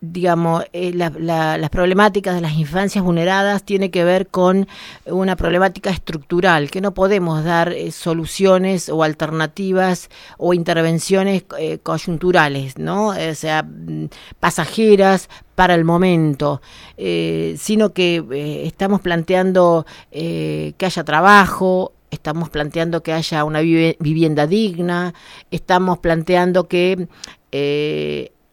digamos, 0.00 0.64
eh, 0.72 0.92
la, 0.94 1.10
las 1.58 1.70
problemáticas 1.70 2.34
de 2.34 2.40
las 2.40 2.54
infancias 2.54 3.04
vulneradas 3.04 3.64
tiene 3.64 3.90
que 3.90 4.02
ver 4.02 4.28
con 4.28 4.66
una 5.04 5.36
problemática 5.36 5.90
estructural, 5.90 6.70
que 6.70 6.80
no 6.80 6.94
podemos 6.94 7.44
dar 7.44 7.72
eh, 7.72 7.92
soluciones 7.92 8.88
o 8.88 9.02
alternativas 9.02 10.08
o 10.38 10.54
intervenciones 10.54 11.44
eh, 11.58 11.78
coyunturales, 11.82 12.78
¿no? 12.78 13.08
O 13.08 13.34
sea, 13.34 13.62
mm, 13.62 14.06
pasajeras 14.40 15.28
para 15.54 15.74
el 15.74 15.84
momento, 15.84 16.62
sino 16.96 17.92
que 17.92 18.64
estamos 18.64 19.02
planteando 19.02 19.84
que 20.10 20.74
haya 20.80 21.04
trabajo, 21.04 21.92
estamos 22.10 22.48
planteando 22.48 23.02
que 23.02 23.12
haya 23.12 23.44
una 23.44 23.60
vivienda 23.60 24.46
digna, 24.46 25.12
estamos 25.50 25.98
planteando 25.98 26.66
que 26.66 27.08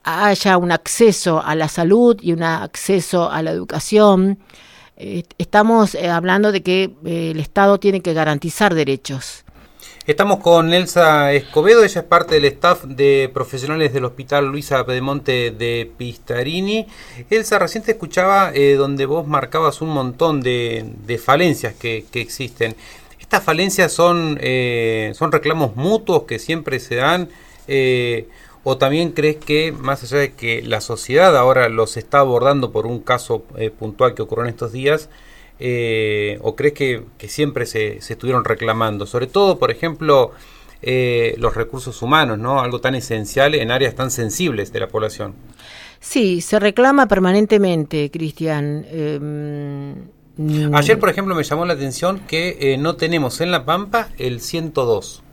haya 0.08 0.58
un 0.58 0.72
acceso 0.72 1.44
a 1.44 1.54
la 1.54 1.68
salud 1.68 2.18
y 2.22 2.32
un 2.32 2.42
acceso 2.42 3.30
a 3.30 3.42
la 3.42 3.52
educación. 3.52 4.40
Eh, 4.96 5.24
estamos 5.38 5.96
eh, 5.96 6.08
hablando 6.08 6.54
de 6.54 6.64
que 6.64 6.92
eh, 7.06 7.32
el 7.32 7.40
Estado 7.42 7.78
tiene 7.78 8.02
que 8.02 8.14
garantizar 8.14 8.74
derechos. 8.74 9.44
Estamos 10.06 10.40
con 10.40 10.74
Elsa 10.74 11.34
Escobedo, 11.34 11.84
ella 11.84 12.00
es 12.00 12.08
parte 12.08 12.36
del 12.36 12.46
staff 12.46 12.86
de 12.86 13.30
profesionales 13.34 13.92
del 13.92 14.06
Hospital 14.06 14.46
Luisa 14.46 14.86
Pedemonte 14.86 15.52
de 15.52 15.92
Pistarini. 15.98 16.88
Elsa, 17.30 17.60
recién 17.60 17.84
te 17.84 17.92
escuchaba 17.92 18.54
donde 18.78 19.06
vos 19.06 19.28
marcabas 19.28 19.82
un 19.82 19.90
montón 19.90 20.40
de, 20.40 21.22
falencias 21.22 21.74
que, 21.74 22.06
existen. 22.14 22.78
¿Estas 23.20 23.44
falencias 23.44 23.92
son, 23.92 24.40
son 25.14 25.32
reclamos 25.34 25.76
mutuos 25.76 26.24
que 26.24 26.40
siempre 26.40 26.80
se 26.80 26.96
dan? 26.96 27.28
¿O 28.70 28.78
también 28.78 29.12
crees 29.12 29.38
que, 29.38 29.72
más 29.72 30.04
allá 30.04 30.18
de 30.18 30.34
que 30.34 30.62
la 30.62 30.82
sociedad 30.82 31.38
ahora 31.38 31.70
los 31.70 31.96
está 31.96 32.20
abordando 32.20 32.74
por 32.74 32.86
un 32.86 33.00
caso 33.00 33.46
eh, 33.58 33.70
puntual 33.70 34.14
que 34.14 34.22
ocurrió 34.22 34.44
en 34.44 34.50
estos 34.50 34.74
días, 34.74 35.10
eh, 35.58 36.38
o 36.42 36.58
crees 36.58 36.74
que, 36.74 37.04
que 37.18 37.30
siempre 37.30 37.66
se, 37.66 38.02
se, 38.02 38.12
estuvieron 38.12 38.44
reclamando? 38.44 39.06
Sobre 39.06 39.28
todo, 39.28 39.58
por 39.58 39.72
ejemplo, 39.72 40.34
eh, 40.82 41.36
los 41.38 41.56
recursos 41.56 42.02
humanos, 42.02 42.40
¿no? 42.40 42.60
Algo 42.60 42.82
tan 42.82 42.94
esencial 42.96 43.56
en 43.56 43.72
áreas 43.72 43.96
tan 43.96 44.12
sensibles 44.12 44.74
de 44.74 44.82
la 44.82 44.90
población. 44.90 45.34
Sí, 46.02 46.42
se 46.42 46.60
reclama 46.60 47.08
permanentemente, 47.08 48.12
Cristian. 48.12 48.86
Eh, 48.90 49.96
Ayer, 50.74 51.00
por 51.00 51.08
ejemplo, 51.08 51.36
me 51.36 51.44
llamó 51.46 51.64
la 51.64 51.72
atención 51.72 52.20
que 52.28 52.76
no 52.78 52.98
tenemos 52.98 53.40
en 53.40 53.50
La 53.52 53.64
Pampa 53.64 54.10
el 54.18 54.42
102. 54.42 55.24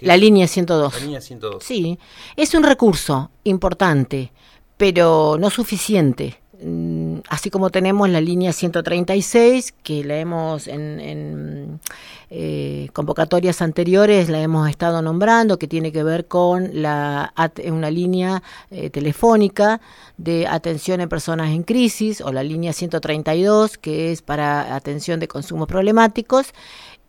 La 0.00 0.16
línea 0.16 0.46
102. 0.46 0.94
La 0.94 1.00
línea 1.00 1.20
102. 1.20 1.62
Sí, 1.64 1.98
es 2.36 2.54
un 2.54 2.62
recurso 2.62 3.30
importante, 3.44 4.32
pero 4.76 5.36
no 5.38 5.50
suficiente. 5.50 6.40
Mm, 6.62 7.00
Así 7.28 7.50
como 7.50 7.70
tenemos 7.70 8.08
la 8.08 8.20
línea 8.20 8.52
136, 8.52 9.74
que 9.82 10.04
la 10.04 10.18
hemos 10.18 10.66
en, 10.66 11.00
en 11.00 11.80
eh, 12.30 12.88
convocatorias 12.92 13.62
anteriores, 13.62 14.28
la 14.28 14.40
hemos 14.40 14.68
estado 14.68 15.02
nombrando, 15.02 15.58
que 15.58 15.68
tiene 15.68 15.92
que 15.92 16.02
ver 16.02 16.26
con 16.26 16.70
la, 16.82 17.32
una 17.70 17.90
línea 17.90 18.42
eh, 18.70 18.90
telefónica 18.90 19.80
de 20.16 20.46
atención 20.46 21.00
en 21.00 21.08
personas 21.08 21.50
en 21.50 21.62
crisis, 21.62 22.20
o 22.20 22.32
la 22.32 22.42
línea 22.42 22.72
132, 22.72 23.78
que 23.78 24.12
es 24.12 24.22
para 24.22 24.74
atención 24.74 25.20
de 25.20 25.28
consumos 25.28 25.68
problemáticos 25.68 26.52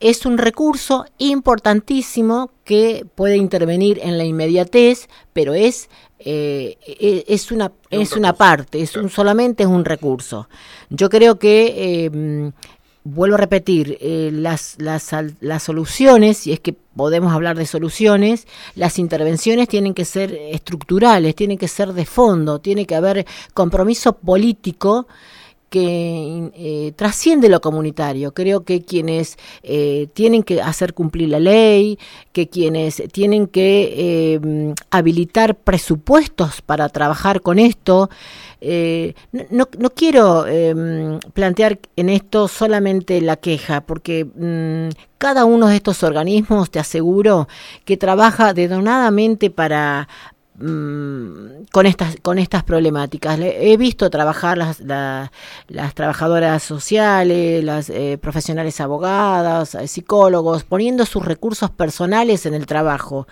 es 0.02 0.26
un 0.26 0.38
recurso 0.38 1.06
importantísimo 1.18 2.52
que 2.66 3.06
puede 3.16 3.38
intervenir 3.38 4.00
en 4.04 4.18
la 4.18 4.26
inmediatez, 4.26 5.08
pero 5.34 5.54
es 5.54 5.90
eh, 6.20 6.78
es 7.28 7.52
una 7.52 7.72
es 7.90 8.14
una 8.14 8.34
parte, 8.34 8.82
es 8.82 8.96
un 8.96 9.10
solamente 9.10 9.64
es 9.64 9.70
un 9.70 9.86
recurso. 9.86 10.48
Yo 10.90 11.10
creo 11.10 11.40
que 11.40 12.06
eh, 12.06 12.52
vuelvo 13.04 13.36
a 13.36 13.40
repetir 13.40 13.98
eh, 14.02 14.30
las, 14.32 14.76
las 14.78 15.12
las 15.40 15.64
soluciones, 15.64 16.38
si 16.38 16.52
es 16.52 16.60
que 16.60 16.74
podemos 16.74 17.34
hablar 17.34 17.58
de 17.58 17.66
soluciones, 17.66 18.48
las 18.76 19.00
intervenciones 19.00 19.68
tienen 19.68 19.94
que 19.94 20.06
ser 20.06 20.34
estructurales, 20.34 21.36
tienen 21.36 21.58
que 21.58 21.68
ser 21.68 21.94
de 21.94 22.06
fondo, 22.06 22.60
tiene 22.60 22.86
que 22.86 22.96
haber 22.96 23.26
compromiso 23.54 24.14
político 24.14 25.08
que 25.72 26.52
eh, 26.54 26.92
trasciende 26.98 27.48
lo 27.48 27.62
comunitario. 27.62 28.34
Creo 28.34 28.66
que 28.66 28.82
quienes 28.82 29.38
eh, 29.64 30.10
tienen 30.14 30.44
que 30.44 30.62
hacer 30.62 30.94
cumplir 30.94 31.30
la 31.30 31.40
ley, 31.40 31.98
que 32.34 32.50
quienes 32.50 33.02
tienen 33.14 33.48
que 33.48 33.94
eh, 33.96 34.74
habilitar 34.90 35.56
presupuestos 35.56 36.62
para 36.62 36.90
trabajar 36.90 37.40
con 37.40 37.58
esto, 37.58 38.10
no, 39.50 39.68
no, 39.80 39.90
quiero 39.90 40.46
plantear 41.34 41.80
en 41.96 42.10
esto 42.10 42.48
solamente 42.48 43.20
la 43.20 43.38
queja, 43.38 43.82
porque 43.82 44.26
mmm, 44.26 44.90
cada 45.18 45.46
uno 45.46 45.68
de 45.68 45.78
estos 45.78 46.04
organismos, 46.04 46.70
te 46.70 46.80
aseguro, 46.80 47.48
que 47.86 47.98
trabaja 47.98 48.54
dedonadamente 48.54 49.50
para 49.50 50.08
con 50.62 51.86
estas 51.86 52.18
con 52.22 52.40
estas 52.40 52.64
problemáticas. 52.64 53.40
He 53.40 53.76
visto 53.78 54.10
trabajar 54.10 54.58
las, 54.58 54.80
la, 54.82 55.32
las 55.68 55.94
trabajadoras 55.96 56.62
sociales 56.64 57.64
las 57.64 57.90
eh, 57.90 58.18
profesionales 58.22 58.80
abogadas 58.82 59.76
eh, 59.76 59.88
psicólogos 59.88 60.64
poniendo 60.64 61.06
sus 61.06 61.26
recursos 61.26 61.70
personales 61.70 62.46
en 62.46 62.54
el 62.54 62.66
trabajo 62.66 63.28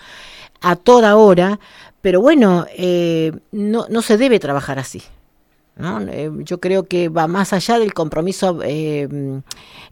a 0.62 0.76
toda 0.76 1.16
hora 1.16 1.60
pero 2.02 2.22
bueno 2.22 2.66
eh, 2.76 3.32
no, 3.52 3.86
no 3.90 4.02
se 4.02 4.18
debe 4.18 4.40
trabajar 4.40 4.80
así 4.80 5.02
¿no? 5.80 6.02
Eh, 6.02 6.30
yo 6.40 6.60
creo 6.60 6.84
que 6.84 7.08
va 7.08 7.28
más 7.28 7.54
allá 7.54 7.80
del 7.80 7.94
compromiso 7.94 8.60
eh, 8.64 9.08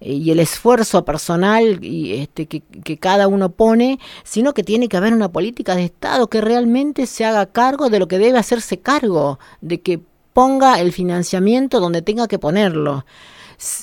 y 0.01 0.29
el 0.29 0.39
esfuerzo 0.39 1.05
personal 1.05 1.83
y 1.83 2.13
este, 2.13 2.45
que, 2.45 2.97
cada 2.97 3.27
uno 3.27 3.49
pone, 3.49 3.99
sino 4.23 4.53
que 4.53 4.63
tiene 4.63 4.89
que 4.89 4.97
haber 4.97 5.13
una 5.13 5.31
política 5.31 5.75
de 5.75 5.85
Estado 5.85 6.27
que 6.27 6.41
realmente 6.41 7.05
se 7.05 7.23
haga 7.23 7.45
cargo 7.45 7.89
de 7.89 7.99
lo 7.99 8.07
que 8.09 8.19
debe 8.19 8.37
hacerse 8.37 8.79
cargo, 8.79 9.39
de 9.61 9.79
que 9.79 10.01
ponga 10.33 10.79
el 10.81 10.91
financiamiento 10.91 11.79
donde 11.79 12.01
tenga 12.01 12.27
que 12.27 12.37
ponerlo. 12.37 13.05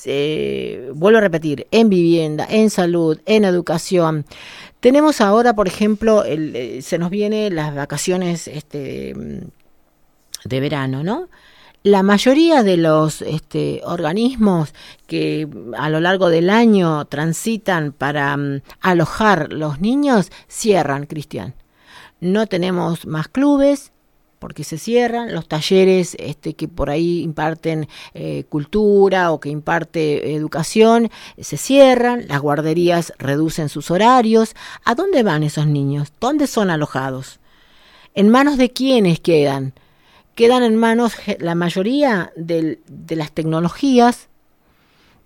Eh, 0.04 0.90
vuelvo 0.94 1.18
a 1.18 1.22
repetir, 1.22 1.66
en 1.70 1.88
vivienda, 1.88 2.46
en 2.48 2.68
salud, 2.68 3.18
en 3.24 3.44
educación. 3.44 4.26
Tenemos 4.80 5.22
ahora, 5.22 5.54
por 5.54 5.68
ejemplo, 5.68 6.22
el, 6.22 6.82
se 6.82 6.98
nos 6.98 7.08
vienen 7.08 7.56
las 7.56 7.74
vacaciones 7.74 8.46
este, 8.46 9.14
de 10.44 10.60
verano, 10.60 11.02
¿no? 11.02 11.28
La 11.84 12.02
mayoría 12.02 12.62
de 12.62 12.78
los 12.78 13.20
este, 13.20 13.82
organismos 13.84 14.72
que 15.06 15.46
a 15.76 15.90
lo 15.90 16.00
largo 16.00 16.30
del 16.30 16.48
año 16.48 17.04
transitan 17.04 17.92
para 17.92 18.34
um, 18.34 18.60
alojar 18.80 19.52
los 19.52 19.80
niños 19.82 20.32
cierran, 20.48 21.04
Cristian. 21.04 21.54
No 22.20 22.46
tenemos 22.46 23.06
más 23.06 23.28
clubes 23.28 23.92
porque 24.38 24.64
se 24.64 24.78
cierran, 24.78 25.34
los 25.34 25.46
talleres 25.46 26.16
este, 26.18 26.54
que 26.54 26.68
por 26.68 26.88
ahí 26.88 27.20
imparten 27.20 27.86
eh, 28.14 28.44
cultura 28.48 29.30
o 29.30 29.38
que 29.38 29.50
imparte 29.50 30.34
educación 30.34 31.10
se 31.38 31.58
cierran, 31.58 32.26
las 32.28 32.40
guarderías 32.40 33.12
reducen 33.18 33.68
sus 33.68 33.90
horarios. 33.90 34.54
¿A 34.84 34.94
dónde 34.94 35.22
van 35.22 35.42
esos 35.42 35.66
niños? 35.66 36.12
¿Dónde 36.18 36.46
son 36.46 36.70
alojados? 36.70 37.40
¿En 38.14 38.30
manos 38.30 38.56
de 38.56 38.70
quiénes 38.70 39.20
quedan? 39.20 39.74
Quedan 40.34 40.62
en 40.62 40.76
manos 40.76 41.14
la 41.38 41.54
mayoría 41.54 42.32
de, 42.36 42.80
de 42.88 43.16
las 43.16 43.32
tecnologías, 43.32 44.28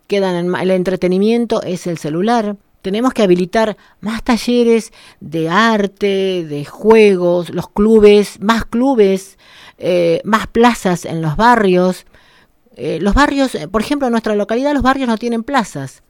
quedan 0.08 0.34
en 0.34 0.54
el 0.54 0.70
entretenimiento 0.70 1.62
es 1.62 1.86
el 1.86 1.98
celular. 1.98 2.56
Tenemos 2.82 3.12
que 3.12 3.22
habilitar 3.22 3.76
más 4.00 4.22
talleres 4.22 4.92
de 5.20 5.48
arte, 5.48 6.46
de 6.48 6.64
juegos, 6.64 7.50
los 7.50 7.68
clubes, 7.68 8.40
más 8.40 8.64
clubes, 8.64 9.38
eh, 9.78 10.20
más 10.24 10.46
plazas 10.46 11.04
en 11.04 11.20
los 11.20 11.36
barrios. 11.36 12.06
Eh, 12.76 12.98
los 13.00 13.14
barrios, 13.14 13.56
por 13.70 13.82
ejemplo, 13.82 14.06
en 14.06 14.12
nuestra 14.12 14.34
localidad 14.34 14.72
los 14.72 14.82
barrios 14.82 15.08
no 15.08 15.18
tienen 15.18 15.42
plazas. 15.42 16.02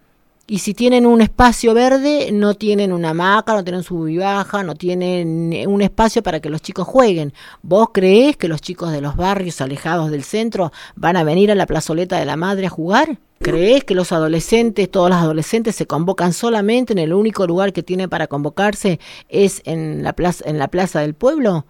Y 0.50 0.60
si 0.60 0.72
tienen 0.72 1.04
un 1.04 1.20
espacio 1.20 1.74
verde, 1.74 2.30
no 2.32 2.54
tienen 2.54 2.90
una 2.94 3.10
hamaca, 3.10 3.52
no 3.52 3.62
tienen 3.62 3.82
su 3.82 4.04
vivaja, 4.04 4.62
no 4.62 4.76
tienen 4.76 5.52
un 5.68 5.82
espacio 5.82 6.22
para 6.22 6.40
que 6.40 6.48
los 6.48 6.62
chicos 6.62 6.88
jueguen. 6.88 7.34
¿Vos 7.60 7.88
creés 7.92 8.38
que 8.38 8.48
los 8.48 8.62
chicos 8.62 8.90
de 8.90 9.02
los 9.02 9.14
barrios 9.14 9.60
alejados 9.60 10.10
del 10.10 10.24
centro 10.24 10.72
van 10.96 11.18
a 11.18 11.22
venir 11.22 11.50
a 11.50 11.54
la 11.54 11.66
plazoleta 11.66 12.18
de 12.18 12.24
la 12.24 12.36
madre 12.36 12.66
a 12.66 12.70
jugar? 12.70 13.18
¿Creés 13.40 13.84
que 13.84 13.94
los 13.94 14.10
adolescentes, 14.10 14.90
todos 14.90 15.10
los 15.10 15.18
adolescentes 15.18 15.76
se 15.76 15.86
convocan 15.86 16.32
solamente 16.32 16.94
en 16.94 16.98
el 16.98 17.12
único 17.12 17.46
lugar 17.46 17.74
que 17.74 17.82
tienen 17.82 18.08
para 18.08 18.26
convocarse 18.26 19.00
es 19.28 19.60
en 19.66 20.02
la 20.02 20.14
plaza, 20.14 20.48
en 20.48 20.58
la 20.58 20.68
plaza 20.68 21.00
del 21.00 21.12
pueblo? 21.12 21.66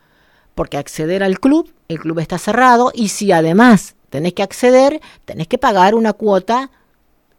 Porque 0.55 0.77
acceder 0.77 1.25
al 1.25 1.41
club, 1.41 1.75
el 1.89 1.99
club 1.99 2.21
está 2.21 2.39
cerrado 2.39 2.93
y 2.95 3.09
si 3.09 3.33
además 3.33 3.97
tenés 4.09 4.35
que 4.35 4.45
acceder, 4.45 5.01
tenés 5.25 5.49
que 5.49 5.59
pagar 5.59 5.97
una 5.97 6.13
cuota 6.13 6.71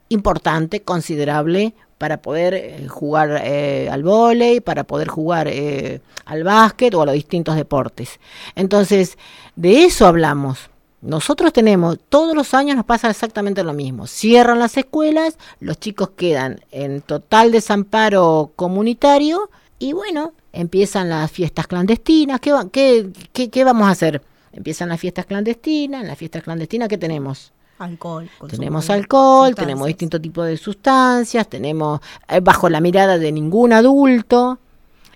importante, 0.09 0.81
considerable, 0.81 1.73
para 1.99 2.21
poder 2.21 2.53
eh, 2.53 2.87
jugar 2.87 3.41
eh, 3.43 3.89
al 3.91 4.03
vóley, 4.03 4.61
para 4.61 4.85
poder 4.85 5.09
jugar 5.09 5.47
eh, 5.47 6.01
al 6.25 6.43
básquet 6.43 6.93
o 6.95 7.01
a 7.01 7.05
los 7.05 7.13
distintos 7.13 7.55
deportes. 7.55 8.19
Entonces, 8.55 9.17
de 9.55 9.83
eso 9.83 10.07
hablamos. 10.07 10.69
Nosotros 11.01 11.53
tenemos, 11.53 11.97
todos 12.09 12.35
los 12.35 12.53
años 12.53 12.75
nos 12.75 12.85
pasa 12.85 13.09
exactamente 13.09 13.63
lo 13.63 13.73
mismo. 13.73 14.07
Cierran 14.07 14.59
las 14.59 14.75
escuelas, 14.77 15.37
los 15.59 15.79
chicos 15.79 16.11
quedan 16.15 16.61
en 16.71 17.01
total 17.01 17.51
desamparo 17.51 18.51
comunitario 18.55 19.49
y 19.77 19.93
bueno, 19.93 20.33
empiezan 20.51 21.09
las 21.09 21.31
fiestas 21.31 21.67
clandestinas. 21.67 22.39
¿Qué, 22.39 22.53
qué, 22.71 23.09
qué, 23.31 23.49
qué 23.49 23.63
vamos 23.63 23.87
a 23.87 23.91
hacer? 23.91 24.21
Empiezan 24.51 24.89
las 24.89 24.99
fiestas 24.99 25.25
clandestinas, 25.25 26.05
las 26.05 26.17
fiestas 26.17 26.43
clandestinas, 26.43 26.89
¿qué 26.89 26.97
tenemos? 26.97 27.53
Alcohol. 27.79 28.29
Tenemos 28.49 28.89
alcohol, 28.89 29.55
tenemos 29.55 29.87
distintos 29.87 30.21
tipos 30.21 30.45
de 30.47 30.57
sustancias, 30.57 31.47
tenemos 31.49 31.99
eh, 32.27 32.39
bajo 32.41 32.69
la 32.69 32.79
mirada 32.81 33.17
de 33.17 33.31
ningún 33.31 33.73
adulto. 33.73 34.59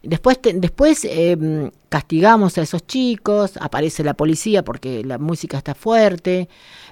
Después, 0.02 0.42
te, 0.42 0.54
después 0.54 1.06
eh, 1.06 1.70
castigamos 1.90 2.58
a 2.58 2.62
esos 2.64 2.86
chicos, 2.86 3.54
aparece 3.62 4.04
la 4.04 4.14
policía 4.14 4.64
porque 4.64 5.04
la 5.06 5.18
música 5.18 5.58
está 5.58 5.76
fuerte, 5.76 6.50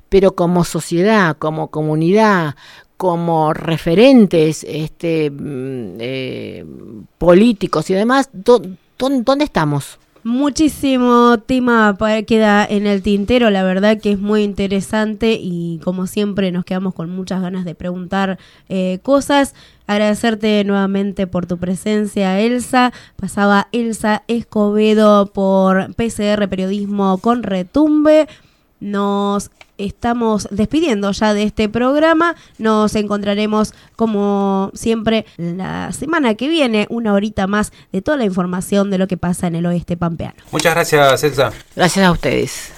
pero 0.08 0.34
como 0.36 0.64
sociedad, 0.64 1.36
como 1.38 1.68
comunidad, 1.70 2.56
como 2.96 3.54
referentes 3.54 4.64
este, 4.64 5.30
mm, 5.32 5.98
eh, 6.00 6.66
políticos 7.18 7.90
y 7.90 7.96
demás, 7.96 8.30
¿dó- 8.32 8.62
dó- 8.98 9.24
¿dónde 9.24 9.44
estamos? 9.46 9.98
Muchísimo 10.24 11.40
tema 11.40 11.96
para 11.98 12.22
queda 12.22 12.64
en 12.64 12.86
el 12.86 13.02
tintero, 13.02 13.50
la 13.50 13.64
verdad 13.64 14.00
que 14.00 14.12
es 14.12 14.20
muy 14.20 14.44
interesante 14.44 15.34
y 15.42 15.80
como 15.84 16.06
siempre 16.06 16.52
nos 16.52 16.64
quedamos 16.64 16.94
con 16.94 17.10
muchas 17.10 17.42
ganas 17.42 17.66
de 17.66 17.74
preguntar 17.74 18.38
eh, 18.70 19.00
cosas. 19.02 19.56
Agradecerte 19.88 20.64
nuevamente 20.64 21.26
por 21.26 21.48
tu 21.48 21.58
presencia, 21.58 22.40
Elsa. 22.40 22.94
Pasaba 23.16 23.68
Elsa 23.72 24.22
Escobedo 24.28 25.26
por 25.34 25.96
PCR 25.96 26.48
Periodismo 26.48 27.18
con 27.18 27.42
Retumbe. 27.42 28.28
Nos 28.80 29.50
estamos 29.86 30.48
despidiendo 30.52 31.12
ya 31.12 31.34
de 31.34 31.44
este 31.44 31.70
programa. 31.70 32.36
Nos 32.58 32.96
encontraremos 32.96 33.74
como 33.96 34.72
siempre 34.74 35.26
la 35.38 35.92
semana 35.92 36.36
que 36.36 36.48
viene, 36.48 36.88
una 36.90 37.14
horita 37.14 37.48
más 37.48 37.72
de 37.92 38.02
toda 38.02 38.18
la 38.18 38.26
información 38.26 38.90
de 38.90 38.98
lo 38.98 39.08
que 39.08 39.18
pasa 39.18 39.48
en 39.48 39.56
el 39.56 39.66
oeste 39.66 39.98
pampeano. 39.98 40.36
Muchas 40.52 40.74
gracias, 40.74 41.24
Elsa. 41.24 41.52
Gracias 41.76 42.06
a 42.06 42.12
ustedes. 42.12 42.72